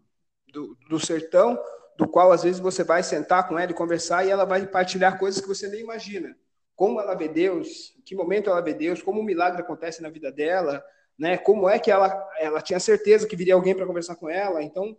do, 0.52 0.78
do 0.90 1.00
sertão, 1.00 1.58
do 1.96 2.06
qual 2.06 2.30
às 2.30 2.42
vezes 2.42 2.60
você 2.60 2.84
vai 2.84 3.02
sentar 3.02 3.48
com 3.48 3.58
ela 3.58 3.70
e 3.70 3.74
conversar 3.74 4.26
e 4.26 4.30
ela 4.30 4.44
vai 4.44 4.66
partilhar 4.66 5.18
coisas 5.18 5.40
que 5.40 5.48
você 5.48 5.66
nem 5.66 5.80
imagina. 5.80 6.36
Como 6.76 7.00
ela 7.00 7.14
vê 7.14 7.28
Deus, 7.28 7.96
que 8.04 8.14
momento 8.14 8.50
ela 8.50 8.60
vê 8.60 8.74
Deus, 8.74 9.00
como 9.00 9.20
o 9.20 9.24
milagre 9.24 9.62
acontece 9.62 10.02
na 10.02 10.10
vida 10.10 10.30
dela, 10.30 10.84
né? 11.16 11.38
Como 11.38 11.68
é 11.68 11.78
que 11.78 11.90
ela, 11.90 12.28
ela 12.38 12.60
tinha 12.60 12.80
certeza 12.80 13.28
que 13.28 13.36
viria 13.36 13.54
alguém 13.54 13.74
para 13.74 13.86
conversar 13.86 14.16
com 14.16 14.28
ela. 14.28 14.60
Então, 14.60 14.96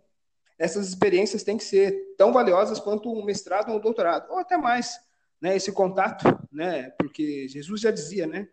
essas 0.58 0.88
experiências 0.88 1.42
têm 1.42 1.56
que 1.56 1.64
ser 1.64 2.14
tão 2.16 2.32
valiosas 2.32 2.80
quanto 2.80 3.12
um 3.12 3.24
mestrado 3.24 3.70
ou 3.70 3.78
um 3.78 3.80
doutorado, 3.80 4.30
ou 4.30 4.38
até 4.38 4.56
mais, 4.56 4.98
né? 5.40 5.56
Esse 5.56 5.72
contato, 5.72 6.24
né? 6.50 6.90
Porque 6.98 7.46
Jesus 7.48 7.80
já 7.80 7.90
dizia, 7.90 8.26
né? 8.26 8.48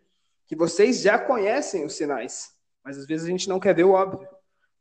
que 0.46 0.56
vocês 0.56 1.00
já 1.00 1.18
conhecem 1.18 1.84
os 1.84 1.94
sinais, 1.94 2.54
mas 2.82 2.98
às 2.98 3.06
vezes 3.06 3.26
a 3.26 3.30
gente 3.30 3.48
não 3.48 3.58
quer 3.58 3.74
ver 3.74 3.84
o 3.84 3.92
óbvio. 3.92 4.28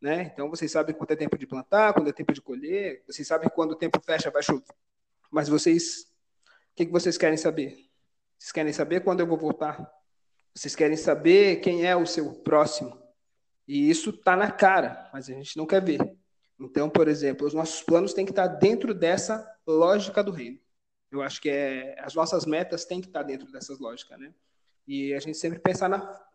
Né? 0.01 0.23
Então 0.33 0.49
vocês 0.49 0.69
sabem 0.71 0.93
quando 0.93 1.11
é 1.11 1.15
tempo 1.15 1.37
de 1.37 1.47
plantar, 1.47 1.93
quando 1.93 2.09
é 2.09 2.13
tempo 2.13 2.33
de 2.33 2.41
colher, 2.41 3.03
vocês 3.07 3.25
sabem 3.25 3.49
quando 3.49 3.71
o 3.71 3.75
tempo 3.75 4.01
fecha, 4.01 4.29
vai 4.29 4.43
chover. 4.43 4.65
Mas 5.31 5.47
vocês, 5.47 6.01
o 6.71 6.75
que, 6.75 6.85
que 6.85 6.91
vocês 6.91 7.17
querem 7.17 7.37
saber? 7.37 7.89
Vocês 8.37 8.51
querem 8.51 8.73
saber 8.73 9.01
quando 9.01 9.21
eu 9.21 9.27
vou 9.27 9.37
voltar? 9.37 9.89
Vocês 10.53 10.75
querem 10.75 10.97
saber 10.97 11.61
quem 11.61 11.85
é 11.85 11.95
o 11.95 12.05
seu 12.05 12.33
próximo? 12.33 13.01
E 13.65 13.89
isso 13.89 14.09
está 14.09 14.35
na 14.35 14.51
cara, 14.51 15.09
mas 15.13 15.29
a 15.29 15.33
gente 15.33 15.55
não 15.55 15.65
quer 15.65 15.81
ver. 15.81 15.99
Então, 16.59 16.89
por 16.89 17.07
exemplo, 17.07 17.47
os 17.47 17.53
nossos 17.53 17.81
planos 17.81 18.13
têm 18.13 18.25
que 18.25 18.31
estar 18.31 18.47
dentro 18.47 18.93
dessa 18.93 19.45
lógica 19.65 20.23
do 20.23 20.31
reino. 20.31 20.59
Eu 21.11 21.21
acho 21.21 21.41
que 21.41 21.49
é, 21.49 21.95
as 21.99 22.15
nossas 22.15 22.45
metas 22.45 22.85
têm 22.85 23.01
que 23.01 23.07
estar 23.07 23.23
dentro 23.23 23.51
dessas 23.51 23.79
lógicas, 23.79 24.19
né? 24.19 24.33
E 24.87 25.13
a 25.13 25.19
gente 25.19 25.37
sempre 25.37 25.59
pensar 25.59 25.87
na, 25.87 26.25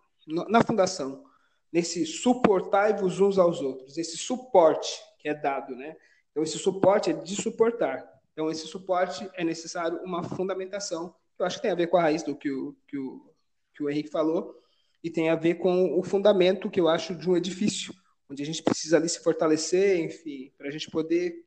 na 0.48 0.62
fundação, 0.62 1.24
nesse 1.72 2.07
suportar-vos 2.07 3.20
uns 3.20 3.38
aos 3.38 3.61
outros, 3.61 3.98
esse 3.98 4.16
suporte 4.16 5.00
que 5.18 5.28
é 5.28 5.35
dado, 5.35 5.74
né? 5.74 5.96
Então, 6.31 6.42
esse 6.42 6.59
suporte 6.59 7.11
é 7.11 7.12
de 7.12 7.35
suportar. 7.35 8.09
Então, 8.33 8.50
esse 8.50 8.66
suporte 8.66 9.28
é 9.35 9.42
necessário 9.42 9.98
uma 10.04 10.22
fundamentação, 10.22 11.14
que 11.37 11.42
eu 11.42 11.46
acho 11.46 11.57
que 11.57 11.62
tem 11.62 11.72
a 11.72 11.76
ver 11.76 11.88
com 11.88 11.96
a 11.96 12.02
raiz 12.02 12.22
do 12.22 12.37
que 12.37 12.50
o, 12.50 12.76
que 12.87 12.96
o, 12.96 13.35
que 13.74 13.83
o 13.83 13.90
Henrique 13.90 14.11
falou, 14.11 14.54
e 15.02 15.11
tem 15.11 15.28
a 15.28 15.35
ver 15.35 15.54
com 15.54 15.98
o 15.98 16.02
fundamento 16.02 16.70
que 16.70 16.81
eu 16.81 16.88
acho 16.88 17.14
de 17.14 17.28
um 17.28 17.37
edifício, 17.37 17.92
onde 18.30 18.42
a 18.42 18.46
gente 18.46 18.62
precisa 18.62 18.96
ali 18.96 19.08
se 19.08 19.22
fortalecer, 19.22 20.00
enfim, 20.00 20.52
para 20.56 20.68
a 20.68 20.70
gente 20.70 20.90
poder 20.90 21.44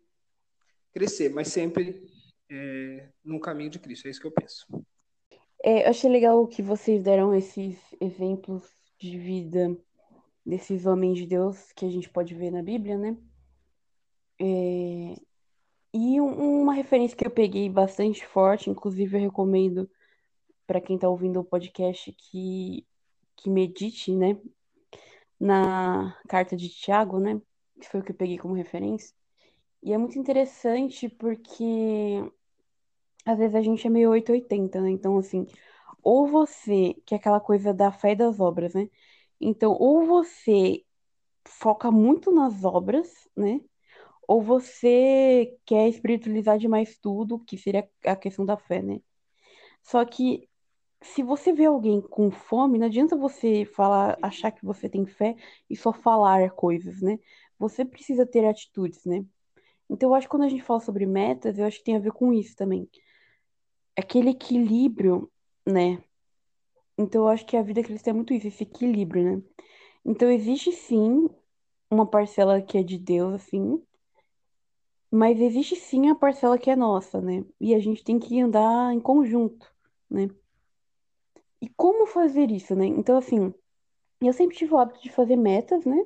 crescer, 0.91 1.29
mas 1.29 1.47
sempre 1.47 2.05
é, 2.49 3.09
num 3.23 3.39
caminho 3.39 3.69
de 3.69 3.79
Cristo. 3.79 4.07
É 4.07 4.11
isso 4.11 4.19
que 4.19 4.27
eu 4.27 4.31
penso. 4.31 4.65
É, 5.63 5.85
eu 5.85 5.89
achei 5.89 6.09
legal 6.09 6.45
que 6.47 6.61
vocês 6.61 7.03
deram 7.03 7.35
esses 7.35 7.77
exemplos 7.99 8.67
de 8.97 9.17
vida 9.17 9.77
desses 10.45 10.85
homens 10.85 11.17
de 11.17 11.27
Deus 11.27 11.71
que 11.73 11.85
a 11.85 11.89
gente 11.89 12.09
pode 12.09 12.33
ver 12.33 12.51
na 12.51 12.63
Bíblia, 12.63 12.97
né? 12.97 13.15
É, 14.39 15.15
e 15.93 16.19
um, 16.19 16.61
uma 16.61 16.73
referência 16.73 17.15
que 17.15 17.25
eu 17.25 17.31
peguei 17.31 17.69
bastante 17.69 18.25
forte, 18.25 18.69
inclusive 18.69 19.17
eu 19.17 19.21
recomendo 19.21 19.89
para 20.65 20.81
quem 20.81 20.95
está 20.95 21.07
ouvindo 21.07 21.39
o 21.39 21.43
podcast 21.43 22.11
que, 22.13 22.85
que 23.35 23.49
medite, 23.49 24.11
né? 24.15 24.37
Na 25.41 26.15
carta 26.29 26.55
de 26.55 26.69
Tiago, 26.69 27.19
né? 27.19 27.41
Que 27.81 27.89
foi 27.89 28.01
o 28.01 28.03
que 28.03 28.11
eu 28.11 28.15
peguei 28.15 28.37
como 28.37 28.53
referência. 28.53 29.15
E 29.83 29.93
é 29.93 29.97
muito 29.97 30.19
interessante 30.19 31.09
porque 31.09 31.63
às 33.25 33.37
vezes 33.37 33.55
a 33.55 33.61
gente 33.61 33.85
é 33.85 33.89
meio 33.89 34.09
880, 34.11 34.81
né? 34.81 34.89
Então, 34.91 35.17
assim, 35.17 35.45
ou 36.03 36.27
você, 36.27 36.95
que 37.05 37.15
é 37.15 37.17
aquela 37.17 37.39
coisa 37.39 37.73
da 37.73 37.91
fé 37.91 38.11
e 38.13 38.15
das 38.15 38.39
obras, 38.39 38.73
né? 38.73 38.89
Então, 39.39 39.73
ou 39.79 40.05
você 40.05 40.83
foca 41.47 41.91
muito 41.91 42.31
nas 42.31 42.63
obras, 42.63 43.09
né? 43.35 43.61
ou 44.27 44.41
você 44.41 45.57
quer 45.65 45.89
espiritualizar 45.89 46.57
demais 46.57 46.97
tudo, 46.97 47.39
que 47.39 47.57
seria 47.57 47.89
a 48.05 48.15
questão 48.15 48.45
da 48.45 48.57
fé, 48.57 48.81
né? 48.81 49.01
Só 49.83 50.05
que 50.05 50.49
se 51.01 51.23
você 51.23 51.51
vê 51.51 51.65
alguém 51.65 51.99
com 52.01 52.29
fome, 52.29 52.77
não 52.77 52.85
adianta 52.87 53.15
você 53.15 53.65
falar, 53.65 54.17
achar 54.21 54.51
que 54.51 54.63
você 54.63 54.87
tem 54.87 55.05
fé 55.05 55.35
e 55.69 55.75
só 55.75 55.91
falar 55.91 56.51
coisas, 56.51 57.01
né? 57.01 57.19
Você 57.57 57.83
precisa 57.83 58.25
ter 58.25 58.45
atitudes, 58.45 59.03
né? 59.05 59.25
Então 59.89 60.09
eu 60.09 60.15
acho 60.15 60.27
que 60.27 60.31
quando 60.31 60.43
a 60.43 60.49
gente 60.49 60.63
fala 60.63 60.79
sobre 60.79 61.05
metas, 61.05 61.57
eu 61.57 61.65
acho 61.65 61.79
que 61.79 61.83
tem 61.85 61.95
a 61.95 61.99
ver 61.99 62.11
com 62.11 62.31
isso 62.31 62.55
também. 62.55 62.87
Aquele 63.97 64.29
equilíbrio, 64.29 65.29
né? 65.65 66.03
Então 66.97 67.23
eu 67.23 67.27
acho 67.27 67.45
que 67.45 67.57
a 67.57 67.63
vida 67.63 67.83
cristã 67.83 68.11
é 68.11 68.13
muito 68.13 68.33
isso, 68.33 68.47
esse 68.47 68.63
equilíbrio, 68.63 69.23
né? 69.23 69.43
Então 70.05 70.29
existe 70.29 70.71
sim 70.71 71.29
uma 71.89 72.05
parcela 72.05 72.61
que 72.61 72.77
é 72.77 72.83
de 72.83 72.97
Deus, 72.97 73.33
assim, 73.33 73.81
mas 75.11 75.39
existe 75.41 75.75
sim 75.75 76.09
a 76.09 76.15
parcela 76.15 76.57
que 76.57 76.69
é 76.69 76.75
nossa, 76.75 77.19
né? 77.19 77.43
E 77.59 77.75
a 77.75 77.79
gente 77.79 78.03
tem 78.03 78.17
que 78.17 78.39
andar 78.39 78.93
em 78.93 78.99
conjunto, 78.99 79.69
né? 80.09 80.29
E 81.61 81.69
como 81.69 82.07
fazer 82.07 82.49
isso, 82.51 82.75
né? 82.75 82.85
Então, 82.85 83.17
assim, 83.17 83.53
eu 84.21 84.33
sempre 84.33 84.57
tive 84.57 84.73
o 84.73 84.77
hábito 84.77 85.01
de 85.01 85.11
fazer 85.11 85.35
metas, 85.35 85.85
né? 85.85 85.97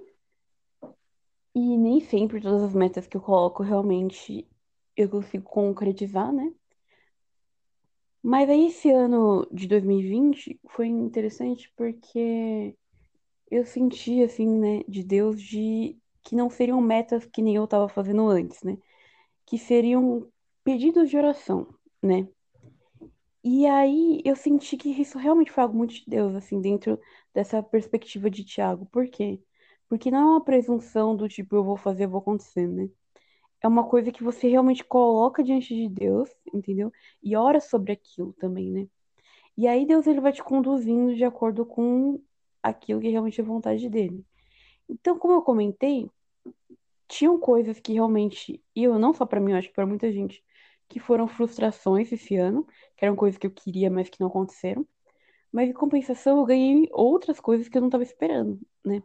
E 1.55 1.77
nem 1.77 2.01
sempre 2.01 2.41
todas 2.41 2.61
as 2.61 2.73
metas 2.73 3.07
que 3.07 3.15
eu 3.15 3.21
coloco 3.21 3.63
realmente 3.63 4.47
eu 4.95 5.09
consigo 5.09 5.43
concretizar, 5.45 6.31
né? 6.31 6.53
Mas 8.21 8.49
aí 8.49 8.67
esse 8.67 8.89
ano 8.89 9.47
de 9.51 9.67
2020 9.67 10.59
foi 10.67 10.87
interessante 10.87 11.71
porque 11.77 12.75
eu 13.51 13.65
senti, 13.65 14.23
assim, 14.23 14.47
né, 14.47 14.83
de 14.87 15.03
Deus, 15.03 15.41
de 15.41 15.97
que 16.23 16.35
não 16.35 16.49
seriam 16.49 16.81
metas 16.81 17.25
que 17.25 17.41
nem 17.41 17.55
eu 17.55 17.67
tava 17.67 17.87
fazendo 17.87 18.27
antes, 18.27 18.63
né? 18.63 18.77
Que 19.45 19.57
seriam 19.57 20.27
pedidos 20.63 21.09
de 21.09 21.17
oração, 21.17 21.67
né? 22.01 22.27
E 23.47 23.67
aí 23.67 24.21
eu 24.25 24.35
senti 24.35 24.75
que 24.75 24.89
isso 24.89 25.19
realmente 25.19 25.51
foi 25.51 25.61
algo 25.63 25.77
muito 25.77 25.93
de 25.93 26.03
Deus, 26.07 26.33
assim, 26.35 26.59
dentro 26.59 26.99
dessa 27.31 27.61
perspectiva 27.61 28.27
de 28.27 28.43
Tiago. 28.43 28.87
Por 28.87 29.07
quê? 29.07 29.39
Porque 29.87 30.09
não 30.09 30.19
é 30.19 30.25
uma 30.31 30.43
presunção 30.43 31.15
do 31.15 31.29
tipo, 31.29 31.55
eu 31.55 31.63
vou 31.63 31.77
fazer, 31.77 32.05
eu 32.05 32.09
vou 32.09 32.21
acontecer, 32.21 32.67
né? 32.67 32.89
É 33.61 33.67
uma 33.67 33.87
coisa 33.87 34.11
que 34.11 34.23
você 34.23 34.47
realmente 34.49 34.83
coloca 34.83 35.43
diante 35.43 35.75
de 35.75 35.89
Deus, 35.89 36.29
entendeu? 36.53 36.91
E 37.23 37.35
ora 37.35 37.61
sobre 37.61 37.93
aquilo 37.93 38.33
também, 38.33 38.71
né? 38.71 38.87
E 39.57 39.67
aí 39.67 39.85
Deus 39.85 40.07
ele 40.07 40.21
vai 40.21 40.33
te 40.33 40.43
conduzindo 40.43 41.15
de 41.15 41.25
acordo 41.25 41.65
com 41.65 42.21
aquilo 42.63 43.01
que 43.01 43.09
realmente 43.09 43.41
é 43.41 43.43
vontade 43.43 43.89
dele. 43.89 44.25
Então, 44.89 45.19
como 45.19 45.35
eu 45.35 45.41
comentei, 45.43 46.09
tinham 47.07 47.39
coisas 47.39 47.79
que 47.79 47.93
realmente, 47.93 48.63
eu 48.75 48.99
não 48.99 49.13
só 49.13 49.25
para 49.25 49.39
mim, 49.39 49.51
eu 49.51 49.57
acho 49.57 49.69
que 49.69 49.75
para 49.75 49.85
muita 49.85 50.11
gente, 50.11 50.43
que 50.87 50.99
foram 50.99 51.27
frustrações 51.27 52.11
esse 52.11 52.35
ano, 52.35 52.65
que 52.95 53.05
eram 53.05 53.15
coisas 53.15 53.37
que 53.37 53.47
eu 53.47 53.51
queria, 53.51 53.89
mas 53.89 54.09
que 54.09 54.19
não 54.19 54.27
aconteceram. 54.27 54.87
Mas 55.51 55.69
em 55.69 55.73
compensação, 55.73 56.39
eu 56.39 56.45
ganhei 56.45 56.89
outras 56.91 57.39
coisas 57.39 57.69
que 57.69 57.77
eu 57.77 57.81
não 57.81 57.87
estava 57.87 58.03
esperando, 58.03 58.59
né? 58.85 59.01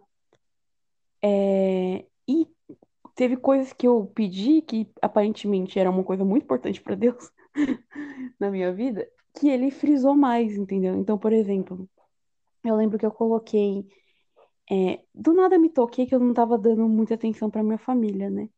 É... 1.23 2.07
E 2.29 2.47
teve 3.15 3.37
coisas 3.37 3.73
que 3.73 3.87
eu 3.87 4.07
pedi 4.15 4.63
que 4.63 4.91
aparentemente 5.03 5.79
era 5.79 5.91
uma 5.91 6.05
coisa 6.05 6.25
muito 6.25 6.45
importante 6.45 6.81
para 6.81 6.95
Deus 6.95 7.31
na 8.41 8.51
minha 8.51 8.73
vida, 8.73 9.09
que 9.35 9.49
ele 9.49 9.71
frisou 9.71 10.15
mais, 10.17 10.57
entendeu? 10.57 10.95
Então, 10.97 11.19
por 11.19 11.33
exemplo, 11.33 11.89
eu 12.65 12.77
lembro 12.77 12.99
que 12.99 13.07
eu 13.07 13.13
coloquei. 13.13 13.87
É, 14.71 15.03
do 15.15 15.33
nada 15.35 15.59
me 15.59 15.69
toquei 15.71 16.07
que 16.07 16.15
eu 16.15 16.21
não 16.21 16.33
tava 16.35 16.57
dando 16.59 16.89
muita 16.89 17.15
atenção 17.15 17.51
pra 17.51 17.63
minha 17.63 17.79
família, 17.79 18.31
né? 18.31 18.49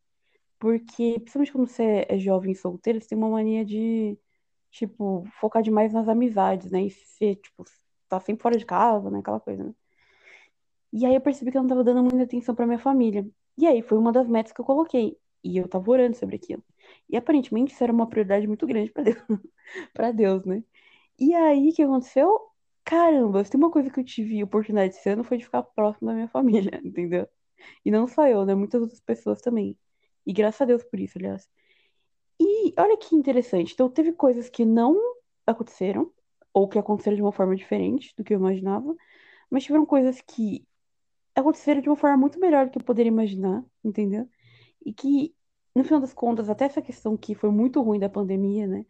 Porque, 0.63 1.15
principalmente 1.19 1.51
quando 1.51 1.67
você 1.67 2.05
é 2.07 2.17
jovem 2.17 2.53
e 2.53 2.55
solteiro, 2.55 3.01
você 3.01 3.09
tem 3.09 3.17
uma 3.17 3.29
mania 3.29 3.65
de, 3.65 4.17
tipo, 4.71 5.25
focar 5.41 5.61
demais 5.61 5.91
nas 5.91 6.07
amizades, 6.07 6.71
né? 6.71 6.85
E 6.85 6.89
ser, 6.89 7.35
tipo, 7.35 7.65
tá 8.07 8.17
sempre 8.21 8.41
fora 8.43 8.57
de 8.57 8.65
casa, 8.65 9.11
né? 9.11 9.19
Aquela 9.19 9.41
coisa, 9.41 9.61
né? 9.65 9.75
E 10.93 11.05
aí 11.05 11.15
eu 11.15 11.19
percebi 11.21 11.51
que 11.51 11.57
eu 11.57 11.61
não 11.61 11.67
tava 11.67 11.83
dando 11.83 12.01
muita 12.01 12.23
atenção 12.23 12.55
pra 12.55 12.65
minha 12.65 12.79
família. 12.79 13.27
E 13.57 13.67
aí 13.67 13.81
foi 13.81 13.97
uma 13.97 14.13
das 14.13 14.25
metas 14.29 14.53
que 14.53 14.61
eu 14.61 14.65
coloquei. 14.65 15.17
E 15.43 15.57
eu 15.57 15.67
tava 15.67 15.91
orando 15.91 16.15
sobre 16.15 16.37
aquilo. 16.37 16.63
E 17.09 17.17
aparentemente 17.17 17.73
isso 17.73 17.83
era 17.83 17.91
uma 17.91 18.07
prioridade 18.07 18.47
muito 18.47 18.65
grande 18.65 18.89
pra 18.91 19.03
Deus, 19.03 19.17
para 19.93 20.11
Deus, 20.13 20.45
né? 20.45 20.63
E 21.19 21.33
aí 21.35 21.69
o 21.71 21.73
que 21.73 21.83
aconteceu? 21.83 22.39
Caramba, 22.85 23.43
se 23.43 23.51
tem 23.51 23.59
uma 23.59 23.71
coisa 23.71 23.89
que 23.91 23.99
eu 23.99 24.05
tive 24.05 24.43
oportunidade 24.43 24.95
esse 24.95 25.09
ano 25.09 25.23
foi 25.25 25.37
de 25.37 25.45
ficar 25.45 25.63
próximo 25.63 26.07
da 26.09 26.15
minha 26.15 26.29
família, 26.29 26.79
entendeu? 26.85 27.27
E 27.85 27.91
não 27.91 28.07
só 28.07 28.27
eu, 28.27 28.45
né? 28.45 28.55
Muitas 28.55 28.81
outras 28.81 29.01
pessoas 29.01 29.41
também. 29.41 29.77
E 30.25 30.33
graças 30.33 30.61
a 30.61 30.65
Deus 30.65 30.83
por 30.83 30.99
isso, 30.99 31.17
aliás. 31.17 31.49
E 32.39 32.73
olha 32.77 32.97
que 32.97 33.15
interessante. 33.15 33.73
Então, 33.73 33.89
teve 33.89 34.13
coisas 34.13 34.49
que 34.49 34.65
não 34.65 34.97
aconteceram, 35.45 36.11
ou 36.53 36.67
que 36.67 36.79
aconteceram 36.79 37.15
de 37.15 37.21
uma 37.21 37.31
forma 37.31 37.55
diferente 37.55 38.13
do 38.15 38.23
que 38.23 38.33
eu 38.33 38.39
imaginava, 38.39 38.95
mas 39.49 39.63
tiveram 39.63 39.85
coisas 39.85 40.21
que 40.21 40.65
aconteceram 41.35 41.81
de 41.81 41.89
uma 41.89 41.95
forma 41.95 42.17
muito 42.17 42.39
melhor 42.39 42.65
do 42.65 42.71
que 42.71 42.77
eu 42.77 42.83
poderia 42.83 43.09
imaginar, 43.09 43.63
entendeu? 43.83 44.27
E 44.85 44.93
que, 44.93 45.35
no 45.75 45.83
final 45.83 45.99
das 45.99 46.13
contas, 46.13 46.49
até 46.49 46.65
essa 46.65 46.81
questão 46.81 47.17
que 47.17 47.35
foi 47.35 47.49
muito 47.51 47.81
ruim 47.81 47.99
da 47.99 48.09
pandemia, 48.09 48.67
né? 48.67 48.85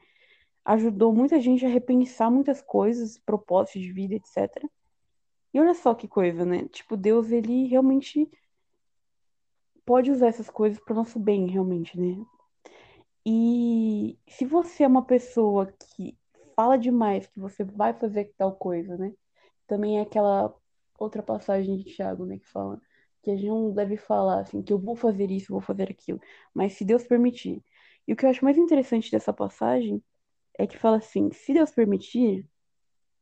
ajudou 0.66 1.14
muita 1.14 1.40
gente 1.40 1.66
a 1.66 1.70
repensar 1.70 2.32
muitas 2.32 2.62
coisas, 2.62 3.18
propósitos 3.18 3.82
de 3.82 3.92
vida, 3.92 4.16
etc. 4.16 4.64
E 5.54 5.60
olha 5.60 5.74
só 5.74 5.94
que 5.94 6.08
coisa, 6.08 6.46
né? 6.46 6.68
Tipo, 6.70 6.98
Deus, 6.98 7.32
ele 7.32 7.68
realmente 7.68 8.30
pode 9.86 10.12
usar 10.12 10.28
essas 10.28 10.50
coisas 10.50 10.80
para 10.80 10.94
o 10.94 10.96
nosso 10.96 11.20
bem, 11.20 11.48
realmente, 11.50 12.00
né? 12.00 12.24
E 13.26 14.18
se 14.28 14.46
você 14.46 14.84
é 14.84 14.88
uma 14.88 15.06
pessoa 15.06 15.68
que 15.72 16.18
fala 16.56 16.78
demais 16.78 17.28
que 17.28 17.40
você 17.40 17.64
vai 17.64 17.94
fazer 17.94 18.34
tal 18.38 18.56
coisa, 18.56 18.98
né? 18.98 19.14
Também 19.68 20.00
é 20.00 20.02
aquela 20.02 20.54
outra 21.00 21.24
passagem 21.24 21.78
de 21.78 21.86
Tiago, 21.86 22.26
né, 22.26 22.38
que 22.40 22.48
fala 22.48 22.80
que 23.22 23.32
a 23.32 23.36
gente 23.36 23.48
não 23.48 23.72
deve 23.74 23.98
falar 23.98 24.42
assim, 24.42 24.62
que 24.62 24.74
eu 24.74 24.78
vou 24.80 24.96
fazer 24.96 25.32
isso, 25.32 25.52
vou 25.54 25.62
fazer 25.62 25.90
aquilo, 25.90 26.20
mas 26.54 26.74
se 26.74 26.86
Deus 26.86 27.04
permitir. 27.06 27.64
E 28.08 28.14
o 28.14 28.16
que 28.16 28.26
eu 28.26 28.30
acho 28.30 28.44
mais 28.44 28.58
interessante 28.58 29.10
dessa 29.12 29.34
passagem 29.34 30.04
é 30.58 30.68
que 30.68 30.78
fala 30.78 30.98
assim: 30.98 31.32
se 31.32 31.54
Deus 31.54 31.72
permitir, 31.72 32.48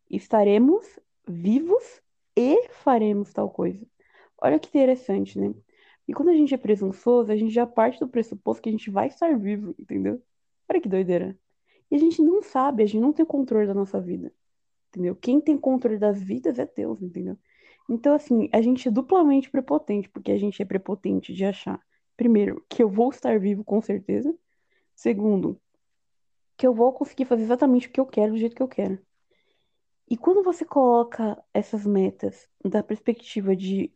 estaremos 0.10 1.00
vivos 1.28 2.02
e 2.36 2.68
faremos 2.70 3.32
tal 3.34 3.50
coisa. 3.50 3.86
Olha 4.42 4.60
que 4.60 4.70
interessante, 4.70 5.40
né? 5.40 5.54
E 6.12 6.14
quando 6.14 6.28
a 6.28 6.34
gente 6.34 6.54
é 6.54 6.58
presunçoso, 6.58 7.32
a 7.32 7.38
gente 7.38 7.54
já 7.54 7.66
parte 7.66 7.98
do 7.98 8.06
pressuposto 8.06 8.62
que 8.62 8.68
a 8.68 8.72
gente 8.74 8.92
vai 8.92 9.08
estar 9.08 9.40
vivo, 9.40 9.74
entendeu? 9.80 10.22
Olha 10.70 10.82
que 10.82 10.90
doideira. 10.90 11.40
E 11.90 11.96
a 11.96 11.98
gente 11.98 12.22
não 12.22 12.42
sabe, 12.44 12.84
a 12.84 12.86
gente 12.86 13.00
não 13.00 13.14
tem 13.14 13.26
controle 13.26 13.66
da 13.66 13.74
nossa 13.74 13.98
vida, 14.02 14.30
entendeu? 14.90 15.16
Quem 15.16 15.40
tem 15.40 15.58
controle 15.58 15.98
das 15.98 16.22
vidas 16.22 16.60
é 16.60 16.66
Deus, 16.66 17.02
entendeu? 17.02 17.38
Então, 17.90 18.14
assim, 18.14 18.50
a 18.52 18.62
gente 18.62 18.90
é 18.90 18.92
duplamente 18.92 19.50
prepotente, 19.50 20.10
porque 20.10 20.34
a 20.34 20.38
gente 20.38 20.62
é 20.62 20.66
prepotente 20.66 21.34
de 21.34 21.46
achar, 21.46 21.80
primeiro, 22.18 22.62
que 22.68 22.84
eu 22.84 22.90
vou 22.90 23.10
estar 23.10 23.40
vivo 23.40 23.64
com 23.64 23.82
certeza. 23.82 24.38
Segundo, 24.94 25.58
que 26.58 26.68
eu 26.68 26.74
vou 26.74 26.92
conseguir 26.92 27.24
fazer 27.24 27.44
exatamente 27.44 27.88
o 27.88 27.90
que 27.90 28.02
eu 28.02 28.06
quero, 28.06 28.34
do 28.34 28.38
jeito 28.38 28.54
que 28.54 28.62
eu 28.62 28.68
quero. 28.68 29.00
E 30.10 30.18
quando 30.18 30.44
você 30.44 30.66
coloca 30.66 31.42
essas 31.54 31.86
metas 31.86 32.50
da 32.66 32.84
perspectiva 32.84 33.56
de 33.56 33.90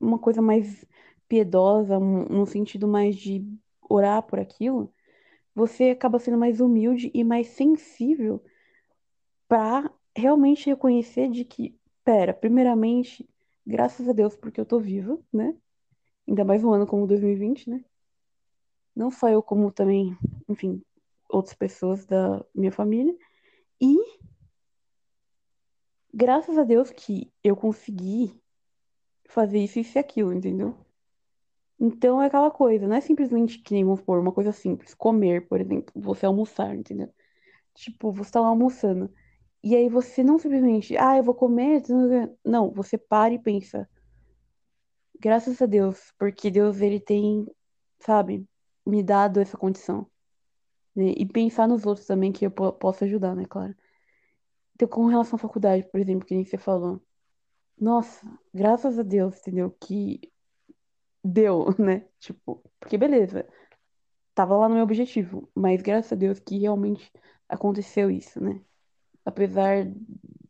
uma 0.00 0.20
coisa 0.20 0.40
mais 0.40 0.84
piedosa, 1.28 1.98
no 1.98 2.46
sentido 2.46 2.86
mais 2.86 3.16
de 3.16 3.44
orar 3.88 4.22
por 4.22 4.38
aquilo, 4.38 4.92
você 5.54 5.90
acaba 5.90 6.18
sendo 6.18 6.38
mais 6.38 6.60
humilde 6.60 7.10
e 7.14 7.24
mais 7.24 7.48
sensível 7.48 8.42
para 9.48 9.90
realmente 10.14 10.66
reconhecer 10.66 11.30
de 11.30 11.44
que, 11.44 11.78
pera, 12.04 12.34
primeiramente, 12.34 13.28
graças 13.66 14.08
a 14.08 14.12
Deus 14.12 14.36
porque 14.36 14.60
eu 14.60 14.66
tô 14.66 14.78
viva, 14.78 15.18
né? 15.32 15.56
Ainda 16.28 16.44
mais 16.44 16.62
um 16.64 16.72
ano 16.72 16.86
como 16.86 17.06
2020, 17.06 17.70
né? 17.70 17.84
Não 18.94 19.10
só 19.10 19.28
eu, 19.28 19.42
como 19.42 19.70
também, 19.70 20.16
enfim, 20.48 20.82
outras 21.28 21.54
pessoas 21.54 22.04
da 22.06 22.44
minha 22.54 22.72
família. 22.72 23.16
E 23.80 23.96
graças 26.12 26.56
a 26.58 26.64
Deus 26.64 26.90
que 26.90 27.30
eu 27.44 27.54
consegui 27.54 28.40
fazer 29.26 29.58
isso, 29.58 29.78
isso 29.78 29.98
e 29.98 30.00
aquilo, 30.00 30.32
entendeu? 30.32 30.74
Então 31.78 32.22
é 32.22 32.26
aquela 32.26 32.50
coisa, 32.50 32.88
não 32.88 32.96
é 32.96 33.00
simplesmente 33.00 33.58
que 33.58 33.74
nem, 33.74 33.84
vamos 33.84 34.00
supor, 34.00 34.18
uma 34.18 34.32
coisa 34.32 34.50
simples, 34.52 34.94
comer, 34.94 35.46
por 35.46 35.60
exemplo, 35.60 35.92
você 35.94 36.24
almoçar, 36.24 36.74
entendeu? 36.74 37.12
Tipo, 37.74 38.10
você 38.12 38.30
tá 38.32 38.40
lá 38.40 38.48
almoçando. 38.48 39.12
E 39.62 39.76
aí 39.76 39.88
você 39.88 40.22
não 40.24 40.38
simplesmente, 40.38 40.96
ah, 40.96 41.16
eu 41.18 41.24
vou 41.24 41.34
comer. 41.34 41.82
Não, 42.44 42.70
você 42.70 42.96
para 42.96 43.34
e 43.34 43.38
pensa. 43.38 43.88
Graças 45.20 45.60
a 45.60 45.66
Deus, 45.66 46.12
porque 46.18 46.50
Deus, 46.50 46.80
ele 46.80 47.00
tem, 47.00 47.46
sabe, 48.00 48.46
me 48.86 49.02
dado 49.02 49.40
essa 49.40 49.56
condição. 49.56 50.06
Né? 50.94 51.12
E 51.16 51.26
pensar 51.26 51.68
nos 51.68 51.84
outros 51.84 52.06
também 52.06 52.32
que 52.32 52.46
eu 52.46 52.50
posso 52.50 53.04
ajudar, 53.04 53.34
né, 53.34 53.44
claro. 53.44 53.74
Então, 54.74 54.88
com 54.88 55.06
relação 55.06 55.36
à 55.36 55.38
faculdade, 55.38 55.86
por 55.90 56.00
exemplo, 56.00 56.26
que 56.26 56.34
nem 56.34 56.44
você 56.44 56.56
falou. 56.56 57.02
Nossa, 57.78 58.26
graças 58.54 58.98
a 58.98 59.02
Deus, 59.02 59.38
entendeu? 59.40 59.74
Que 59.80 60.20
deu, 61.26 61.66
né? 61.78 62.06
Tipo, 62.18 62.62
porque 62.80 62.98
beleza, 62.98 63.46
tava 64.34 64.56
lá 64.56 64.68
no 64.68 64.74
meu 64.74 64.84
objetivo, 64.84 65.50
mas 65.54 65.82
graças 65.82 66.12
a 66.12 66.16
Deus 66.16 66.38
que 66.40 66.58
realmente 66.58 67.10
aconteceu 67.48 68.10
isso, 68.10 68.40
né? 68.42 68.60
Apesar 69.24 69.86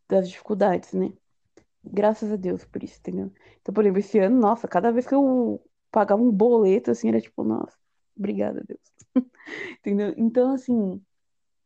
das 0.08 0.28
dificuldades, 0.28 0.92
né? 0.92 1.12
Graças 1.84 2.32
a 2.32 2.36
Deus 2.36 2.64
por 2.64 2.82
isso, 2.82 2.98
entendeu? 2.98 3.32
Então, 3.60 3.72
por 3.74 3.84
exemplo, 3.84 4.00
esse 4.00 4.18
ano, 4.18 4.38
nossa, 4.38 4.68
cada 4.68 4.90
vez 4.92 5.06
que 5.06 5.14
eu 5.14 5.62
pagava 5.90 6.22
um 6.22 6.30
boleto, 6.32 6.90
assim, 6.90 7.08
era 7.08 7.20
tipo, 7.20 7.44
nossa, 7.44 7.76
obrigada, 8.16 8.62
Deus. 8.66 8.80
entendeu? 9.80 10.14
Então, 10.16 10.52
assim, 10.52 11.00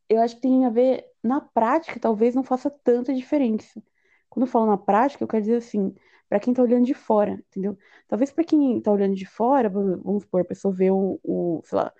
eu 0.09 0.21
acho 0.21 0.37
que 0.37 0.43
tem 0.43 0.67
a 0.67 0.71
ver, 0.71 1.07
na 1.23 1.41
prática, 1.41 1.99
talvez 2.01 2.35
não 2.35 2.43
faça 2.43 2.71
tanta 2.71 3.15
diferença. 3.15 3.83
Quando 4.29 4.47
eu 4.47 4.51
falo 4.53 4.67
na 4.67 4.77
prática, 4.77 5.25
eu 5.25 5.29
quero 5.29 5.43
dizer 5.43 5.57
assim, 5.57 5.95
para 6.31 6.39
quem 6.39 6.55
tá 6.55 6.63
olhando 6.63 6.87
de 6.87 6.95
fora, 6.95 7.33
entendeu? 7.51 7.77
Talvez 8.07 8.31
para 8.31 8.45
quem 8.45 8.81
tá 8.81 8.93
olhando 8.93 9.17
de 9.17 9.27
fora, 9.27 9.69
vamos 9.69 10.23
supor, 10.23 10.43
a 10.43 10.45
pessoa 10.45 10.73
vê 10.73 10.89
o, 10.89 11.19
o 11.25 11.61
sei 11.65 11.77
lá, 11.77 11.93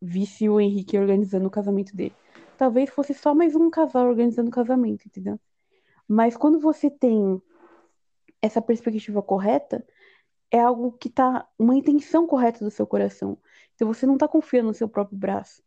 visse 0.00 0.46
o 0.46 0.60
Henrique 0.60 0.98
organizando 0.98 1.46
o 1.48 1.50
casamento 1.50 1.96
dele. 1.96 2.14
Talvez 2.58 2.90
fosse 2.90 3.14
só 3.14 3.34
mais 3.34 3.56
um 3.56 3.70
casal 3.70 4.06
organizando 4.06 4.50
o 4.50 4.52
casamento, 4.52 5.06
entendeu? 5.06 5.40
Mas 6.06 6.36
quando 6.36 6.60
você 6.60 6.90
tem 6.90 7.40
essa 8.42 8.60
perspectiva 8.60 9.22
correta, 9.22 9.82
é 10.50 10.60
algo 10.60 10.92
que 10.92 11.08
tá 11.08 11.48
uma 11.58 11.74
intenção 11.74 12.26
correta 12.26 12.62
do 12.62 12.70
seu 12.70 12.86
coração. 12.86 13.38
Então 13.74 13.88
você 13.88 14.04
não 14.04 14.18
tá 14.18 14.28
confiando 14.28 14.68
no 14.68 14.74
seu 14.74 14.86
próprio 14.86 15.16
braço. 15.16 15.62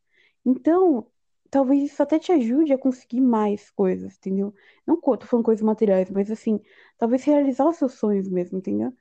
Então, 0.45 1.07
talvez 1.55 1.83
isso 1.83 2.03
até 2.03 2.19
te 2.19 2.33
ajude 2.33 2.73
a 2.73 2.77
conseguir 2.77 3.21
mais 3.21 3.71
coisas, 3.71 4.17
entendeu? 4.17 4.53
Não 4.85 4.99
tô 4.99 5.25
falando 5.25 5.45
coisas 5.45 5.63
materiais, 5.63 6.09
mas 6.09 6.29
assim, 6.29 6.59
talvez 6.97 7.23
realizar 7.23 7.65
os 7.65 7.77
seus 7.77 7.93
sonhos 7.93 8.27
mesmo, 8.27 8.57
entendeu? 8.57 8.93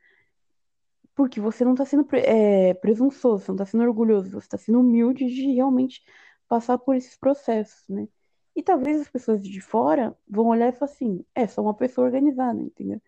Porque 1.16 1.40
você 1.40 1.64
não 1.64 1.74
tá 1.74 1.84
sendo 1.84 2.06
é, 2.12 2.72
presunçoso, 2.74 3.44
você 3.44 3.50
não 3.50 3.56
tá 3.56 3.66
sendo 3.66 3.82
orgulhoso, 3.82 4.30
você 4.30 4.46
tá 4.46 4.56
sendo 4.56 4.78
humilde 4.78 5.26
de 5.26 5.52
realmente 5.52 6.00
passar 6.46 6.78
por 6.78 6.94
esses 6.94 7.16
processos, 7.16 7.88
né? 7.88 8.06
E 8.54 8.62
talvez 8.62 9.00
as 9.00 9.08
pessoas 9.08 9.42
de 9.42 9.60
fora 9.60 10.16
vão 10.24 10.46
olhar 10.46 10.68
e 10.68 10.72
falar 10.72 10.92
assim, 10.92 11.24
é 11.34 11.48
só 11.48 11.60
uma 11.60 11.74
pessoa 11.74 12.06
organizada, 12.06 12.60
entendeu? 12.62 13.02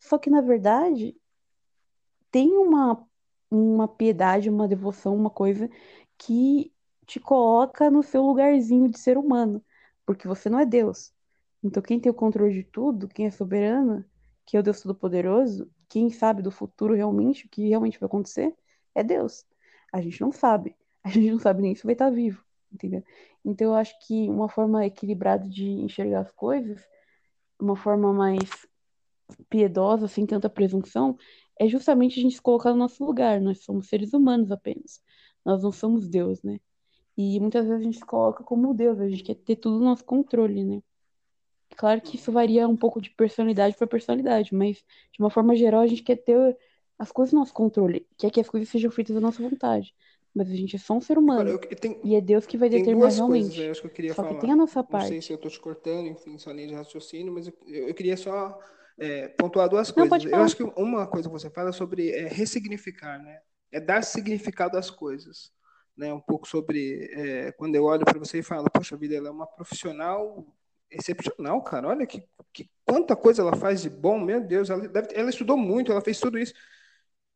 Só 0.00 0.16
que, 0.16 0.30
na 0.30 0.40
verdade, 0.40 1.14
tem 2.30 2.56
uma, 2.56 3.06
uma 3.50 3.86
piedade, 3.86 4.48
uma 4.48 4.66
devoção, 4.66 5.14
uma 5.14 5.28
coisa 5.28 5.68
que 6.16 6.72
te 7.06 7.20
coloca 7.20 7.90
no 7.90 8.02
seu 8.02 8.22
lugarzinho 8.22 8.88
de 8.88 8.98
ser 8.98 9.16
humano, 9.16 9.64
porque 10.04 10.26
você 10.28 10.50
não 10.50 10.58
é 10.58 10.66
Deus. 10.66 11.12
Então, 11.62 11.82
quem 11.82 11.98
tem 12.00 12.10
o 12.10 12.14
controle 12.14 12.52
de 12.52 12.64
tudo, 12.64 13.08
quem 13.08 13.26
é 13.26 13.30
soberano, 13.30 14.04
que 14.44 14.56
é 14.56 14.60
o 14.60 14.62
Deus 14.62 14.80
Todo-Poderoso, 14.80 15.70
quem 15.88 16.10
sabe 16.10 16.42
do 16.42 16.50
futuro 16.50 16.94
realmente, 16.94 17.46
o 17.46 17.48
que 17.48 17.68
realmente 17.68 17.98
vai 17.98 18.06
acontecer, 18.06 18.54
é 18.94 19.02
Deus. 19.02 19.44
A 19.92 20.00
gente 20.00 20.20
não 20.20 20.32
sabe. 20.32 20.76
A 21.02 21.08
gente 21.08 21.30
não 21.30 21.38
sabe 21.38 21.62
nem 21.62 21.74
se 21.74 21.84
vai 21.84 21.92
estar 21.92 22.10
vivo, 22.10 22.44
entendeu? 22.72 23.02
Então, 23.44 23.68
eu 23.68 23.74
acho 23.74 23.96
que 24.06 24.28
uma 24.28 24.48
forma 24.48 24.84
equilibrada 24.84 25.48
de 25.48 25.64
enxergar 25.64 26.20
as 26.20 26.32
coisas, 26.32 26.82
uma 27.60 27.76
forma 27.76 28.12
mais 28.12 28.66
piedosa, 29.48 30.08
sem 30.08 30.26
tanta 30.26 30.50
presunção, 30.50 31.16
é 31.58 31.68
justamente 31.68 32.18
a 32.18 32.22
gente 32.22 32.34
se 32.34 32.42
colocar 32.42 32.70
no 32.70 32.76
nosso 32.76 33.04
lugar. 33.04 33.40
Nós 33.40 33.62
somos 33.64 33.88
seres 33.88 34.12
humanos 34.12 34.50
apenas. 34.50 35.00
Nós 35.44 35.62
não 35.62 35.72
somos 35.72 36.08
Deus, 36.08 36.42
né? 36.42 36.60
E 37.16 37.40
muitas 37.40 37.66
vezes 37.66 37.80
a 37.80 37.84
gente 37.84 37.98
se 37.98 38.04
coloca 38.04 38.44
como 38.44 38.74
Deus, 38.74 39.00
a 39.00 39.08
gente 39.08 39.22
quer 39.22 39.34
ter 39.34 39.56
tudo 39.56 39.78
no 39.78 39.84
nosso 39.84 40.04
controle, 40.04 40.64
né? 40.64 40.82
Claro 41.76 42.00
que 42.00 42.16
isso 42.16 42.30
varia 42.30 42.68
um 42.68 42.76
pouco 42.76 43.00
de 43.00 43.10
personalidade 43.10 43.76
para 43.76 43.86
personalidade, 43.86 44.54
mas 44.54 44.78
de 45.12 45.18
uma 45.20 45.30
forma 45.30 45.56
geral 45.56 45.80
a 45.82 45.86
gente 45.86 46.02
quer 46.02 46.16
ter 46.16 46.56
as 46.98 47.12
coisas 47.12 47.32
no 47.32 47.40
nosso 47.40 47.52
controle, 47.52 48.06
quer 48.16 48.30
que 48.30 48.40
as 48.40 48.48
coisas 48.48 48.68
sejam 48.68 48.90
feitas 48.90 49.16
à 49.16 49.20
nossa 49.20 49.42
vontade. 49.42 49.94
Mas 50.34 50.50
a 50.50 50.54
gente 50.54 50.76
é 50.76 50.78
só 50.78 50.94
um 50.94 51.00
ser 51.00 51.16
humano. 51.16 51.58
Tem, 51.80 51.98
e 52.04 52.14
é 52.14 52.20
Deus 52.20 52.44
que 52.44 52.58
vai 52.58 52.68
determinar 52.68 53.08
realmente. 53.08 53.56
Coisas, 53.56 53.78
acho 53.78 53.88
que 53.88 54.08
só 54.08 54.16
falar. 54.16 54.34
que 54.34 54.40
tem 54.40 54.50
a 54.50 54.56
nossa 54.56 54.84
parte. 54.84 55.04
Não 55.04 55.08
sei 55.08 55.22
se 55.22 55.32
eu 55.32 55.36
estou 55.36 55.50
te 55.50 55.58
cortando, 55.58 56.08
enfim, 56.08 56.36
só 56.36 56.52
nem 56.52 56.66
de 56.66 56.74
raciocínio, 56.74 57.32
mas 57.32 57.46
eu, 57.46 57.54
eu 57.66 57.94
queria 57.94 58.18
só 58.18 58.58
é, 58.98 59.28
pontuar 59.28 59.66
duas 59.66 59.90
Não, 59.94 60.06
coisas. 60.06 60.30
eu 60.30 60.42
acho 60.42 60.56
que 60.56 60.62
uma 60.62 61.06
coisa 61.06 61.28
que 61.28 61.32
você 61.32 61.48
fala 61.48 61.70
é 61.70 61.72
sobre 61.72 62.10
é, 62.10 62.28
ressignificar, 62.28 63.18
né? 63.18 63.40
É 63.72 63.80
dar 63.80 64.02
significado 64.04 64.76
às 64.76 64.90
coisas. 64.90 65.50
Né? 65.96 66.12
Um 66.12 66.20
pouco 66.20 66.46
sobre 66.46 67.10
é, 67.12 67.52
quando 67.52 67.74
eu 67.74 67.84
olho 67.84 68.04
para 68.04 68.18
você 68.18 68.38
e 68.38 68.42
falo, 68.42 68.70
poxa 68.70 68.96
vida, 68.96 69.14
ela 69.14 69.28
é 69.28 69.30
uma 69.30 69.46
profissional 69.46 70.46
excepcional, 70.90 71.62
cara. 71.62 71.88
Olha 71.88 72.06
que, 72.06 72.22
que 72.52 72.70
quanta 72.84 73.16
coisa 73.16 73.42
ela 73.42 73.56
faz 73.56 73.82
de 73.82 73.90
bom, 73.90 74.18
meu 74.18 74.40
Deus. 74.40 74.70
Ela, 74.70 74.88
deve, 74.88 75.08
ela 75.14 75.30
estudou 75.30 75.56
muito, 75.56 75.90
ela 75.90 76.00
fez 76.00 76.20
tudo 76.20 76.38
isso. 76.38 76.54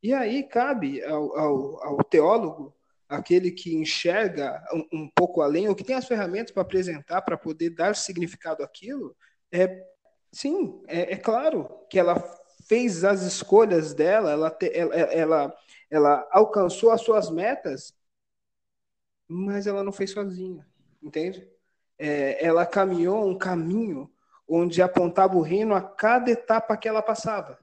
E 0.03 0.13
aí 0.15 0.43
cabe 0.43 1.03
ao, 1.05 1.37
ao, 1.39 1.85
ao 1.85 2.05
teólogo, 2.05 2.75
aquele 3.09 3.51
que 3.51 3.75
enxerga 3.75 4.63
um, 4.73 5.01
um, 5.01 5.11
pouco 5.15 5.43
além, 5.43 5.69
ou 5.69 5.75
que 5.75 5.85
tem 5.85 5.97
as 5.97 6.07
ferramentas 6.07 6.53
para 6.53 6.63
apresentar, 6.63 7.23
para 7.23 7.37
poder 7.37 7.71
dar 7.71 7.97
significado 7.97 8.63
àquilo, 8.63 9.17
é 9.53 9.91
Sim, 10.33 10.81
é, 10.87 11.15
é 11.15 11.17
claro 11.17 11.69
que 11.89 11.99
ela 11.99 12.23
fez 12.67 13.05
as 13.05 13.23
escolhas 13.23 13.93
dela, 13.95 14.31
ela, 14.31 14.51
te, 14.51 14.71
ela, 14.73 14.95
ela, 14.95 15.55
ela 15.91 16.29
alcançou 16.31 16.93
as 16.93 17.01
suas 17.01 17.31
metas, 17.31 17.93
mas 19.33 19.69
ela 19.69 19.85
não 19.85 19.93
fez 19.93 20.11
sozinha, 20.11 20.67
entende? 21.01 21.49
É, 21.97 22.45
ela 22.45 22.67
caminhou 22.67 23.25
um 23.29 23.39
caminho 23.39 24.11
onde 24.49 24.83
apontava 24.83 25.37
o 25.37 25.41
reino 25.41 25.73
a 25.73 25.81
cada 25.81 26.33
etapa 26.33 26.77
que 26.77 26.89
ela 26.89 27.01
passava. 27.01 27.57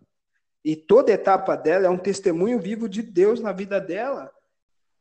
E 0.64 0.78
toda 0.78 1.12
etapa 1.12 1.58
dela 1.58 1.86
é 1.86 1.90
um 1.90 1.98
testemunho 1.98 2.58
vivo 2.58 2.88
de 2.88 3.02
Deus 3.02 3.42
na 3.42 3.52
vida 3.52 3.82
dela. 3.82 4.32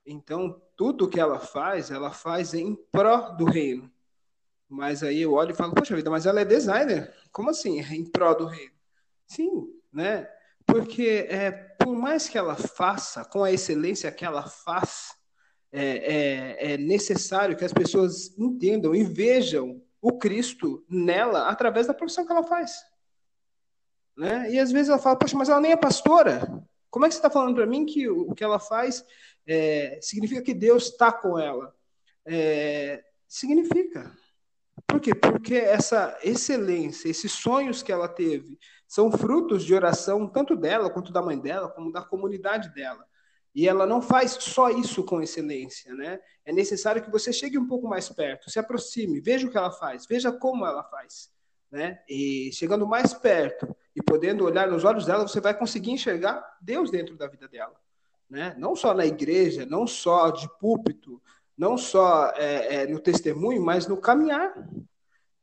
Então, 0.05 0.61
tudo 0.75 1.09
que 1.09 1.21
ela 1.21 1.39
faz, 1.39 1.93
ela 1.93 2.11
faz 2.11 2.53
em 2.53 2.75
pró 2.91 3.31
do 3.31 3.45
reino. 3.45 3.89
Mas 4.69 5.05
aí 5.05 5.23
eu 5.23 5.35
olho 5.35 5.53
e 5.53 5.57
falo, 5.57 5.73
poxa 5.73 5.95
vida, 5.95 6.11
mas 6.11 6.27
ela 6.27 6.41
é 6.41 6.45
designer. 6.45 7.15
Como 7.31 7.51
assim? 7.51 7.79
Em 7.79 8.05
prol 8.05 8.37
do 8.37 8.47
reino? 8.47 8.75
Sim, 9.25 9.69
né? 9.93 10.29
Porque 10.67 11.29
é, 11.31 11.53
por 11.53 11.95
mais 11.95 12.29
que 12.29 12.37
ela 12.37 12.57
faça, 12.57 13.25
com 13.25 13.45
a 13.45 13.53
excelência 13.53 14.11
que 14.11 14.25
ela 14.25 14.43
faz, 14.43 15.17
é, 15.73 15.83
é, 15.83 16.73
é 16.73 16.77
necessário 16.79 17.57
que 17.57 17.65
as 17.65 17.73
pessoas 17.73 18.37
entendam 18.39 18.95
e 18.95 19.05
vejam 19.05 19.83
o 20.01 20.19
Cristo 20.19 20.85
nela 20.89 21.49
através 21.49 21.87
da 21.87 21.95
profissão 21.95 22.25
que 22.25 22.33
ela 22.33 22.45
faz. 22.45 22.73
Né? 24.17 24.51
E 24.53 24.59
às 24.59 24.73
vezes 24.73 24.89
ela 24.89 24.99
fala, 24.99 25.17
poxa, 25.17 25.37
mas 25.37 25.49
ela 25.49 25.61
nem 25.61 25.73
é 25.73 25.77
pastora. 25.77 26.65
Como 26.91 27.05
é 27.05 27.09
que 27.09 27.15
você 27.15 27.19
está 27.19 27.29
falando 27.29 27.55
para 27.55 27.67
mim 27.67 27.85
que 27.85 28.09
o, 28.09 28.35
que 28.35 28.43
ela 28.43 28.59
faz 28.59 29.05
é, 29.47 29.99
significa 30.01 30.41
que 30.41 30.55
Deus 30.55 30.85
está 30.85 31.13
com 31.13 31.39
ela? 31.39 31.75
É, 32.25 33.05
significa. 33.29 34.11
Por 34.87 35.01
quê? 35.01 35.15
Porque 35.15 35.57
essa 35.57 36.17
excelência, 36.23 37.09
esses 37.09 37.33
sonhos 37.33 37.83
que 37.83 37.93
ela 37.93 38.09
teve, 38.09 38.59
são 38.87 39.11
frutos 39.11 39.65
de 39.65 39.75
oração 39.75 40.27
tanto 40.27 40.57
dela 40.57 40.89
quanto 40.89 41.13
da 41.13 41.21
mãe 41.21 41.39
dela, 41.39 41.69
como 41.69 41.93
da 41.93 42.03
comunidade 42.03 42.73
dela. 42.75 43.05
E 43.57 43.67
ela 43.67 43.87
não 43.87 44.03
faz 44.03 44.33
só 44.33 44.69
isso 44.69 45.03
com 45.03 45.23
excelência, 45.23 45.95
né? 45.95 46.21
É 46.45 46.53
necessário 46.53 47.03
que 47.03 47.11
você 47.11 47.33
chegue 47.33 47.57
um 47.57 47.67
pouco 47.67 47.89
mais 47.89 48.07
perto, 48.11 48.51
se 48.51 48.59
aproxime, 48.59 49.19
veja 49.19 49.47
o 49.47 49.51
que 49.51 49.57
ela 49.57 49.73
faz, 49.73 50.05
veja 50.07 50.31
como 50.31 50.67
ela 50.67 50.85
faz, 50.85 51.33
né? 51.73 51.99
E 52.07 52.51
chegando 52.53 52.87
mais 52.87 53.15
perto 53.15 53.75
e 53.95 54.03
podendo 54.03 54.45
olhar 54.45 54.69
nos 54.69 54.85
olhos 54.85 55.07
dela, 55.07 55.27
você 55.27 55.41
vai 55.41 55.59
conseguir 55.59 55.91
enxergar 55.91 56.47
Deus 56.61 56.91
dentro 56.91 57.17
da 57.17 57.27
vida 57.29 57.49
dela, 57.49 57.75
né? 58.29 58.55
Não 58.59 58.77
só 58.77 58.93
na 58.93 59.07
igreja, 59.07 59.65
não 59.65 59.87
só 59.87 60.31
de 60.31 60.47
púlpito, 60.59 61.19
não 61.57 61.79
só 61.79 62.31
é, 62.37 62.83
é, 62.83 62.87
no 62.87 63.01
testemunho, 63.01 63.65
mas 63.65 63.87
no 63.87 63.97
caminhar. 63.97 64.53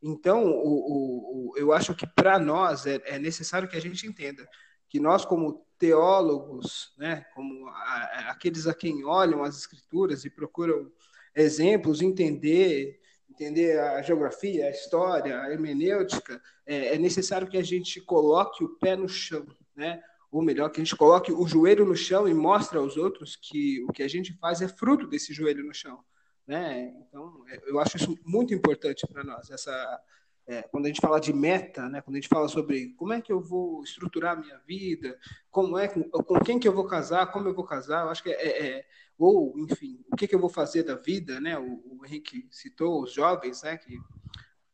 Então, 0.04 0.46
o, 0.46 1.50
o, 1.50 1.58
eu 1.58 1.74
acho 1.74 1.96
que 1.96 2.06
para 2.06 2.38
nós 2.38 2.86
é, 2.86 3.02
é, 3.06 3.18
necessário 3.18 3.68
que 3.68 3.76
a 3.76 3.82
gente 3.82 4.06
entenda 4.06 4.48
que 4.88 5.00
nós, 5.00 5.26
como 5.26 5.66
teólogos, 5.84 6.94
né, 6.98 7.26
como 7.36 7.68
a, 7.68 8.30
aqueles 8.30 8.68
a 8.68 8.74
quem 8.74 9.04
olham 9.04 9.44
as 9.44 9.58
escrituras 9.58 10.24
e 10.24 10.30
procuram 10.30 10.90
exemplos, 11.36 12.02
entender, 12.02 13.02
entender 13.30 13.78
a 13.78 14.02
geografia, 14.02 14.68
a 14.68 14.70
história, 14.70 15.42
a 15.42 15.52
hermenêutica, 15.52 16.42
é, 16.66 16.96
é 16.96 16.98
necessário 16.98 17.50
que 17.50 17.58
a 17.58 17.62
gente 17.62 18.00
coloque 18.00 18.64
o 18.64 18.78
pé 18.80 18.96
no 18.96 19.10
chão, 19.10 19.46
né? 19.76 20.02
ou 20.32 20.42
melhor, 20.42 20.70
que 20.70 20.80
a 20.80 20.84
gente 20.86 20.96
coloque 20.96 21.34
o 21.34 21.46
joelho 21.46 21.86
no 21.86 21.98
chão 21.98 22.30
e 22.30 22.34
mostre 22.34 22.78
aos 22.78 22.96
outros 22.96 23.36
que 23.36 23.84
o 23.84 23.92
que 23.92 24.04
a 24.04 24.08
gente 24.08 24.32
faz 24.38 24.62
é 24.62 24.70
fruto 24.70 25.06
desse 25.06 25.34
joelho 25.34 25.66
no 25.66 25.74
chão. 25.74 26.02
Né? 26.48 26.94
Então, 27.06 27.44
é, 27.50 27.62
eu 27.70 27.78
acho 27.78 27.98
isso 27.98 28.18
muito 28.24 28.54
importante 28.54 29.06
para 29.06 29.22
nós. 29.22 29.52
Essa, 29.52 30.02
é, 30.46 30.62
quando 30.64 30.86
a 30.86 30.88
gente 30.88 31.02
fala 31.02 31.20
de 31.20 31.32
meta, 31.32 31.88
né? 31.88 32.02
quando 32.02 32.16
a 32.16 32.20
gente 32.20 32.28
fala 32.28 32.48
sobre 32.48 32.90
como 32.96 33.14
é 33.14 33.22
que 33.22 33.32
eu 33.32 33.40
vou 33.40 33.82
estruturar 33.84 34.34
a 34.34 34.40
minha 34.40 34.58
vida, 34.68 35.18
como 35.50 35.78
é 35.78 35.88
com, 35.88 36.04
quem 36.46 36.60
que 36.60 36.68
eu 36.68 36.74
vou 36.74 36.86
casar, 36.86 37.32
como 37.32 37.48
eu 37.48 37.54
vou 37.54 37.64
casar, 37.64 38.04
eu 38.04 38.10
acho 38.10 38.24
que 38.24 38.30
é, 38.30 38.34
é, 38.34 38.68
é 38.68 38.86
ou 39.18 39.58
enfim, 39.60 40.04
o 40.12 40.16
que, 40.16 40.28
que 40.28 40.36
eu 40.36 40.40
vou 40.40 40.50
fazer 40.50 40.84
da 40.84 40.96
vida, 40.96 41.40
né? 41.40 41.58
O, 41.58 42.00
o 42.00 42.06
Henrique 42.06 42.48
citou 42.52 43.04
os 43.04 43.14
jovens, 43.14 43.62
né? 43.64 43.78
Que 43.78 43.98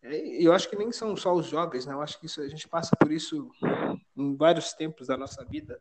é, 0.01 0.43
eu 0.43 0.53
acho 0.53 0.69
que 0.69 0.75
nem 0.75 0.91
são 0.91 1.15
só 1.15 1.33
os 1.33 1.47
jovens, 1.47 1.85
né? 1.85 1.93
Eu 1.93 2.01
acho 2.01 2.19
que 2.19 2.25
isso, 2.25 2.41
a 2.41 2.47
gente 2.47 2.67
passa 2.67 2.95
por 2.95 3.11
isso 3.11 3.51
em 4.15 4.35
vários 4.35 4.73
tempos 4.73 5.07
da 5.07 5.17
nossa 5.17 5.45
vida, 5.45 5.79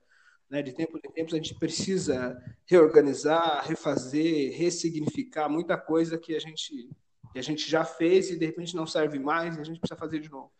Né? 0.51 0.63
De 0.63 0.73
tempos 0.73 1.01
em 1.05 1.11
tempos 1.13 1.35
a 1.35 1.37
gente 1.37 1.55
precisa 1.55 2.37
reorganizar, 2.67 3.65
refazer, 3.67 4.57
ressignificar 4.57 5.49
muita 5.49 5.77
coisa 5.79 6.19
que 6.19 6.35
a 6.35 6.41
gente 6.41 6.91
a 7.39 7.43
gente 7.43 7.71
já 7.71 7.85
fez 7.85 8.31
e 8.31 8.39
de 8.39 8.47
repente 8.47 8.75
não 8.75 8.87
serve 8.87 9.19
mais 9.19 9.57
e 9.57 9.61
a 9.61 9.65
gente 9.65 9.81
precisa 9.81 9.99
fazer 9.99 10.21
de 10.21 10.31
novo. 10.31 10.53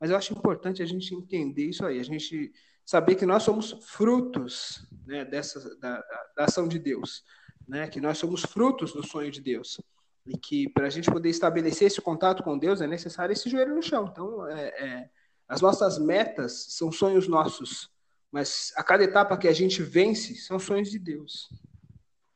Mas 0.00 0.10
eu 0.10 0.16
acho 0.16 0.32
importante 0.32 0.82
a 0.82 0.86
gente 0.86 1.14
entender 1.14 1.66
isso 1.66 1.84
aí, 1.86 2.00
a 2.00 2.04
gente 2.04 2.52
saber 2.84 3.14
que 3.14 3.26
nós 3.26 3.42
somos 3.42 3.76
frutos 3.82 4.86
né, 5.06 5.24
dessa 5.24 5.78
da, 5.78 6.02
da 6.36 6.44
ação 6.44 6.66
de 6.66 6.78
Deus, 6.78 7.24
né? 7.68 7.88
Que 7.88 8.00
nós 8.00 8.18
somos 8.18 8.42
frutos 8.42 8.92
do 8.92 9.06
sonho 9.06 9.30
de 9.30 9.40
Deus 9.40 9.80
e 10.26 10.36
que 10.36 10.68
para 10.68 10.86
a 10.86 10.90
gente 10.90 11.10
poder 11.10 11.30
estabelecer 11.30 11.86
esse 11.86 12.00
contato 12.00 12.42
com 12.42 12.58
Deus 12.58 12.80
é 12.80 12.86
necessário 12.86 13.32
esse 13.32 13.48
joelho 13.48 13.74
no 13.74 13.82
chão. 13.82 14.08
Então, 14.10 14.46
é, 14.48 14.68
é, 14.68 15.10
as 15.48 15.60
nossas 15.60 15.98
metas 15.98 16.66
são 16.70 16.92
sonhos 16.92 17.26
nossos, 17.26 17.90
mas 18.30 18.72
a 18.76 18.82
cada 18.82 19.04
etapa 19.04 19.36
que 19.36 19.48
a 19.48 19.52
gente 19.52 19.82
vence 19.82 20.34
são 20.36 20.58
sonhos 20.58 20.90
de 20.90 20.98
Deus. 20.98 21.48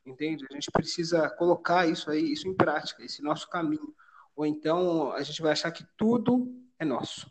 Entende? 0.07 0.45
A 0.49 0.53
gente 0.53 0.71
precisa 0.71 1.29
colocar 1.29 1.85
isso 1.85 2.09
aí, 2.09 2.31
isso 2.31 2.47
em 2.47 2.53
prática, 2.53 3.03
esse 3.03 3.21
nosso 3.21 3.49
caminho. 3.49 3.93
Ou 4.35 4.45
então 4.45 5.11
a 5.11 5.21
gente 5.21 5.41
vai 5.41 5.51
achar 5.51 5.71
que 5.71 5.85
tudo 5.97 6.47
é 6.79 6.85
nosso. 6.85 7.29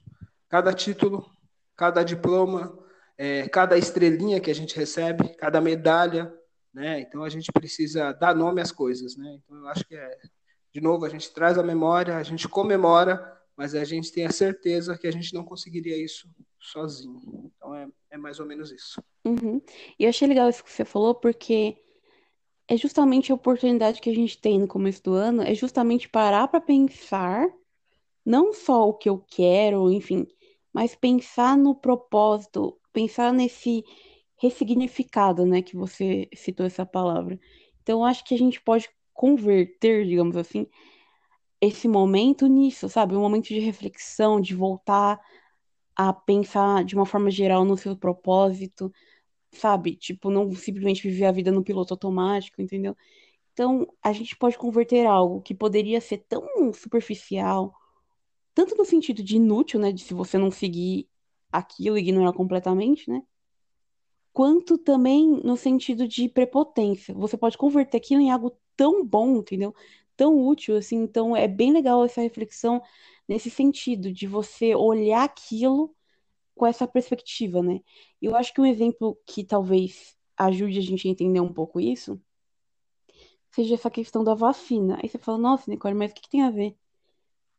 Cada 0.48 0.72
título, 0.74 1.28
cada 1.74 2.02
diploma, 2.02 2.78
é, 3.16 3.48
cada 3.48 3.78
estrelinha 3.78 4.40
que 4.40 4.50
a 4.50 4.54
gente 4.54 4.76
recebe, 4.76 5.34
cada 5.36 5.60
medalha, 5.60 6.32
né? 6.72 7.00
Então 7.00 7.24
a 7.24 7.28
gente 7.30 7.50
precisa 7.50 8.12
dar 8.12 8.34
nome 8.34 8.60
às 8.60 8.70
coisas, 8.70 9.16
né? 9.16 9.38
Então 9.42 9.56
eu 9.56 9.68
acho 9.68 9.84
que 9.86 9.96
é 9.96 10.18
de 10.76 10.82
novo, 10.82 11.06
a 11.06 11.08
gente 11.08 11.32
traz 11.32 11.56
a 11.56 11.62
memória, 11.62 12.18
a 12.18 12.22
gente 12.22 12.46
comemora, 12.46 13.34
mas 13.56 13.74
a 13.74 13.82
gente 13.82 14.12
tem 14.12 14.26
a 14.26 14.30
certeza 14.30 14.98
que 14.98 15.06
a 15.06 15.10
gente 15.10 15.32
não 15.32 15.42
conseguiria 15.42 15.96
isso 15.96 16.28
sozinho. 16.60 17.50
Então 17.56 17.74
é, 17.74 17.88
é 18.10 18.18
mais 18.18 18.38
ou 18.38 18.44
menos 18.44 18.70
isso. 18.70 19.02
Uhum. 19.24 19.62
E 19.98 20.04
eu 20.04 20.10
achei 20.10 20.28
legal 20.28 20.50
isso 20.50 20.62
que 20.62 20.70
você 20.70 20.84
falou, 20.84 21.14
porque 21.14 21.82
é 22.68 22.76
justamente 22.76 23.30
a 23.30 23.34
oportunidade 23.34 24.00
que 24.00 24.10
a 24.10 24.14
gente 24.14 24.38
tem 24.38 24.58
no 24.58 24.66
começo 24.66 25.02
do 25.02 25.14
ano, 25.14 25.42
é 25.42 25.54
justamente 25.54 26.08
parar 26.08 26.48
para 26.48 26.60
pensar 26.60 27.48
não 28.24 28.52
só 28.52 28.88
o 28.88 28.94
que 28.94 29.08
eu 29.08 29.24
quero, 29.28 29.90
enfim, 29.90 30.26
mas 30.72 30.94
pensar 30.94 31.56
no 31.56 31.74
propósito, 31.74 32.76
pensar 32.92 33.32
nesse 33.32 33.84
ressignificado, 34.36 35.46
né, 35.46 35.62
que 35.62 35.76
você 35.76 36.28
citou 36.34 36.66
essa 36.66 36.84
palavra. 36.84 37.38
Então, 37.82 38.04
acho 38.04 38.24
que 38.24 38.34
a 38.34 38.38
gente 38.38 38.60
pode 38.60 38.88
converter, 39.14 40.04
digamos 40.04 40.36
assim, 40.36 40.66
esse 41.60 41.88
momento 41.88 42.46
nisso, 42.46 42.88
sabe? 42.88 43.14
Um 43.14 43.20
momento 43.20 43.46
de 43.46 43.60
reflexão, 43.60 44.40
de 44.40 44.54
voltar 44.54 45.20
a 45.96 46.12
pensar 46.12 46.84
de 46.84 46.94
uma 46.94 47.06
forma 47.06 47.30
geral 47.30 47.64
no 47.64 47.76
seu 47.76 47.96
propósito, 47.96 48.92
sabe? 49.56 49.96
Tipo, 49.96 50.30
não 50.30 50.52
simplesmente 50.54 51.02
viver 51.02 51.26
a 51.26 51.32
vida 51.32 51.50
no 51.52 51.64
piloto 51.64 51.94
automático, 51.94 52.62
entendeu? 52.62 52.96
Então, 53.52 53.86
a 54.02 54.12
gente 54.12 54.36
pode 54.36 54.58
converter 54.58 55.06
algo 55.06 55.40
que 55.40 55.54
poderia 55.54 56.00
ser 56.00 56.18
tão 56.28 56.72
superficial, 56.74 57.74
tanto 58.54 58.76
no 58.76 58.84
sentido 58.84 59.22
de 59.22 59.36
inútil, 59.36 59.80
né? 59.80 59.92
De 59.92 60.02
se 60.02 60.14
você 60.14 60.38
não 60.38 60.50
seguir 60.50 61.08
aquilo, 61.50 61.98
ignorar 61.98 62.32
completamente, 62.32 63.10
né? 63.10 63.22
Quanto 64.32 64.76
também 64.76 65.40
no 65.42 65.56
sentido 65.56 66.06
de 66.06 66.28
prepotência. 66.28 67.14
Você 67.14 67.36
pode 67.38 67.56
converter 67.56 67.96
aquilo 67.96 68.20
em 68.20 68.30
algo 68.30 68.56
tão 68.76 69.04
bom, 69.04 69.36
entendeu? 69.36 69.74
Tão 70.16 70.38
útil, 70.46 70.76
assim. 70.76 70.96
Então, 70.96 71.34
é 71.36 71.48
bem 71.48 71.72
legal 71.72 72.04
essa 72.04 72.20
reflexão 72.20 72.82
nesse 73.26 73.50
sentido, 73.50 74.12
de 74.12 74.26
você 74.26 74.74
olhar 74.74 75.24
aquilo 75.24 75.94
com 76.56 76.66
essa 76.66 76.88
perspectiva, 76.88 77.62
né? 77.62 77.80
Eu 78.20 78.34
acho 78.34 78.52
que 78.52 78.60
um 78.60 78.66
exemplo 78.66 79.16
que 79.24 79.44
talvez 79.44 80.16
ajude 80.36 80.78
a 80.78 80.82
gente 80.82 81.06
a 81.06 81.10
entender 81.10 81.40
um 81.40 81.52
pouco 81.52 81.80
isso 81.80 82.20
seja 83.50 83.74
essa 83.74 83.90
questão 83.90 84.24
da 84.24 84.34
vacina. 84.34 84.98
Aí 85.02 85.08
você 85.08 85.16
fala, 85.18 85.38
nossa, 85.38 85.70
Nicole, 85.70 85.94
mas 85.94 86.10
o 86.10 86.14
que, 86.14 86.22
que 86.22 86.28
tem 86.28 86.42
a 86.42 86.50
ver? 86.50 86.76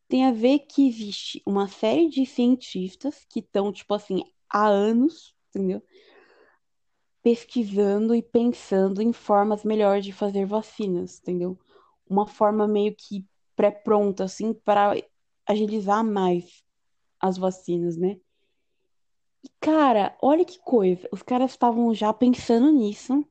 Tem 0.07 0.25
a 0.25 0.31
ver 0.31 0.59
que 0.59 0.87
existe 0.87 1.41
uma 1.45 1.67
série 1.67 2.09
de 2.09 2.25
cientistas 2.25 3.25
que 3.29 3.39
estão, 3.39 3.71
tipo 3.71 3.93
assim, 3.93 4.23
há 4.49 4.67
anos, 4.67 5.35
entendeu? 5.49 5.81
pesquisando 7.27 8.15
e 8.15 8.21
pensando 8.21 9.01
em 9.01 9.11
formas 9.11 9.65
melhores 9.65 10.05
de 10.05 10.13
fazer 10.13 10.45
vacinas, 10.45 11.19
entendeu? 11.19 11.59
Uma 12.09 12.25
forma 12.25 12.65
meio 12.65 12.95
que 12.95 13.25
pré-pronta, 13.53 14.23
assim, 14.23 14.53
para 14.53 14.93
agilizar 15.45 16.05
mais 16.05 16.63
as 17.19 17.37
vacinas, 17.37 17.97
né? 17.97 18.17
Cara, 19.59 20.17
olha 20.21 20.45
que 20.45 20.59
coisa. 20.59 21.07
Os 21.11 21.21
caras 21.21 21.51
estavam 21.51 21.93
já 21.93 22.13
pensando 22.13 22.71
nisso. 22.71 23.25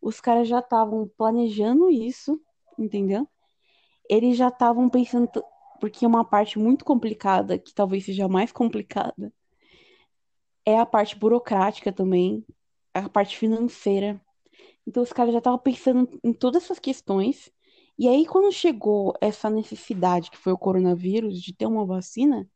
Os 0.00 0.20
caras 0.20 0.48
já 0.48 0.60
estavam 0.60 1.08
planejando 1.16 1.90
isso, 1.90 2.40
entendeu? 2.78 3.28
Eles 4.08 4.36
já 4.36 4.48
estavam 4.48 4.90
pensando. 4.90 5.28
Porque 5.80 6.06
uma 6.06 6.24
parte 6.24 6.58
muito 6.58 6.84
complicada, 6.84 7.58
que 7.58 7.74
talvez 7.74 8.04
seja 8.06 8.28
mais 8.28 8.52
complicada, 8.52 9.32
é 10.64 10.78
a 10.78 10.86
parte 10.86 11.16
burocrática 11.16 11.92
também, 11.92 12.44
a 12.94 13.08
parte 13.08 13.36
financeira. 13.36 14.20
Então 14.86 15.02
os 15.02 15.12
caras 15.12 15.32
já 15.32 15.38
estavam 15.38 15.58
pensando 15.60 16.20
em 16.24 16.32
todas 16.32 16.64
essas 16.64 16.78
questões. 16.78 17.52
E 17.98 18.08
aí, 18.08 18.26
quando 18.26 18.52
chegou 18.52 19.14
essa 19.20 19.50
necessidade, 19.50 20.30
que 20.30 20.38
foi 20.38 20.52
o 20.52 20.58
coronavírus, 20.58 21.40
de 21.42 21.54
ter 21.54 21.66
uma 21.66 21.86
vacina, 21.86 22.48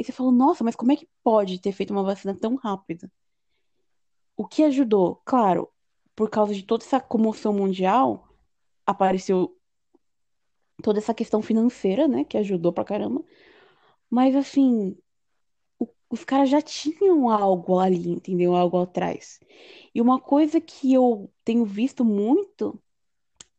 aí 0.00 0.04
você 0.04 0.12
falou, 0.12 0.32
nossa, 0.32 0.64
mas 0.64 0.74
como 0.74 0.92
é 0.92 0.96
que 0.96 1.08
pode 1.22 1.60
ter 1.60 1.72
feito 1.72 1.90
uma 1.90 2.02
vacina 2.02 2.34
tão 2.34 2.56
rápida? 2.56 3.10
O 4.36 4.46
que 4.46 4.64
ajudou? 4.64 5.20
Claro, 5.24 5.68
por 6.16 6.30
causa 6.30 6.54
de 6.54 6.62
toda 6.62 6.82
essa 6.82 6.98
comoção 6.98 7.52
mundial, 7.52 8.28
apareceu 8.86 9.56
toda 10.82 10.98
essa 10.98 11.12
questão 11.12 11.42
financeira, 11.42 12.08
né, 12.08 12.24
que 12.24 12.38
ajudou 12.38 12.72
pra 12.72 12.84
caramba. 12.84 13.22
Mas 14.08 14.34
assim, 14.34 14.96
os 16.08 16.24
caras 16.24 16.48
já 16.48 16.62
tinham 16.62 17.28
algo 17.28 17.78
ali, 17.78 18.08
entendeu? 18.08 18.56
Algo 18.56 18.78
atrás. 18.78 19.38
E 19.94 20.00
uma 20.00 20.18
coisa 20.18 20.60
que 20.60 20.92
eu 20.92 21.30
tenho 21.44 21.64
visto 21.64 22.04
muito 22.04 22.82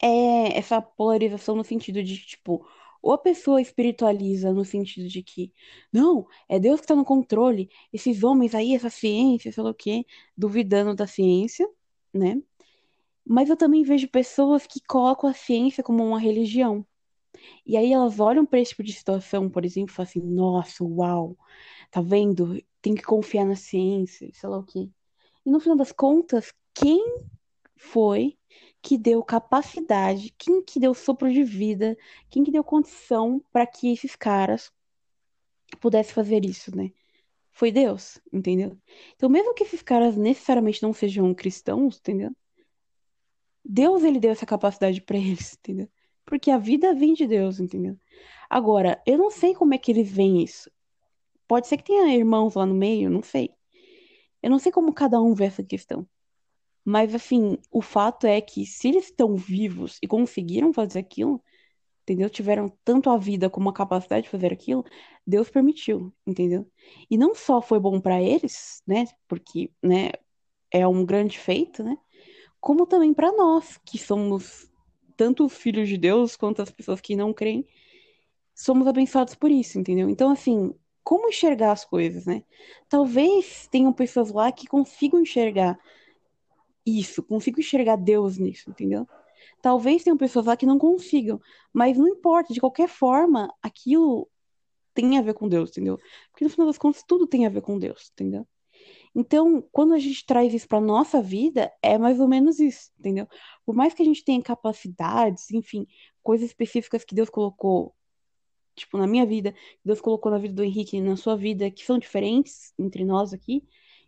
é 0.02 0.58
essa 0.58 0.82
polarização 0.82 1.56
no 1.56 1.64
sentido 1.64 2.04
de, 2.04 2.18
tipo, 2.18 2.68
ou 3.02 3.14
a 3.14 3.18
pessoa 3.18 3.62
espiritualiza 3.62 4.54
no 4.54 4.64
sentido 4.66 5.08
de 5.08 5.24
que, 5.24 5.52
não, 5.92 6.28
é 6.48 6.60
Deus 6.60 6.80
que 6.80 6.86
está 6.86 6.96
no 6.96 7.06
controle, 7.06 7.70
esses 7.92 8.24
homens 8.24 8.54
aí, 8.56 8.76
essa 8.76 8.90
ciência, 8.90 9.52
sei 9.52 9.64
lá 9.64 9.72
o 9.72 9.74
quê, 9.74 10.06
duvidando 10.38 10.96
da 10.96 11.08
ciência, 11.08 11.68
né? 12.14 12.42
Mas 13.26 13.50
eu 13.50 13.58
também 13.58 13.84
vejo 13.84 14.08
pessoas 14.10 14.68
que 14.68 14.80
colocam 14.88 15.30
a 15.30 15.34
ciência 15.34 15.84
como 15.84 16.06
uma 16.06 16.20
religião. 16.20 16.86
E 17.66 17.78
aí 17.78 17.94
elas 17.94 18.20
olham 18.20 18.46
para 18.46 18.60
esse 18.60 18.72
tipo 18.72 18.84
de 18.84 18.94
situação, 18.94 19.50
por 19.50 19.66
exemplo, 19.66 19.92
e 19.92 19.96
falam 19.96 20.10
assim, 20.10 20.22
nossa, 20.22 20.84
uau, 20.84 21.38
tá 21.92 22.02
vendo? 22.02 22.62
Tem 22.82 22.96
que 22.96 23.04
confiar 23.04 23.46
na 23.46 23.56
ciência, 23.56 24.30
sei 24.34 24.50
lá 24.50 24.58
o 24.58 24.64
quê. 24.64 24.90
E 25.46 25.50
no 25.50 25.60
final 25.60 25.78
das 25.78 25.92
contas, 25.92 26.54
quem 26.74 27.04
foi 27.82 28.38
que 28.82 28.98
deu 28.98 29.24
capacidade, 29.24 30.34
quem 30.38 30.64
que 30.64 30.80
deu 30.80 30.94
sopro 30.94 31.32
de 31.32 31.44
vida, 31.44 31.98
quem 32.30 32.44
que 32.44 32.52
deu 32.52 32.64
condição 32.64 33.44
para 33.52 33.66
que 33.66 33.92
esses 33.92 34.16
caras 34.16 34.72
pudessem 35.80 36.14
fazer 36.14 36.46
isso, 36.46 36.76
né? 36.76 36.92
Foi 37.52 37.72
Deus, 37.72 38.20
entendeu? 38.32 38.78
Então, 39.16 39.30
mesmo 39.30 39.54
que 39.54 39.64
esses 39.64 39.82
caras 39.82 40.16
necessariamente 40.16 40.82
não 40.82 40.94
sejam 40.94 41.34
cristãos, 41.34 41.98
entendeu? 41.98 42.32
Deus 43.64 44.04
ele 44.04 44.20
deu 44.20 44.32
essa 44.32 44.46
capacidade 44.46 45.02
para 45.02 45.18
eles, 45.18 45.54
entendeu? 45.60 45.90
Porque 46.26 46.50
a 46.52 46.58
vida 46.58 46.94
vem 46.94 47.14
de 47.14 47.28
Deus, 47.28 47.60
entendeu? 47.60 47.98
Agora, 48.50 49.02
eu 49.06 49.18
não 49.18 49.32
sei 49.32 49.54
como 49.54 49.74
é 49.74 49.78
que 49.78 49.92
eles 49.92 50.10
veem 50.10 50.44
isso. 50.44 50.72
Pode 51.48 51.68
ser 51.68 51.78
que 51.78 51.84
tenha 51.84 52.16
irmãos 52.16 52.56
lá 52.56 52.66
no 52.66 52.76
meio, 52.76 53.10
não 53.10 53.24
sei. 53.24 53.52
Eu 54.42 54.50
não 54.50 54.60
sei 54.60 54.72
como 54.72 54.94
cada 54.94 55.22
um 55.22 55.34
vê 55.34 55.46
essa 55.46 55.64
questão. 55.64 56.08
Mas, 56.84 57.14
assim, 57.14 57.58
o 57.72 57.82
fato 57.82 58.26
é 58.26 58.42
que 58.42 58.66
se 58.66 58.90
eles 58.90 59.06
estão 59.06 59.36
vivos 59.36 59.98
e 60.02 60.08
conseguiram 60.08 60.74
fazer 60.74 61.00
aquilo, 61.00 61.42
entendeu? 62.04 62.30
Tiveram 62.30 62.70
tanto 62.84 63.10
a 63.10 63.18
vida 63.18 63.50
como 63.50 63.70
a 63.70 63.74
capacidade 63.74 64.24
de 64.24 64.30
fazer 64.30 64.52
aquilo, 64.52 64.84
Deus 65.26 65.50
permitiu, 65.50 66.14
entendeu? 66.26 66.70
E 67.10 67.18
não 67.18 67.36
só 67.36 67.62
foi 67.62 67.80
bom 67.80 68.00
para 68.00 68.22
eles, 68.22 68.82
né? 68.88 69.06
Porque, 69.28 69.72
né, 69.82 70.12
é 70.72 70.88
um 70.88 71.06
grande 71.06 71.38
feito, 71.38 71.84
né? 71.84 71.98
Como 72.60 72.86
também 72.86 73.14
para 73.14 73.32
nós, 73.32 73.80
que 73.86 73.98
somos 73.98 74.72
tanto 75.18 75.46
os 75.46 75.54
filhos 75.54 75.88
de 75.88 75.98
Deus 75.98 76.36
quanto 76.36 76.62
as 76.62 76.72
pessoas 76.72 77.02
que 77.02 77.16
não 77.16 77.34
creem, 77.34 77.68
somos 78.56 78.88
abençoados 78.88 79.36
por 79.36 79.52
isso, 79.52 79.80
entendeu? 79.80 80.10
Então, 80.10 80.32
assim, 80.32 80.74
como 81.04 81.30
enxergar 81.30 81.72
as 81.72 81.86
coisas, 81.86 82.26
né? 82.26 82.44
Talvez 82.90 83.68
tenham 83.72 83.94
pessoas 83.94 84.32
lá 84.32 84.52
que 84.52 84.68
consigam 84.68 85.22
enxergar 85.22 85.80
isso, 86.86 87.24
consigam 87.24 87.60
enxergar 87.60 87.96
Deus 87.96 88.38
nisso, 88.38 88.70
entendeu? 88.70 89.08
Talvez 89.62 90.04
tenham 90.04 90.18
pessoas 90.18 90.46
lá 90.46 90.58
que 90.58 90.66
não 90.66 90.78
consigam, 90.78 91.40
mas 91.72 91.98
não 91.98 92.08
importa, 92.08 92.54
de 92.54 92.60
qualquer 92.60 92.88
forma, 92.88 93.54
aquilo 93.62 94.30
tem 94.94 95.18
a 95.18 95.22
ver 95.22 95.34
com 95.34 95.48
Deus, 95.48 95.70
entendeu? 95.72 96.00
Porque 96.32 96.44
no 96.44 96.50
final 96.50 96.68
das 96.68 96.78
contas 96.78 97.04
tudo 97.08 97.28
tem 97.28 97.46
a 97.46 97.50
ver 97.50 97.62
com 97.62 97.78
Deus, 97.78 98.12
entendeu? 98.14 98.48
Então, 99.14 99.62
quando 99.72 99.94
a 99.94 100.00
gente 100.00 100.26
traz 100.26 100.54
isso 100.54 100.68
para 100.68 100.80
nossa 100.80 101.22
vida, 101.22 101.72
é 101.82 101.98
mais 101.98 102.20
ou 102.20 102.28
menos 102.28 102.60
isso, 102.60 102.92
entendeu? 103.00 103.28
Por 103.66 103.76
mais 103.76 103.94
que 103.94 104.02
a 104.02 104.06
gente 104.06 104.24
tenha 104.24 104.42
capacidades, 104.42 105.52
enfim, 105.52 105.86
coisas 106.24 106.48
específicas 106.48 107.04
que 107.04 107.14
Deus 107.14 107.30
colocou, 107.30 107.94
tipo, 108.76 108.98
na 108.98 109.06
minha 109.08 109.26
vida, 109.26 109.52
que 109.52 109.86
Deus 109.86 110.00
colocou 110.00 110.32
na 110.32 110.38
vida 110.38 110.54
do 110.54 110.64
Henrique 110.64 110.98
e 110.98 111.02
na 111.02 111.18
sua 111.18 111.36
vida, 111.36 111.70
que 111.70 111.86
são 111.86 112.00
diferentes 112.00 112.74
entre 112.80 113.04
nós 113.04 113.34
aqui, 113.34 113.68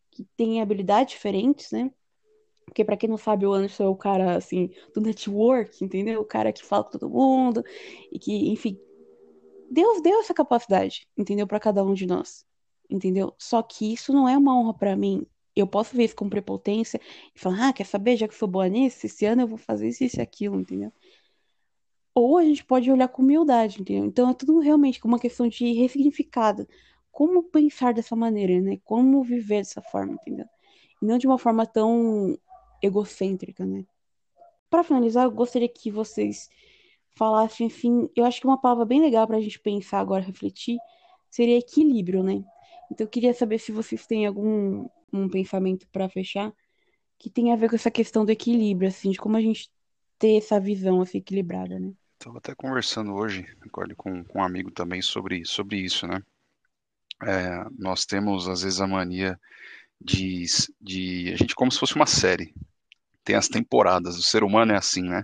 que 0.09 0.25
têm 0.37 0.61
habilidades 0.61 1.13
diferentes, 1.13 1.71
né? 1.71 1.91
Porque, 2.65 2.83
para 2.83 2.97
quem 2.97 3.09
não 3.09 3.17
sabe, 3.17 3.45
o 3.45 3.53
Anderson 3.53 3.83
é 3.83 3.87
o 3.87 3.95
cara, 3.95 4.35
assim, 4.35 4.69
do 4.93 5.01
network, 5.01 5.83
entendeu? 5.83 6.21
O 6.21 6.25
cara 6.25 6.51
que 6.51 6.63
fala 6.63 6.83
com 6.83 6.91
todo 6.91 7.09
mundo 7.09 7.63
e 8.11 8.19
que, 8.19 8.49
enfim. 8.49 8.79
Deus 9.69 10.01
deu 10.01 10.19
essa 10.19 10.33
capacidade, 10.33 11.07
entendeu? 11.17 11.47
Para 11.47 11.59
cada 11.59 11.83
um 11.83 11.93
de 11.93 12.05
nós 12.05 12.45
entendeu? 12.89 13.33
Só 13.37 13.61
que 13.61 13.93
isso 13.93 14.13
não 14.13 14.27
é 14.27 14.37
uma 14.37 14.57
honra 14.57 14.73
para 14.73 14.95
mim. 14.95 15.25
Eu 15.55 15.67
posso 15.67 15.95
ver 15.95 16.05
isso 16.05 16.15
com 16.15 16.29
prepotência 16.29 16.99
e 17.35 17.39
falar, 17.39 17.69
ah, 17.69 17.73
quer 17.73 17.85
saber, 17.85 18.17
já 18.17 18.27
que 18.27 18.35
sou 18.35 18.47
boa 18.47 18.67
nisso, 18.67 19.05
esse 19.05 19.25
ano 19.25 19.43
eu 19.43 19.47
vou 19.47 19.57
fazer 19.57 19.87
isso, 19.89 20.03
isso 20.03 20.19
e 20.19 20.21
aquilo, 20.21 20.59
entendeu? 20.59 20.91
Ou 22.15 22.37
a 22.37 22.43
gente 22.43 22.63
pode 22.63 22.91
olhar 22.91 23.07
com 23.07 23.21
humildade, 23.23 23.81
entendeu? 23.81 24.05
Então 24.05 24.29
é 24.29 24.33
tudo 24.33 24.59
realmente 24.59 24.99
uma 25.03 25.19
questão 25.19 25.47
de 25.47 25.73
ressignificado. 25.73 26.67
Como 27.11 27.43
pensar 27.43 27.93
dessa 27.93 28.15
maneira, 28.15 28.59
né? 28.61 28.79
Como 28.83 29.23
viver 29.23 29.59
dessa 29.59 29.81
forma, 29.81 30.13
entendeu? 30.13 30.45
E 31.01 31.05
não 31.05 31.17
de 31.17 31.27
uma 31.27 31.37
forma 31.37 31.65
tão 31.65 32.37
egocêntrica, 32.83 33.65
né? 33.65 33.85
Para 34.69 34.83
finalizar, 34.83 35.25
eu 35.25 35.31
gostaria 35.31 35.69
que 35.69 35.89
vocês 35.89 36.49
falassem, 37.15 37.67
assim, 37.67 38.09
eu 38.15 38.25
acho 38.25 38.41
que 38.41 38.47
uma 38.47 38.59
palavra 38.59 38.85
bem 38.85 39.01
legal 39.01 39.25
para 39.27 39.37
a 39.37 39.41
gente 39.41 39.59
pensar 39.59 39.99
agora, 39.99 40.23
refletir, 40.23 40.77
seria 41.29 41.57
equilíbrio, 41.57 42.23
né? 42.23 42.43
Então 42.91 43.05
eu 43.05 43.09
queria 43.09 43.33
saber 43.33 43.59
se 43.59 43.71
vocês 43.71 44.05
têm 44.05 44.25
algum 44.25 44.87
um 45.11 45.29
pensamento 45.29 45.87
para 45.89 46.09
fechar 46.09 46.51
que 47.19 47.29
tem 47.29 47.53
a 47.53 47.55
ver 47.55 47.69
com 47.69 47.75
essa 47.75 47.91
questão 47.91 48.25
do 48.25 48.31
equilíbrio, 48.31 48.89
assim, 48.89 49.11
de 49.11 49.17
como 49.17 49.37
a 49.37 49.41
gente 49.41 49.71
ter 50.19 50.37
essa 50.37 50.59
visão 50.59 51.01
assim, 51.01 51.19
equilibrada, 51.19 51.79
né? 51.79 51.93
Estava 52.19 52.37
até 52.37 52.55
conversando 52.55 53.13
hoje 53.13 53.45
com, 53.95 54.23
com 54.23 54.39
um 54.39 54.43
amigo 54.43 54.71
também 54.71 55.01
sobre, 55.01 55.45
sobre 55.45 55.77
isso, 55.77 56.07
né? 56.07 56.21
É, 57.23 57.65
nós 57.77 58.05
temos 58.05 58.47
às 58.49 58.63
vezes 58.63 58.81
a 58.81 58.87
mania 58.87 59.39
de, 60.01 60.43
de 60.81 61.31
a 61.33 61.37
gente 61.37 61.55
como 61.55 61.71
se 61.71 61.79
fosse 61.79 61.95
uma 61.95 62.05
série. 62.05 62.53
Tem 63.23 63.35
as 63.35 63.47
temporadas. 63.47 64.17
O 64.17 64.23
ser 64.23 64.43
humano 64.43 64.73
é 64.73 64.77
assim, 64.77 65.03
né? 65.03 65.23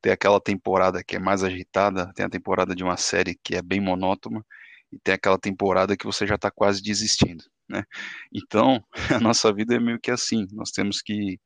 Tem 0.00 0.12
aquela 0.12 0.40
temporada 0.40 1.02
que 1.04 1.16
é 1.16 1.18
mais 1.18 1.42
agitada, 1.42 2.12
tem 2.14 2.24
a 2.26 2.30
temporada 2.30 2.74
de 2.74 2.84
uma 2.84 2.96
série 2.96 3.38
que 3.42 3.56
é 3.56 3.62
bem 3.62 3.80
monótona 3.80 4.44
e 4.92 4.98
tem 4.98 5.14
aquela 5.14 5.38
temporada 5.38 5.96
que 5.96 6.06
você 6.06 6.26
já 6.26 6.36
está 6.36 6.50
quase 6.50 6.82
desistindo, 6.82 7.44
né? 7.68 7.84
Então, 8.32 8.82
a 9.18 9.20
nossa 9.20 9.52
vida 9.52 9.74
é 9.74 9.80
meio 9.80 10.00
que 10.00 10.10
assim, 10.10 10.46
nós 10.52 10.70
temos 10.70 11.02
que, 11.02 11.38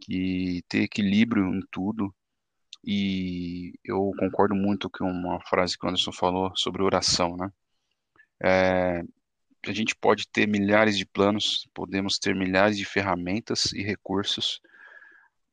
que 0.00 0.62
ter 0.68 0.82
equilíbrio 0.82 1.46
em 1.54 1.60
tudo, 1.70 2.14
e 2.86 3.72
eu 3.82 4.12
concordo 4.18 4.54
muito 4.54 4.90
com 4.90 5.04
uma 5.04 5.40
frase 5.46 5.78
que 5.78 5.86
o 5.86 5.88
Anderson 5.88 6.12
falou 6.12 6.52
sobre 6.54 6.82
oração, 6.82 7.36
né? 7.36 7.50
É, 8.42 9.02
a 9.66 9.72
gente 9.72 9.96
pode 9.96 10.28
ter 10.28 10.46
milhares 10.46 10.98
de 10.98 11.06
planos, 11.06 11.66
podemos 11.72 12.18
ter 12.18 12.34
milhares 12.34 12.76
de 12.76 12.84
ferramentas 12.84 13.72
e 13.72 13.82
recursos, 13.82 14.60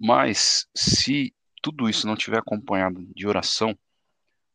mas 0.01 0.67
se 0.75 1.31
tudo 1.61 1.87
isso 1.87 2.07
não 2.07 2.15
tiver 2.15 2.39
acompanhado 2.39 3.05
de 3.15 3.27
oração, 3.27 3.77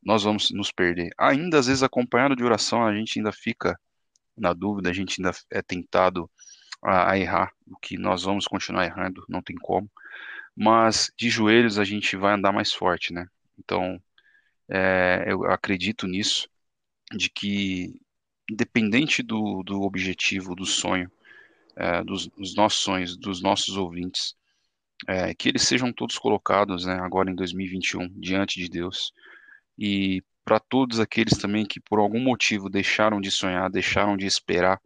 nós 0.02 0.24
vamos 0.24 0.50
nos 0.50 0.72
perder. 0.72 1.10
Ainda 1.16 1.60
às 1.60 1.68
vezes 1.68 1.84
acompanhado 1.84 2.34
de 2.34 2.42
oração, 2.42 2.84
a 2.84 2.92
gente 2.92 3.20
ainda 3.20 3.30
fica 3.30 3.78
na 4.36 4.52
dúvida, 4.52 4.90
a 4.90 4.92
gente 4.92 5.20
ainda 5.20 5.36
é 5.50 5.62
tentado 5.62 6.28
a, 6.82 7.12
a 7.12 7.18
errar, 7.18 7.52
o 7.64 7.76
que 7.78 7.96
nós 7.96 8.24
vamos 8.24 8.46
continuar 8.46 8.86
errando, 8.86 9.24
não 9.28 9.40
tem 9.40 9.54
como. 9.54 9.88
Mas 10.56 11.12
de 11.16 11.30
joelhos 11.30 11.78
a 11.78 11.84
gente 11.84 12.16
vai 12.16 12.34
andar 12.34 12.50
mais 12.50 12.72
forte, 12.72 13.12
né? 13.12 13.28
Então, 13.56 14.02
é, 14.68 15.26
eu 15.28 15.44
acredito 15.44 16.08
nisso, 16.08 16.48
de 17.12 17.30
que 17.30 18.00
independente 18.50 19.22
do, 19.22 19.62
do 19.62 19.82
objetivo, 19.82 20.56
do 20.56 20.66
sonho, 20.66 21.10
é, 21.76 22.02
dos, 22.02 22.26
dos, 22.28 22.56
nossos 22.56 22.80
sonhos, 22.80 23.16
dos 23.16 23.40
nossos 23.40 23.76
ouvintes, 23.76 24.34
é, 25.06 25.34
que 25.34 25.48
eles 25.48 25.62
sejam 25.62 25.92
todos 25.92 26.18
colocados, 26.18 26.86
né, 26.86 26.94
agora 26.94 27.30
em 27.30 27.34
2021, 27.34 28.08
diante 28.18 28.60
de 28.60 28.68
Deus, 28.68 29.12
e 29.78 30.22
para 30.44 30.60
todos 30.60 31.00
aqueles 31.00 31.36
também 31.36 31.66
que 31.66 31.80
por 31.80 31.98
algum 31.98 32.20
motivo 32.20 32.70
deixaram 32.70 33.20
de 33.20 33.30
sonhar, 33.30 33.68
deixaram 33.68 34.16
de 34.16 34.26
esperar, 34.26 34.80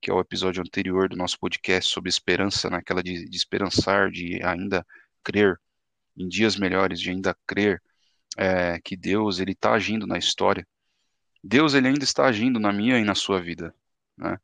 que 0.00 0.10
é 0.10 0.14
o 0.14 0.20
episódio 0.20 0.62
anterior 0.62 1.08
do 1.08 1.16
nosso 1.16 1.38
podcast 1.38 1.90
sobre 1.90 2.10
esperança, 2.10 2.70
naquela 2.70 2.98
né? 2.98 3.04
de, 3.04 3.28
de 3.28 3.36
esperançar, 3.36 4.10
de 4.10 4.40
ainda 4.44 4.86
crer 5.24 5.58
em 6.16 6.28
dias 6.28 6.56
melhores, 6.56 7.00
de 7.00 7.10
ainda 7.10 7.36
crer 7.46 7.82
é, 8.36 8.78
que 8.80 8.96
Deus 8.96 9.40
ele 9.40 9.52
está 9.52 9.72
agindo 9.72 10.06
na 10.06 10.18
história. 10.18 10.66
Deus 11.42 11.74
ele 11.74 11.88
ainda 11.88 12.04
está 12.04 12.26
agindo 12.26 12.60
na 12.60 12.72
minha 12.72 12.98
e 12.98 13.04
na 13.04 13.14
sua 13.14 13.40
vida, 13.40 13.74
né? 14.16 14.38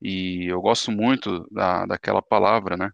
E 0.00 0.46
eu 0.46 0.60
gosto 0.60 0.92
muito 0.92 1.46
da, 1.50 1.86
daquela 1.86 2.22
palavra, 2.22 2.76
né? 2.76 2.92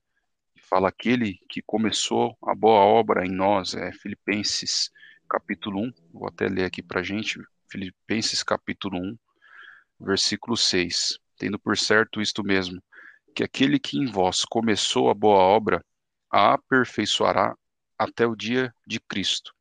Fala 0.69 0.89
aquele 0.89 1.39
que 1.49 1.61
começou 1.61 2.37
a 2.43 2.55
boa 2.55 2.81
obra 2.81 3.27
em 3.27 3.31
nós, 3.31 3.75
é 3.75 3.93
Filipenses 3.93 4.91
capítulo 5.29 5.81
1, 5.81 5.93
vou 6.13 6.29
até 6.29 6.49
ler 6.49 6.65
aqui 6.65 6.83
para 6.83 7.01
a 7.01 7.03
gente, 7.03 7.39
Filipenses 7.71 8.43
capítulo 8.43 8.99
1, 8.99 9.19
versículo 10.01 10.57
6. 10.57 11.19
Tendo 11.37 11.59
por 11.59 11.77
certo 11.77 12.21
isto 12.21 12.43
mesmo, 12.43 12.83
que 13.35 13.45
aquele 13.45 13.79
que 13.79 13.99
em 13.99 14.07
vós 14.07 14.45
começou 14.45 15.11
a 15.11 15.15
boa 15.15 15.39
obra, 15.39 15.85
a 16.31 16.55
aperfeiçoará 16.55 17.55
até 17.99 18.27
o 18.27 18.35
dia 18.35 18.75
de 18.87 18.99
Cristo. 19.01 19.53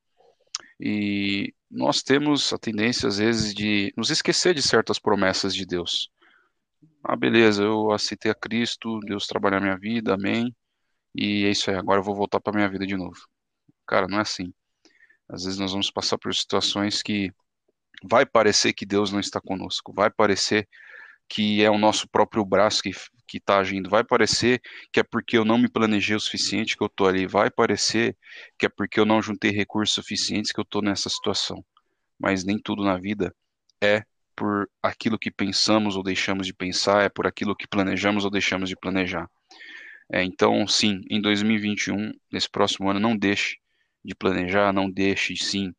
E 0.80 1.54
nós 1.70 2.02
temos 2.02 2.54
a 2.54 2.58
tendência, 2.58 3.10
às 3.10 3.18
vezes, 3.18 3.54
de 3.54 3.94
nos 3.98 4.10
esquecer 4.10 4.54
de 4.54 4.62
certas 4.62 5.00
promessas 5.00 5.54
de 5.54 5.66
Deus. 5.66 6.10
Ah, 7.04 7.16
beleza, 7.16 7.64
eu 7.64 7.92
aceitei 7.92 8.32
a 8.32 8.36
Cristo, 8.36 9.00
Deus 9.02 9.28
trabalha 9.28 9.58
a 9.58 9.62
minha 9.62 9.78
vida, 9.78 10.14
amém. 10.14 10.56
E 11.16 11.46
é 11.46 11.52
isso 11.52 11.70
aí, 11.70 11.78
agora 11.78 12.00
eu 12.00 12.04
vou 12.04 12.16
voltar 12.16 12.40
para 12.40 12.54
minha 12.54 12.70
vida 12.70 12.86
de 12.86 12.96
novo. 12.96 13.18
Cara, 13.88 14.08
não 14.08 14.20
é 14.20 14.22
assim. 14.22 14.54
Às 15.30 15.44
vezes 15.44 15.60
nós 15.60 15.72
vamos 15.72 15.92
passar 15.92 16.18
por 16.18 16.34
situações 16.34 17.02
que 17.02 17.32
vai 18.04 18.26
parecer 18.26 18.74
que 18.74 18.86
Deus 18.86 19.12
não 19.12 19.20
está 19.20 19.40
conosco, 19.40 19.94
vai 19.94 20.10
parecer 20.10 20.68
que 21.28 21.64
é 21.64 21.70
o 21.70 21.78
nosso 21.78 22.08
próprio 22.10 22.46
braço 22.46 22.82
que 22.82 22.92
que 23.28 23.38
está 23.38 23.58
agindo, 23.58 23.90
vai 23.90 24.04
parecer 24.04 24.62
que 24.92 25.00
é 25.00 25.04
porque 25.04 25.38
eu 25.38 25.46
não 25.46 25.58
me 25.58 25.68
planejei 25.68 26.16
o 26.16 26.20
suficiente 26.20 26.78
que 26.78 26.84
eu 26.84 26.88
estou 26.88 27.08
ali, 27.08 27.26
vai 27.26 27.50
parecer 27.50 28.16
que 28.60 28.66
é 28.66 28.70
porque 28.70 29.00
eu 29.00 29.06
não 29.06 29.22
juntei 29.22 29.52
recursos 29.52 29.96
suficientes 29.96 30.52
que 30.52 30.60
eu 30.60 30.64
estou 30.64 30.82
nessa 30.82 31.10
situação. 31.10 31.64
Mas 32.20 32.44
nem 32.44 32.60
tudo 32.60 32.84
na 32.84 32.98
vida 32.98 33.36
é 33.82 34.04
por 34.36 34.70
aquilo 34.82 35.18
que 35.18 35.32
pensamos 35.32 35.96
ou 35.96 36.04
deixamos 36.04 36.46
de 36.46 36.54
pensar, 36.54 37.04
é 37.04 37.10
por 37.10 37.26
aquilo 37.28 37.56
que 37.56 37.68
planejamos 37.68 38.26
ou 38.26 38.32
deixamos 38.32 38.70
de 38.70 38.76
planejar. 38.76 39.28
É, 40.14 40.24
então, 40.24 40.68
sim, 40.68 41.02
em 41.10 41.20
2021, 41.20 42.12
nesse 42.32 42.48
próximo 42.48 42.88
ano, 42.88 43.00
não 43.00 43.18
deixe 43.18 43.58
de 44.06 44.14
planejar, 44.14 44.72
não 44.72 44.88
deixe 44.88 45.36
sim 45.36 45.74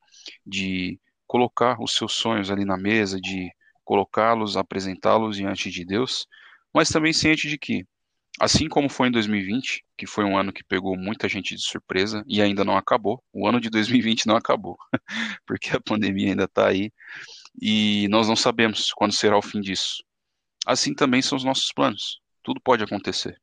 de 0.45 0.99
colocar 1.25 1.81
os 1.81 1.95
seus 1.95 2.15
sonhos 2.15 2.51
ali 2.51 2.65
na 2.65 2.77
mesa, 2.77 3.21
de 3.21 3.49
colocá-los, 3.85 4.57
apresentá-los 4.57 5.37
diante 5.37 5.71
de 5.71 5.85
Deus, 5.85 6.27
mas 6.75 6.89
também 6.89 7.13
ciente 7.13 7.49
de 7.49 7.57
que, 7.57 7.87
assim 8.41 8.69
como 8.69 8.89
foi 8.89 9.07
em 9.07 9.13
2020, 9.13 9.85
que 9.97 10.05
foi 10.05 10.25
um 10.25 10.37
ano 10.37 10.53
que 10.53 10.65
pegou 10.65 10.97
muita 10.99 11.29
gente 11.29 11.55
de 11.55 11.63
surpresa 11.63 12.25
e 12.27 12.43
ainda 12.43 12.65
não 12.65 12.77
acabou, 12.77 13.23
o 13.33 13.47
ano 13.47 13.61
de 13.61 13.71
2020 13.71 14.27
não 14.27 14.35
acabou, 14.35 14.77
porque 15.47 15.71
a 15.77 15.81
pandemia 15.81 16.31
ainda 16.31 16.45
está 16.45 16.69
aí 16.69 16.91
e 17.63 18.09
nós 18.09 18.27
não 18.27 18.35
sabemos 18.35 18.91
quando 18.93 19.13
será 19.13 19.39
o 19.39 19.43
fim 19.43 19.61
disso. 19.61 20.03
Assim 20.67 20.93
também 20.93 21.23
são 21.23 21.39
os 21.39 21.45
nossos 21.45 21.71
planos, 21.73 22.21
tudo 22.43 22.61
pode 22.61 22.83
acontecer. 22.83 23.41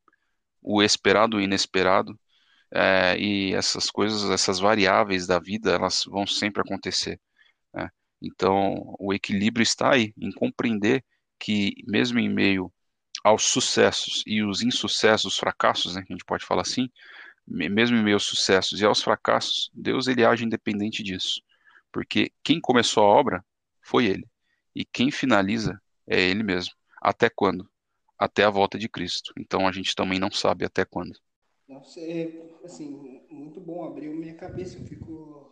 O 0.61 0.81
esperado 0.83 1.39
e 1.39 1.41
o 1.41 1.43
inesperado 1.43 2.17
é, 2.71 3.17
e 3.19 3.53
essas 3.53 3.89
coisas, 3.91 4.29
essas 4.31 4.59
variáveis 4.59 5.27
da 5.27 5.39
vida, 5.39 5.71
elas 5.71 6.03
vão 6.05 6.25
sempre 6.25 6.61
acontecer. 6.61 7.19
Né? 7.73 7.89
Então, 8.21 8.95
o 8.99 9.13
equilíbrio 9.13 9.63
está 9.63 9.93
aí, 9.93 10.13
em 10.17 10.31
compreender 10.31 11.03
que, 11.39 11.73
mesmo 11.87 12.19
em 12.19 12.29
meio 12.29 12.71
aos 13.23 13.43
sucessos 13.45 14.23
e 14.25 14.43
os 14.43 14.61
insucessos, 14.61 15.33
os 15.33 15.39
fracassos, 15.39 15.95
né, 15.95 16.03
que 16.03 16.13
a 16.13 16.15
gente 16.15 16.25
pode 16.25 16.45
falar 16.45 16.61
assim, 16.61 16.89
mesmo 17.47 17.97
em 17.97 18.03
meio 18.03 18.15
aos 18.15 18.25
sucessos 18.25 18.79
e 18.79 18.85
aos 18.85 19.01
fracassos, 19.01 19.69
Deus 19.73 20.07
ele 20.07 20.25
age 20.25 20.45
independente 20.45 21.03
disso. 21.03 21.41
Porque 21.91 22.31
quem 22.43 22.59
começou 22.61 23.03
a 23.03 23.07
obra 23.07 23.45
foi 23.81 24.05
ele. 24.05 24.27
E 24.75 24.85
quem 24.85 25.11
finaliza 25.11 25.81
é 26.07 26.19
ele 26.19 26.43
mesmo. 26.43 26.73
Até 27.01 27.29
quando? 27.29 27.69
Até 28.21 28.43
a 28.43 28.51
volta 28.51 28.77
de 28.77 28.87
Cristo. 28.87 29.33
Então 29.35 29.67
a 29.67 29.71
gente 29.71 29.95
também 29.95 30.19
não 30.19 30.29
sabe 30.29 30.63
até 30.63 30.85
quando. 30.85 31.19
Nossa, 31.67 31.99
é, 31.99 32.31
assim, 32.63 33.19
muito 33.31 33.59
bom, 33.59 33.83
abriu 33.83 34.13
minha 34.13 34.35
cabeça. 34.35 34.77
Eu 34.77 34.85
fico. 34.85 35.51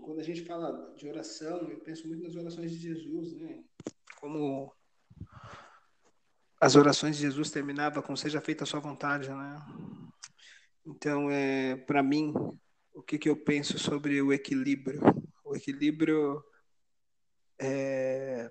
Quando 0.00 0.20
a 0.20 0.22
gente 0.22 0.42
fala 0.42 0.94
de 0.96 1.08
oração, 1.08 1.68
eu 1.68 1.80
penso 1.80 2.06
muito 2.06 2.22
nas 2.22 2.36
orações 2.36 2.70
de 2.70 2.78
Jesus, 2.78 3.32
né? 3.34 3.64
Como 4.20 4.72
as 6.60 6.76
orações 6.76 7.16
de 7.16 7.22
Jesus 7.22 7.50
terminavam 7.50 8.00
com 8.04 8.14
seja 8.14 8.40
feita 8.40 8.62
a 8.62 8.66
sua 8.68 8.78
vontade, 8.78 9.28
né? 9.28 9.60
Então, 10.86 11.28
é, 11.28 11.74
para 11.74 12.04
mim, 12.04 12.32
o 12.94 13.02
que, 13.02 13.18
que 13.18 13.28
eu 13.28 13.36
penso 13.36 13.80
sobre 13.80 14.22
o 14.22 14.32
equilíbrio? 14.32 15.00
O 15.44 15.56
equilíbrio 15.56 16.40
é, 17.58 18.48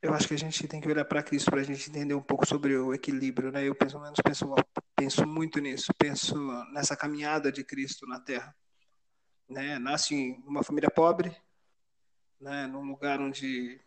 eu 0.00 0.14
acho 0.14 0.28
que 0.28 0.34
a 0.34 0.38
gente 0.38 0.68
tem 0.68 0.80
que 0.80 0.88
olhar 0.88 1.04
para 1.04 1.22
Cristo 1.22 1.50
para 1.50 1.60
a 1.60 1.64
gente 1.64 1.90
entender 1.90 2.14
um 2.14 2.22
pouco 2.22 2.46
sobre 2.46 2.76
o 2.76 2.94
equilíbrio, 2.94 3.50
né? 3.50 3.64
Eu 3.64 3.74
pelo 3.74 4.00
menos 4.00 4.18
penso, 4.24 4.54
penso 4.94 5.26
muito 5.26 5.60
nisso, 5.60 5.92
penso 5.98 6.36
nessa 6.72 6.96
caminhada 6.96 7.50
de 7.50 7.64
Cristo 7.64 8.06
na 8.06 8.20
Terra, 8.20 8.54
né? 9.48 9.78
Nasce 9.78 10.14
em 10.14 10.42
uma 10.46 10.62
família 10.62 10.90
pobre, 10.90 11.36
né? 12.40 12.66
Num 12.68 12.84
lugar 12.84 13.20
onde, 13.20 13.80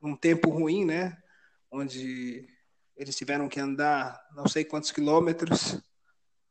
num 0.00 0.16
tempo 0.16 0.48
ruim, 0.48 0.86
né? 0.86 1.22
Onde 1.70 2.48
eles 2.96 3.16
tiveram 3.16 3.48
que 3.48 3.60
andar 3.60 4.18
não 4.34 4.46
sei 4.46 4.64
quantos 4.64 4.90
quilômetros 4.90 5.82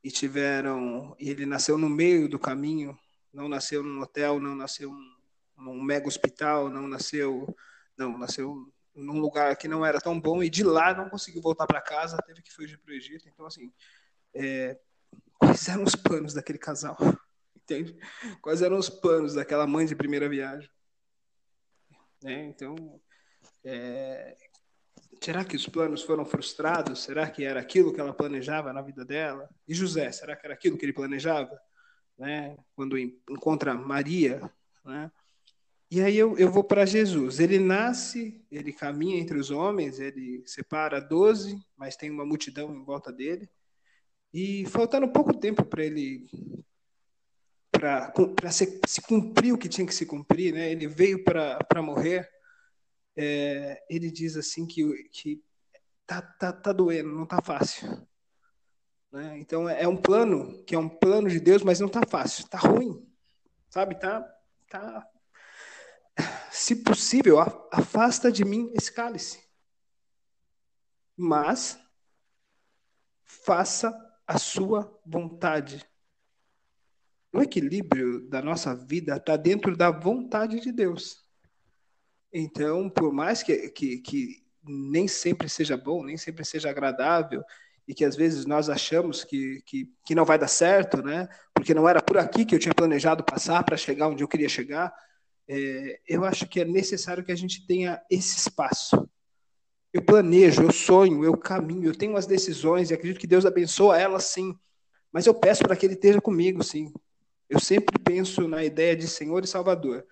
e 0.03 0.11
tiveram, 0.11 1.15
e 1.19 1.29
ele 1.29 1.45
nasceu 1.45 1.77
no 1.77 1.89
meio 1.89 2.27
do 2.27 2.39
caminho, 2.39 2.97
não 3.33 3.47
nasceu 3.47 3.83
num 3.83 4.01
hotel, 4.01 4.39
não 4.39 4.55
nasceu 4.55 4.91
num 5.57 5.81
mega 5.81 6.07
hospital, 6.07 6.69
não 6.69 6.87
nasceu, 6.87 7.55
não 7.97 8.17
nasceu 8.17 8.71
num 8.93 9.19
lugar 9.19 9.55
que 9.55 9.67
não 9.67 9.85
era 9.85 9.99
tão 9.99 10.19
bom 10.19 10.43
e 10.43 10.49
de 10.49 10.63
lá 10.63 10.93
não 10.93 11.09
conseguiu 11.09 11.41
voltar 11.41 11.65
para 11.65 11.81
casa, 11.81 12.17
teve 12.25 12.41
que 12.41 12.51
fugir 12.51 12.77
para 12.77 12.91
o 12.91 12.95
Egito. 12.95 13.27
Então, 13.27 13.45
assim, 13.45 13.71
é, 14.33 14.77
quais 15.39 15.67
eram 15.67 15.83
os 15.83 15.95
planos 15.95 16.33
daquele 16.33 16.59
casal? 16.59 16.97
Entende? 17.55 17.97
Quais 18.41 18.61
eram 18.61 18.77
os 18.77 18.89
planos 18.89 19.35
daquela 19.35 19.65
mãe 19.65 19.85
de 19.85 19.95
primeira 19.95 20.27
viagem? 20.27 20.69
É, 22.23 22.43
então, 22.43 22.75
é, 23.63 24.35
será 25.21 25.45
que 25.45 25.55
os 25.55 25.67
planos 25.67 26.03
foram 26.03 26.25
frustrados? 26.25 27.03
Será 27.03 27.29
que 27.29 27.43
era 27.43 27.59
aquilo 27.59 27.93
que 27.93 27.99
ela 27.99 28.13
planejava 28.13 28.73
na 28.73 28.81
vida 28.81 29.05
dela? 29.05 29.49
E 29.67 29.73
José, 29.73 30.11
será 30.11 30.35
que 30.35 30.45
era 30.45 30.53
aquilo 30.53 30.77
que 30.77 30.85
ele 30.85 30.93
planejava? 30.93 31.59
Né? 32.17 32.57
Quando 32.75 32.97
encontra 32.97 33.73
Maria, 33.73 34.41
né? 34.83 35.11
E 35.91 36.01
aí 36.01 36.17
eu, 36.17 36.37
eu 36.37 36.49
vou 36.49 36.63
para 36.63 36.85
Jesus. 36.85 37.41
Ele 37.41 37.59
nasce, 37.59 38.41
ele 38.49 38.71
caminha 38.71 39.19
entre 39.19 39.37
os 39.37 39.51
homens, 39.51 39.99
ele 39.99 40.41
separa 40.45 41.01
doze, 41.01 41.61
mas 41.75 41.97
tem 41.97 42.09
uma 42.09 42.25
multidão 42.25 42.73
em 42.73 42.81
volta 42.81 43.11
dele. 43.11 43.49
E 44.33 44.65
faltando 44.67 45.11
pouco 45.11 45.33
tempo 45.33 45.65
para 45.65 45.83
ele 45.83 46.29
para 47.71 48.51
se, 48.51 48.79
se, 48.87 49.01
cumprir 49.01 49.53
o 49.53 49.57
que 49.57 49.67
tinha 49.67 49.85
que 49.85 49.93
se 49.93 50.05
cumprir, 50.05 50.53
né? 50.53 50.71
Ele 50.71 50.87
veio 50.87 51.23
para 51.25 51.81
morrer. 51.81 52.29
É, 53.13 53.83
ele 53.89 54.09
diz 54.09 54.37
assim 54.37 54.65
que 54.65 55.09
que 55.11 55.43
tá, 56.07 56.21
tá, 56.21 56.53
tá 56.53 56.71
doendo, 56.71 57.09
não 57.11 57.25
tá 57.25 57.41
fácil. 57.41 58.07
Né? 59.11 59.37
Então 59.39 59.67
é, 59.67 59.83
é 59.83 59.87
um 59.89 59.97
plano 59.97 60.63
que 60.63 60.73
é 60.73 60.79
um 60.79 60.87
plano 60.87 61.27
de 61.27 61.41
Deus, 61.41 61.63
mas 61.63 61.81
não 61.81 61.89
tá 61.89 62.01
fácil, 62.07 62.47
tá 62.47 62.59
ruim, 62.59 63.05
sabe? 63.69 63.99
Tá 63.99 64.25
tá 64.69 65.10
se 66.51 66.83
possível, 66.83 67.39
afasta 67.71 68.31
de 68.31 68.43
mim 68.43 68.71
esse 68.73 68.91
cálice. 68.91 69.41
Mas 71.15 71.79
faça 73.23 73.93
a 74.27 74.37
sua 74.37 74.99
vontade. 75.05 75.85
O 77.33 77.41
equilíbrio 77.41 78.27
da 78.29 78.41
nossa 78.41 78.75
vida 78.75 79.15
está 79.15 79.37
dentro 79.37 79.75
da 79.75 79.89
vontade 79.89 80.59
de 80.59 80.71
Deus. 80.71 81.25
Então, 82.33 82.89
por 82.89 83.11
mais 83.11 83.43
que, 83.43 83.69
que, 83.69 83.97
que 83.99 84.45
nem 84.63 85.07
sempre 85.07 85.49
seja 85.49 85.75
bom, 85.77 86.03
nem 86.03 86.17
sempre 86.17 86.45
seja 86.45 86.69
agradável, 86.69 87.43
e 87.87 87.93
que 87.93 88.05
às 88.05 88.15
vezes 88.15 88.45
nós 88.45 88.69
achamos 88.69 89.23
que, 89.23 89.61
que, 89.65 89.91
que 90.05 90.15
não 90.15 90.23
vai 90.23 90.37
dar 90.37 90.47
certo, 90.47 91.01
né? 91.01 91.27
porque 91.53 91.73
não 91.73 91.87
era 91.87 92.01
por 92.01 92.17
aqui 92.17 92.45
que 92.45 92.55
eu 92.55 92.59
tinha 92.59 92.73
planejado 92.73 93.23
passar 93.23 93.63
para 93.63 93.77
chegar 93.77 94.07
onde 94.07 94.23
eu 94.23 94.27
queria 94.27 94.49
chegar, 94.49 94.93
é, 95.47 95.99
eu 96.07 96.23
acho 96.23 96.47
que 96.47 96.59
é 96.59 96.65
necessário 96.65 97.23
que 97.23 97.31
a 97.31 97.35
gente 97.35 97.65
tenha 97.65 98.01
esse 98.09 98.37
espaço. 98.37 99.07
Eu 99.93 100.01
planejo, 100.01 100.63
eu 100.63 100.71
sonho, 100.71 101.23
eu 101.23 101.35
caminho, 101.35 101.89
eu 101.89 101.95
tenho 101.95 102.15
as 102.15 102.25
decisões 102.25 102.89
e 102.89 102.93
acredito 102.93 103.19
que 103.19 103.27
Deus 103.27 103.45
abençoa 103.45 103.99
elas 103.99 104.25
sim, 104.25 104.57
mas 105.11 105.25
eu 105.25 105.33
peço 105.33 105.63
para 105.63 105.75
que 105.75 105.85
Ele 105.85 105.95
esteja 105.95 106.21
comigo 106.21 106.63
sim. 106.63 106.93
Eu 107.49 107.59
sempre 107.59 107.99
penso 107.99 108.47
na 108.47 108.63
ideia 108.63 108.95
de 108.95 109.07
Senhor 109.07 109.43
e 109.43 109.47
Salvador. 109.47 110.05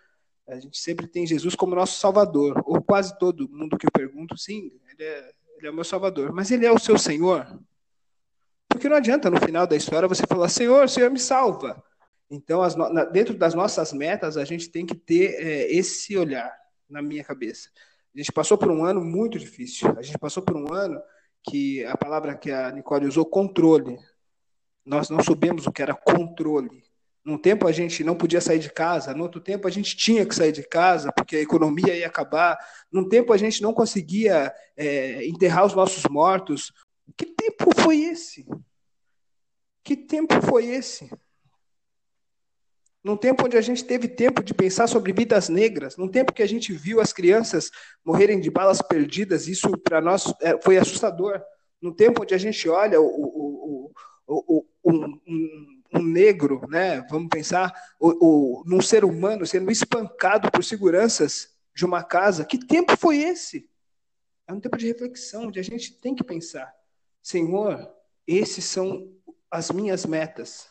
A 0.45 0.59
gente 0.59 0.77
sempre 0.77 1.07
tem 1.07 1.25
Jesus 1.25 1.55
como 1.55 1.75
nosso 1.75 1.99
Salvador, 1.99 2.61
ou 2.65 2.81
quase 2.81 3.17
todo 3.17 3.47
mundo 3.49 3.77
que 3.77 3.85
eu 3.85 3.91
pergunto, 3.91 4.37
sim, 4.37 4.71
Ele 4.91 5.03
é, 5.03 5.31
ele 5.57 5.67
é 5.67 5.71
o 5.71 5.73
meu 5.73 5.83
Salvador, 5.83 6.33
mas 6.33 6.51
Ele 6.51 6.65
é 6.65 6.71
o 6.71 6.79
seu 6.79 6.97
Senhor? 6.97 7.47
Porque 8.67 8.89
não 8.89 8.97
adianta 8.97 9.29
no 9.29 9.39
final 9.39 9.65
da 9.65 9.75
história 9.75 10.07
você 10.07 10.23
falar, 10.27 10.49
Senhor, 10.49 10.89
Senhor 10.89 11.09
me 11.09 11.19
salva. 11.19 11.81
Então, 12.29 12.61
as, 12.61 12.75
dentro 13.11 13.33
das 13.33 13.53
nossas 13.53 13.91
metas, 13.91 14.37
a 14.37 14.45
gente 14.45 14.69
tem 14.69 14.85
que 14.85 14.95
ter 14.95 15.35
é, 15.41 15.71
esse 15.71 16.15
olhar 16.15 16.53
na 16.89 17.01
minha 17.01 17.23
cabeça. 17.23 17.69
A 18.13 18.17
gente 18.17 18.31
passou 18.31 18.57
por 18.57 18.69
um 18.69 18.83
ano 18.83 19.01
muito 19.01 19.39
difícil. 19.39 19.93
A 19.97 20.01
gente 20.01 20.17
passou 20.17 20.43
por 20.43 20.55
um 20.55 20.73
ano 20.73 21.01
que 21.43 21.83
a 21.85 21.97
palavra 21.97 22.37
que 22.37 22.51
a 22.51 22.71
Nicole 22.71 23.07
usou, 23.07 23.25
controle. 23.25 23.97
Nós 24.85 25.09
não 25.09 25.23
soubemos 25.23 25.65
o 25.65 25.71
que 25.71 25.81
era 25.81 25.95
controle. 25.95 26.83
Num 27.23 27.37
tempo 27.37 27.67
a 27.67 27.71
gente 27.71 28.03
não 28.03 28.15
podia 28.15 28.41
sair 28.41 28.59
de 28.59 28.71
casa, 28.71 29.13
no 29.13 29.23
outro 29.23 29.41
tempo 29.41 29.67
a 29.67 29.71
gente 29.71 29.95
tinha 29.95 30.25
que 30.25 30.33
sair 30.33 30.51
de 30.51 30.63
casa 30.63 31.11
porque 31.11 31.35
a 31.35 31.41
economia 31.41 31.95
ia 31.95 32.07
acabar. 32.07 32.57
Num 32.91 33.07
tempo 33.07 33.33
a 33.33 33.37
gente 33.37 33.61
não 33.61 33.73
conseguia 33.73 34.53
é, 34.75 35.25
enterrar 35.27 35.65
os 35.65 35.75
nossos 35.75 36.03
mortos. 36.09 36.71
Que 37.17 37.25
tempo 37.25 37.69
foi 37.75 37.97
esse? 37.99 38.47
Que 39.83 39.95
tempo 39.95 40.41
foi 40.41 40.65
esse? 40.67 41.09
Num 43.03 43.15
tempo 43.15 43.45
onde 43.45 43.57
a 43.57 43.61
gente 43.61 43.83
teve 43.83 44.07
tempo 44.07 44.43
de 44.43 44.53
pensar 44.53 44.87
sobre 44.87 45.13
vidas 45.13 45.47
negras, 45.47 45.95
num 45.95 46.07
tempo 46.07 46.33
que 46.33 46.43
a 46.43 46.47
gente 46.47 46.73
viu 46.73 46.99
as 46.99 47.13
crianças 47.13 47.71
morrerem 48.03 48.39
de 48.39 48.51
balas 48.51 48.81
perdidas, 48.81 49.47
isso 49.47 49.69
para 49.77 50.01
nós 50.01 50.33
é, 50.41 50.59
foi 50.61 50.77
assustador. 50.77 51.41
Num 51.81 51.93
tempo 51.93 52.23
onde 52.23 52.33
a 52.33 52.37
gente 52.37 52.67
olha 52.67 52.99
o, 52.99 53.05
o, 53.05 53.91
o, 54.27 54.65
um, 54.83 55.19
um, 55.25 55.81
um, 55.95 56.03
negro, 56.03 56.61
né, 56.69 57.01
vamos 57.09 57.29
pensar, 57.29 57.71
o, 57.97 58.63
num 58.65 58.81
ser 58.81 59.05
humano 59.05 59.45
sendo 59.45 59.71
espancado 59.71 60.51
por 60.51 60.63
seguranças 60.63 61.55
de 61.73 61.85
uma 61.85 62.03
casa, 62.03 62.43
que 62.43 62.57
tempo 62.57 62.97
foi 62.97 63.19
esse? 63.19 63.69
É 64.45 64.51
um 64.51 64.59
tempo 64.59 64.77
de 64.77 64.87
reflexão, 64.87 65.43
onde 65.43 65.59
a 65.59 65.63
gente 65.63 65.93
tem 65.93 66.13
que 66.13 66.23
pensar, 66.23 66.73
Senhor, 67.21 67.89
esses 68.27 68.65
são 68.65 69.09
as 69.49 69.71
minhas 69.71 70.05
metas. 70.05 70.67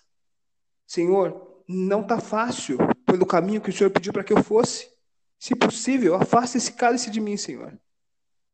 Senhor, 0.87 1.48
não 1.69 2.01
está 2.01 2.19
fácil 2.19 2.79
pelo 3.05 3.27
caminho 3.27 3.61
que 3.61 3.69
o 3.69 3.73
Senhor 3.73 3.91
pediu 3.91 4.11
para 4.11 4.25
que 4.25 4.33
eu 4.33 4.43
fosse. 4.43 4.91
Se 5.39 5.55
possível, 5.55 6.14
afaste 6.14 6.57
esse 6.57 6.73
cálice 6.73 7.11
de 7.11 7.21
mim, 7.21 7.37
Senhor, 7.37 7.79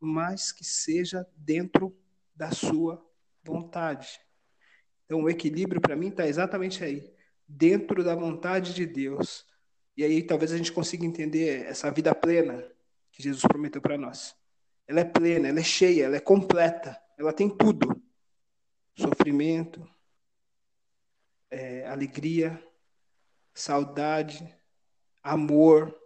mas 0.00 0.50
que 0.50 0.64
seja 0.64 1.26
dentro 1.36 1.96
da 2.34 2.50
sua 2.50 3.02
vontade. 3.42 4.20
Então, 5.04 5.22
o 5.22 5.30
equilíbrio 5.30 5.80
para 5.80 5.94
mim 5.94 6.08
está 6.08 6.26
exatamente 6.26 6.82
aí, 6.82 7.14
dentro 7.46 8.02
da 8.02 8.14
vontade 8.14 8.74
de 8.74 8.84
Deus. 8.84 9.46
E 9.96 10.02
aí 10.02 10.22
talvez 10.22 10.52
a 10.52 10.56
gente 10.56 10.72
consiga 10.72 11.06
entender 11.06 11.66
essa 11.66 11.90
vida 11.90 12.12
plena 12.14 12.66
que 13.12 13.22
Jesus 13.22 13.42
prometeu 13.42 13.80
para 13.80 13.96
nós. 13.96 14.34
Ela 14.88 15.00
é 15.00 15.04
plena, 15.04 15.48
ela 15.48 15.60
é 15.60 15.64
cheia, 15.64 16.04
ela 16.04 16.16
é 16.16 16.20
completa, 16.20 17.00
ela 17.16 17.32
tem 17.32 17.48
tudo: 17.48 18.02
sofrimento, 18.96 19.88
é, 21.50 21.86
alegria, 21.86 22.60
saudade, 23.54 24.54
amor. 25.22 25.96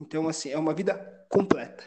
Então, 0.00 0.28
assim, 0.28 0.50
é 0.50 0.58
uma 0.58 0.74
vida 0.74 0.94
completa. 1.30 1.84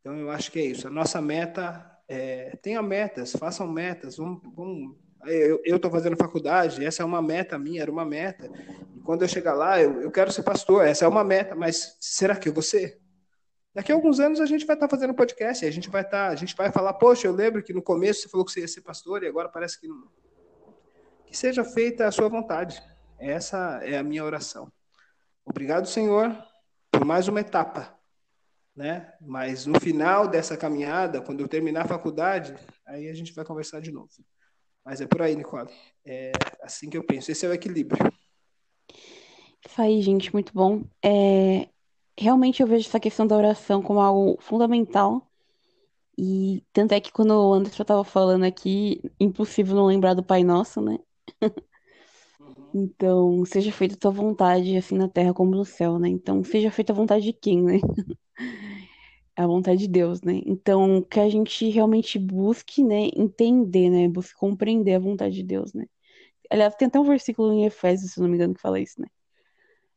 Então, 0.00 0.16
eu 0.16 0.30
acho 0.30 0.50
que 0.50 0.58
é 0.58 0.64
isso. 0.64 0.86
A 0.86 0.90
nossa 0.90 1.20
meta 1.20 1.98
é, 2.08 2.56
tenha 2.62 2.80
metas, 2.80 3.32
façam 3.32 3.66
metas. 3.66 4.16
Vamos, 4.16 4.40
vamos 4.54 4.96
eu 5.26 5.76
estou 5.76 5.90
fazendo 5.90 6.16
faculdade, 6.16 6.84
essa 6.84 7.02
é 7.02 7.06
uma 7.06 7.20
meta 7.20 7.58
minha, 7.58 7.82
era 7.82 7.90
uma 7.90 8.04
meta. 8.04 8.50
E 8.96 9.00
quando 9.00 9.22
eu 9.22 9.28
chegar 9.28 9.54
lá, 9.54 9.80
eu, 9.80 10.00
eu 10.00 10.10
quero 10.10 10.32
ser 10.32 10.42
pastor, 10.42 10.86
essa 10.86 11.04
é 11.04 11.08
uma 11.08 11.22
meta, 11.22 11.54
mas 11.54 11.96
será 12.00 12.36
que 12.36 12.48
eu 12.48 12.52
vou 12.52 12.62
ser? 12.62 12.98
Daqui 13.74 13.92
a 13.92 13.94
alguns 13.94 14.18
anos 14.18 14.40
a 14.40 14.46
gente 14.46 14.66
vai 14.66 14.74
estar 14.74 14.88
tá 14.88 14.96
fazendo 14.96 15.14
podcast, 15.14 15.64
a 15.64 15.70
gente 15.70 15.90
vai 15.90 16.02
estar, 16.02 16.28
tá, 16.28 16.32
a 16.32 16.36
gente 16.36 16.56
vai 16.56 16.72
falar, 16.72 16.94
poxa, 16.94 17.26
eu 17.26 17.32
lembro 17.32 17.62
que 17.62 17.72
no 17.72 17.82
começo 17.82 18.22
você 18.22 18.28
falou 18.28 18.44
que 18.44 18.52
você 18.52 18.60
ia 18.60 18.68
ser 18.68 18.80
pastor 18.80 19.22
e 19.22 19.26
agora 19.26 19.48
parece 19.48 19.78
que 19.80 19.86
não. 19.86 20.08
Que 21.26 21.36
seja 21.36 21.62
feita 21.62 22.06
a 22.06 22.10
sua 22.10 22.28
vontade. 22.28 22.82
Essa 23.20 23.80
é 23.84 23.98
a 23.98 24.02
minha 24.02 24.24
oração. 24.24 24.72
Obrigado, 25.44 25.86
Senhor, 25.86 26.34
por 26.90 27.04
mais 27.04 27.28
uma 27.28 27.40
etapa. 27.40 27.94
Né? 28.74 29.12
Mas 29.20 29.66
no 29.66 29.78
final 29.78 30.26
dessa 30.26 30.56
caminhada, 30.56 31.20
quando 31.20 31.40
eu 31.40 31.48
terminar 31.48 31.82
a 31.82 31.88
faculdade, 31.88 32.56
aí 32.86 33.10
a 33.10 33.14
gente 33.14 33.34
vai 33.34 33.44
conversar 33.44 33.80
de 33.80 33.92
novo. 33.92 34.08
Mas 34.82 35.02
é 35.02 35.06
por 35.06 35.20
aí, 35.20 35.36
Nicole. 35.36 35.70
É 36.02 36.32
assim 36.62 36.88
que 36.88 36.96
eu 36.96 37.04
penso. 37.04 37.30
Esse 37.30 37.44
é 37.44 37.48
o 37.50 37.52
equilíbrio. 37.52 38.10
Isso 39.68 39.82
aí, 39.82 40.00
gente, 40.00 40.32
muito 40.32 40.54
bom. 40.54 40.82
É... 41.04 41.68
Realmente 42.18 42.62
eu 42.62 42.66
vejo 42.66 42.88
essa 42.88 42.98
questão 42.98 43.26
da 43.26 43.36
oração 43.36 43.82
como 43.82 44.00
algo 44.00 44.38
fundamental 44.40 45.30
E 46.16 46.62
tanto 46.72 46.92
é 46.92 47.00
que 47.00 47.12
quando 47.12 47.32
o 47.32 47.52
Anderson 47.52 47.84
tava 47.84 48.04
falando 48.04 48.44
aqui, 48.44 49.02
impossível 49.18 49.76
não 49.76 49.86
lembrar 49.86 50.14
do 50.14 50.24
Pai 50.24 50.42
Nosso, 50.42 50.80
né? 50.80 50.98
Então, 52.74 53.44
seja 53.44 53.72
feita 53.72 53.94
a 53.94 53.98
tua 53.98 54.10
vontade, 54.10 54.76
assim 54.76 54.96
na 54.96 55.08
terra 55.08 55.34
como 55.34 55.50
no 55.52 55.64
céu, 55.64 55.98
né? 55.98 56.08
Então, 56.08 56.42
seja 56.44 56.70
feita 56.70 56.92
a 56.92 56.96
vontade 56.96 57.24
de 57.24 57.32
quem, 57.32 57.62
né? 57.62 57.80
A 59.36 59.46
vontade 59.46 59.80
de 59.80 59.88
Deus, 59.88 60.20
né? 60.22 60.40
Então, 60.44 61.02
que 61.02 61.18
a 61.18 61.28
gente 61.30 61.66
realmente 61.70 62.18
busque, 62.18 62.84
né, 62.84 63.08
entender, 63.16 63.88
né? 63.88 64.06
Busque 64.08 64.34
compreender 64.34 64.94
a 64.94 64.98
vontade 64.98 65.34
de 65.34 65.42
Deus, 65.42 65.72
né? 65.72 65.86
Aliás, 66.50 66.74
tem 66.76 66.88
até 66.88 67.00
um 67.00 67.04
versículo 67.04 67.52
em 67.52 67.64
Efésios, 67.64 68.12
se 68.12 68.20
não 68.20 68.28
me 68.28 68.34
engano, 68.36 68.54
que 68.54 68.60
fala 68.60 68.80
isso, 68.80 69.00
né? 69.00 69.08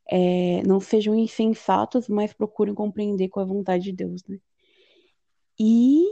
É, 0.09 0.63
não 0.63 0.79
sejam 0.79 1.15
insensatos, 1.15 2.07
mas 2.07 2.33
procurem 2.33 2.73
compreender 2.73 3.29
qual 3.29 3.45
é 3.45 3.49
a 3.49 3.53
vontade 3.53 3.83
de 3.85 3.93
Deus, 3.93 4.23
né? 4.27 4.37
E 5.59 6.03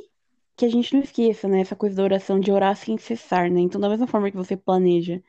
que 0.57 0.65
a 0.65 0.69
gente 0.69 0.93
não 0.93 1.01
esqueça, 1.01 1.47
né? 1.47 1.61
Essa 1.61 1.75
coisa 1.75 1.95
da 1.95 2.03
oração 2.03 2.39
de 2.39 2.51
orar 2.51 2.75
sem 2.75 2.97
cessar, 2.97 3.49
né? 3.49 3.61
Então, 3.61 3.79
da 3.79 3.89
mesma 3.89 4.07
forma 4.07 4.29
que 4.29 4.37
você 4.37 4.57
planeja 4.57 5.21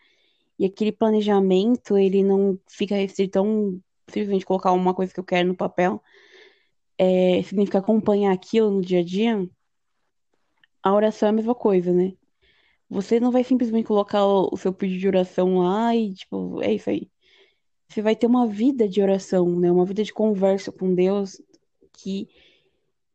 e 0.59 0.64
aquele 0.64 0.92
planejamento, 0.92 1.96
ele 1.98 2.22
não 2.22 2.59
fica 2.68 2.94
restrito 2.94 3.38
a 3.38 3.42
um, 3.42 3.80
simplesmente 4.09 4.44
colocar 4.44 4.72
uma 4.72 4.94
coisa 4.94 5.12
que 5.12 5.20
eu 5.20 5.24
quero 5.24 5.48
no 5.48 5.57
papel, 5.57 6.03
é, 6.98 7.42
significa 7.42 7.78
acompanhar 7.78 8.32
aquilo 8.32 8.70
no 8.70 8.82
dia 8.82 9.00
a 9.00 9.05
dia, 9.05 9.48
a 10.82 10.92
oração 10.92 11.28
é 11.28 11.30
a 11.30 11.32
mesma 11.34 11.55
coisa, 11.55 11.92
né? 11.92 12.12
Você 12.90 13.18
não 13.18 13.30
vai 13.30 13.42
simplesmente 13.44 13.86
colocar 13.86 14.26
o, 14.26 14.57
seu 14.57 14.72
pedido 14.72 15.00
de 15.00 15.09
oração 15.09 15.59
lá 15.61 15.96
e, 15.96 16.12
tipo, 16.12 16.61
é 16.62 16.74
isso 16.74 16.90
aí. 16.90 17.11
Você 17.88 18.03
vai 18.03 18.14
ter 18.16 18.26
uma 18.26 18.46
vida 18.46 18.88
de 18.88 19.00
oração, 19.00 19.59
né? 19.59 19.70
Uma 19.70 19.86
vida 19.86 20.03
de 20.05 20.12
conversa 20.12 20.70
com 20.72 20.94
Deus 20.94 21.40
que 21.92 22.28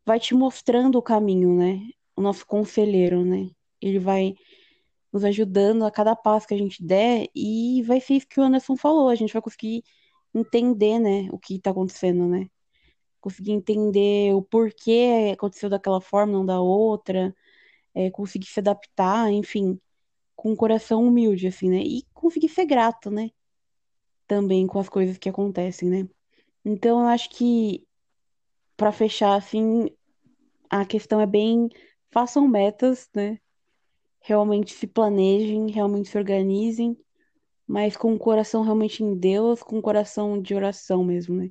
vai 0.05 0.19
te 0.19 0.33
mostrando 0.33 0.97
o 0.97 1.01
caminho, 1.01 1.55
né? 1.55 1.79
O 2.15 2.21
nosso 2.21 2.45
conselheiro, 2.45 3.23
né? 3.23 3.49
Ele 3.81 3.99
vai 3.99 4.35
nos 5.17 5.25
ajudando 5.25 5.83
a 5.83 5.91
cada 5.91 6.15
passo 6.15 6.47
que 6.47 6.53
a 6.53 6.57
gente 6.57 6.83
der 6.83 7.27
e 7.35 7.81
vai 7.83 7.99
ser 7.99 8.15
isso 8.15 8.27
que 8.27 8.39
o 8.39 8.43
Anderson 8.43 8.77
falou. 8.77 9.09
A 9.09 9.15
gente 9.15 9.33
vai 9.33 9.41
conseguir 9.41 9.83
entender, 10.33 10.99
né? 10.99 11.27
O 11.31 11.39
que 11.39 11.59
tá 11.59 11.71
acontecendo, 11.71 12.27
né? 12.27 12.47
Conseguir 13.19 13.51
entender 13.51 14.33
o 14.35 14.43
porquê 14.43 15.31
aconteceu 15.33 15.69
daquela 15.69 15.99
forma, 15.99 16.33
não 16.33 16.45
da 16.45 16.61
outra. 16.61 17.35
É, 17.95 18.11
conseguir 18.11 18.45
se 18.45 18.59
adaptar, 18.59 19.31
enfim, 19.31 19.79
com 20.35 20.51
um 20.51 20.55
coração 20.55 21.03
humilde, 21.03 21.47
assim, 21.47 21.69
né? 21.69 21.77
E 21.79 22.03
conseguir 22.13 22.49
ser 22.49 22.65
grato, 22.65 23.09
né? 23.09 23.31
Também 24.27 24.67
com 24.67 24.79
as 24.79 24.87
coisas 24.87 25.17
que 25.17 25.29
acontecem, 25.29 25.89
né? 25.89 26.07
Então, 26.63 27.01
eu 27.01 27.07
acho 27.07 27.29
que, 27.31 27.87
para 28.77 28.91
fechar, 28.91 29.35
assim, 29.35 29.89
a 30.69 30.85
questão 30.85 31.19
é 31.19 31.25
bem. 31.25 31.69
Façam 32.11 32.47
metas, 32.47 33.09
né? 33.15 33.39
Realmente 34.27 34.73
se 34.73 34.85
planejem, 34.85 35.71
realmente 35.71 36.09
se 36.09 36.17
organizem, 36.17 36.97
mas 37.65 37.95
com 37.95 38.13
o 38.13 38.19
coração 38.19 38.61
realmente 38.61 39.01
em 39.01 39.15
Deus, 39.15 39.63
com 39.63 39.79
o 39.79 39.81
coração 39.81 40.41
de 40.41 40.53
oração 40.53 41.01
mesmo, 41.01 41.33
né? 41.33 41.49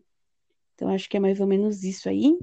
Então, 0.75 0.91
acho 0.91 1.09
que 1.09 1.17
é 1.17 1.21
mais 1.21 1.41
ou 1.41 1.47
menos 1.47 1.83
isso 1.83 2.07
aí. 2.07 2.37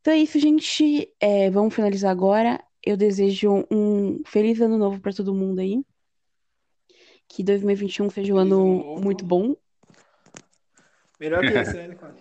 Então 0.00 0.14
é 0.14 0.18
isso, 0.18 0.38
gente. 0.38 1.12
É, 1.18 1.50
vamos 1.50 1.74
finalizar 1.74 2.12
agora. 2.12 2.62
Eu 2.80 2.96
desejo 2.96 3.66
um 3.68 4.22
feliz 4.24 4.60
ano 4.60 4.78
novo 4.78 5.00
para 5.00 5.12
todo 5.12 5.34
mundo 5.34 5.58
aí. 5.58 5.82
Que 7.28 7.42
2021 7.42 8.08
seja 8.10 8.32
um 8.32 8.36
ano 8.36 8.60
ano 8.60 8.84
novo. 8.84 9.02
muito 9.02 9.24
bom. 9.24 9.56
Melhor 11.18 11.40
que 11.40 11.48
esse, 11.48 11.74
né, 11.74 11.88
Nicole? 11.88 12.14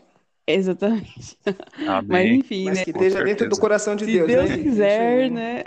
Exatamente. 0.47 1.37
Mas 1.75 1.87
Amém. 1.87 2.39
enfim, 2.39 2.65
Mas 2.65 2.79
né? 2.79 2.83
que 2.83 2.89
esteja 2.89 3.23
dentro 3.23 3.47
do 3.47 3.59
coração 3.59 3.95
de 3.95 4.05
Se 4.05 4.11
Deus, 4.11 4.27
Deus 4.27 4.49
né? 4.49 4.57
quiser, 4.57 5.29
21. 5.29 5.35
né? 5.35 5.63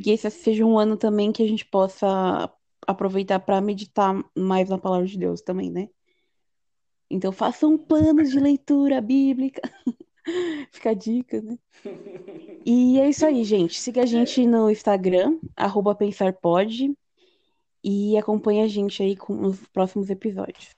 E 0.00 0.02
que 0.02 0.10
esse 0.12 0.30
seja 0.30 0.64
um 0.64 0.78
ano 0.78 0.96
também 0.96 1.30
que 1.30 1.42
a 1.42 1.46
gente 1.46 1.62
possa 1.62 2.50
aproveitar 2.86 3.38
para 3.38 3.60
meditar 3.60 4.24
mais 4.34 4.70
na 4.70 4.78
palavra 4.78 5.06
de 5.06 5.18
Deus 5.18 5.42
também, 5.42 5.70
né? 5.70 5.90
Então 7.10 7.30
façam 7.30 7.76
planos 7.76 8.30
de 8.30 8.40
leitura 8.40 8.98
bíblica. 9.02 9.60
Fica 10.72 10.90
a 10.90 10.94
dica, 10.94 11.42
né? 11.42 11.58
E 12.64 12.98
é 12.98 13.10
isso 13.10 13.26
aí, 13.26 13.44
gente. 13.44 13.78
Siga 13.78 14.04
a 14.04 14.06
gente 14.06 14.46
no 14.46 14.70
Instagram, 14.70 15.38
arroba 15.54 15.94
pensarpod, 15.94 16.96
e 17.84 18.16
acompanhe 18.16 18.62
a 18.62 18.68
gente 18.68 19.02
aí 19.02 19.14
com 19.14 19.38
os 19.42 19.66
próximos 19.66 20.08
episódios. 20.08 20.70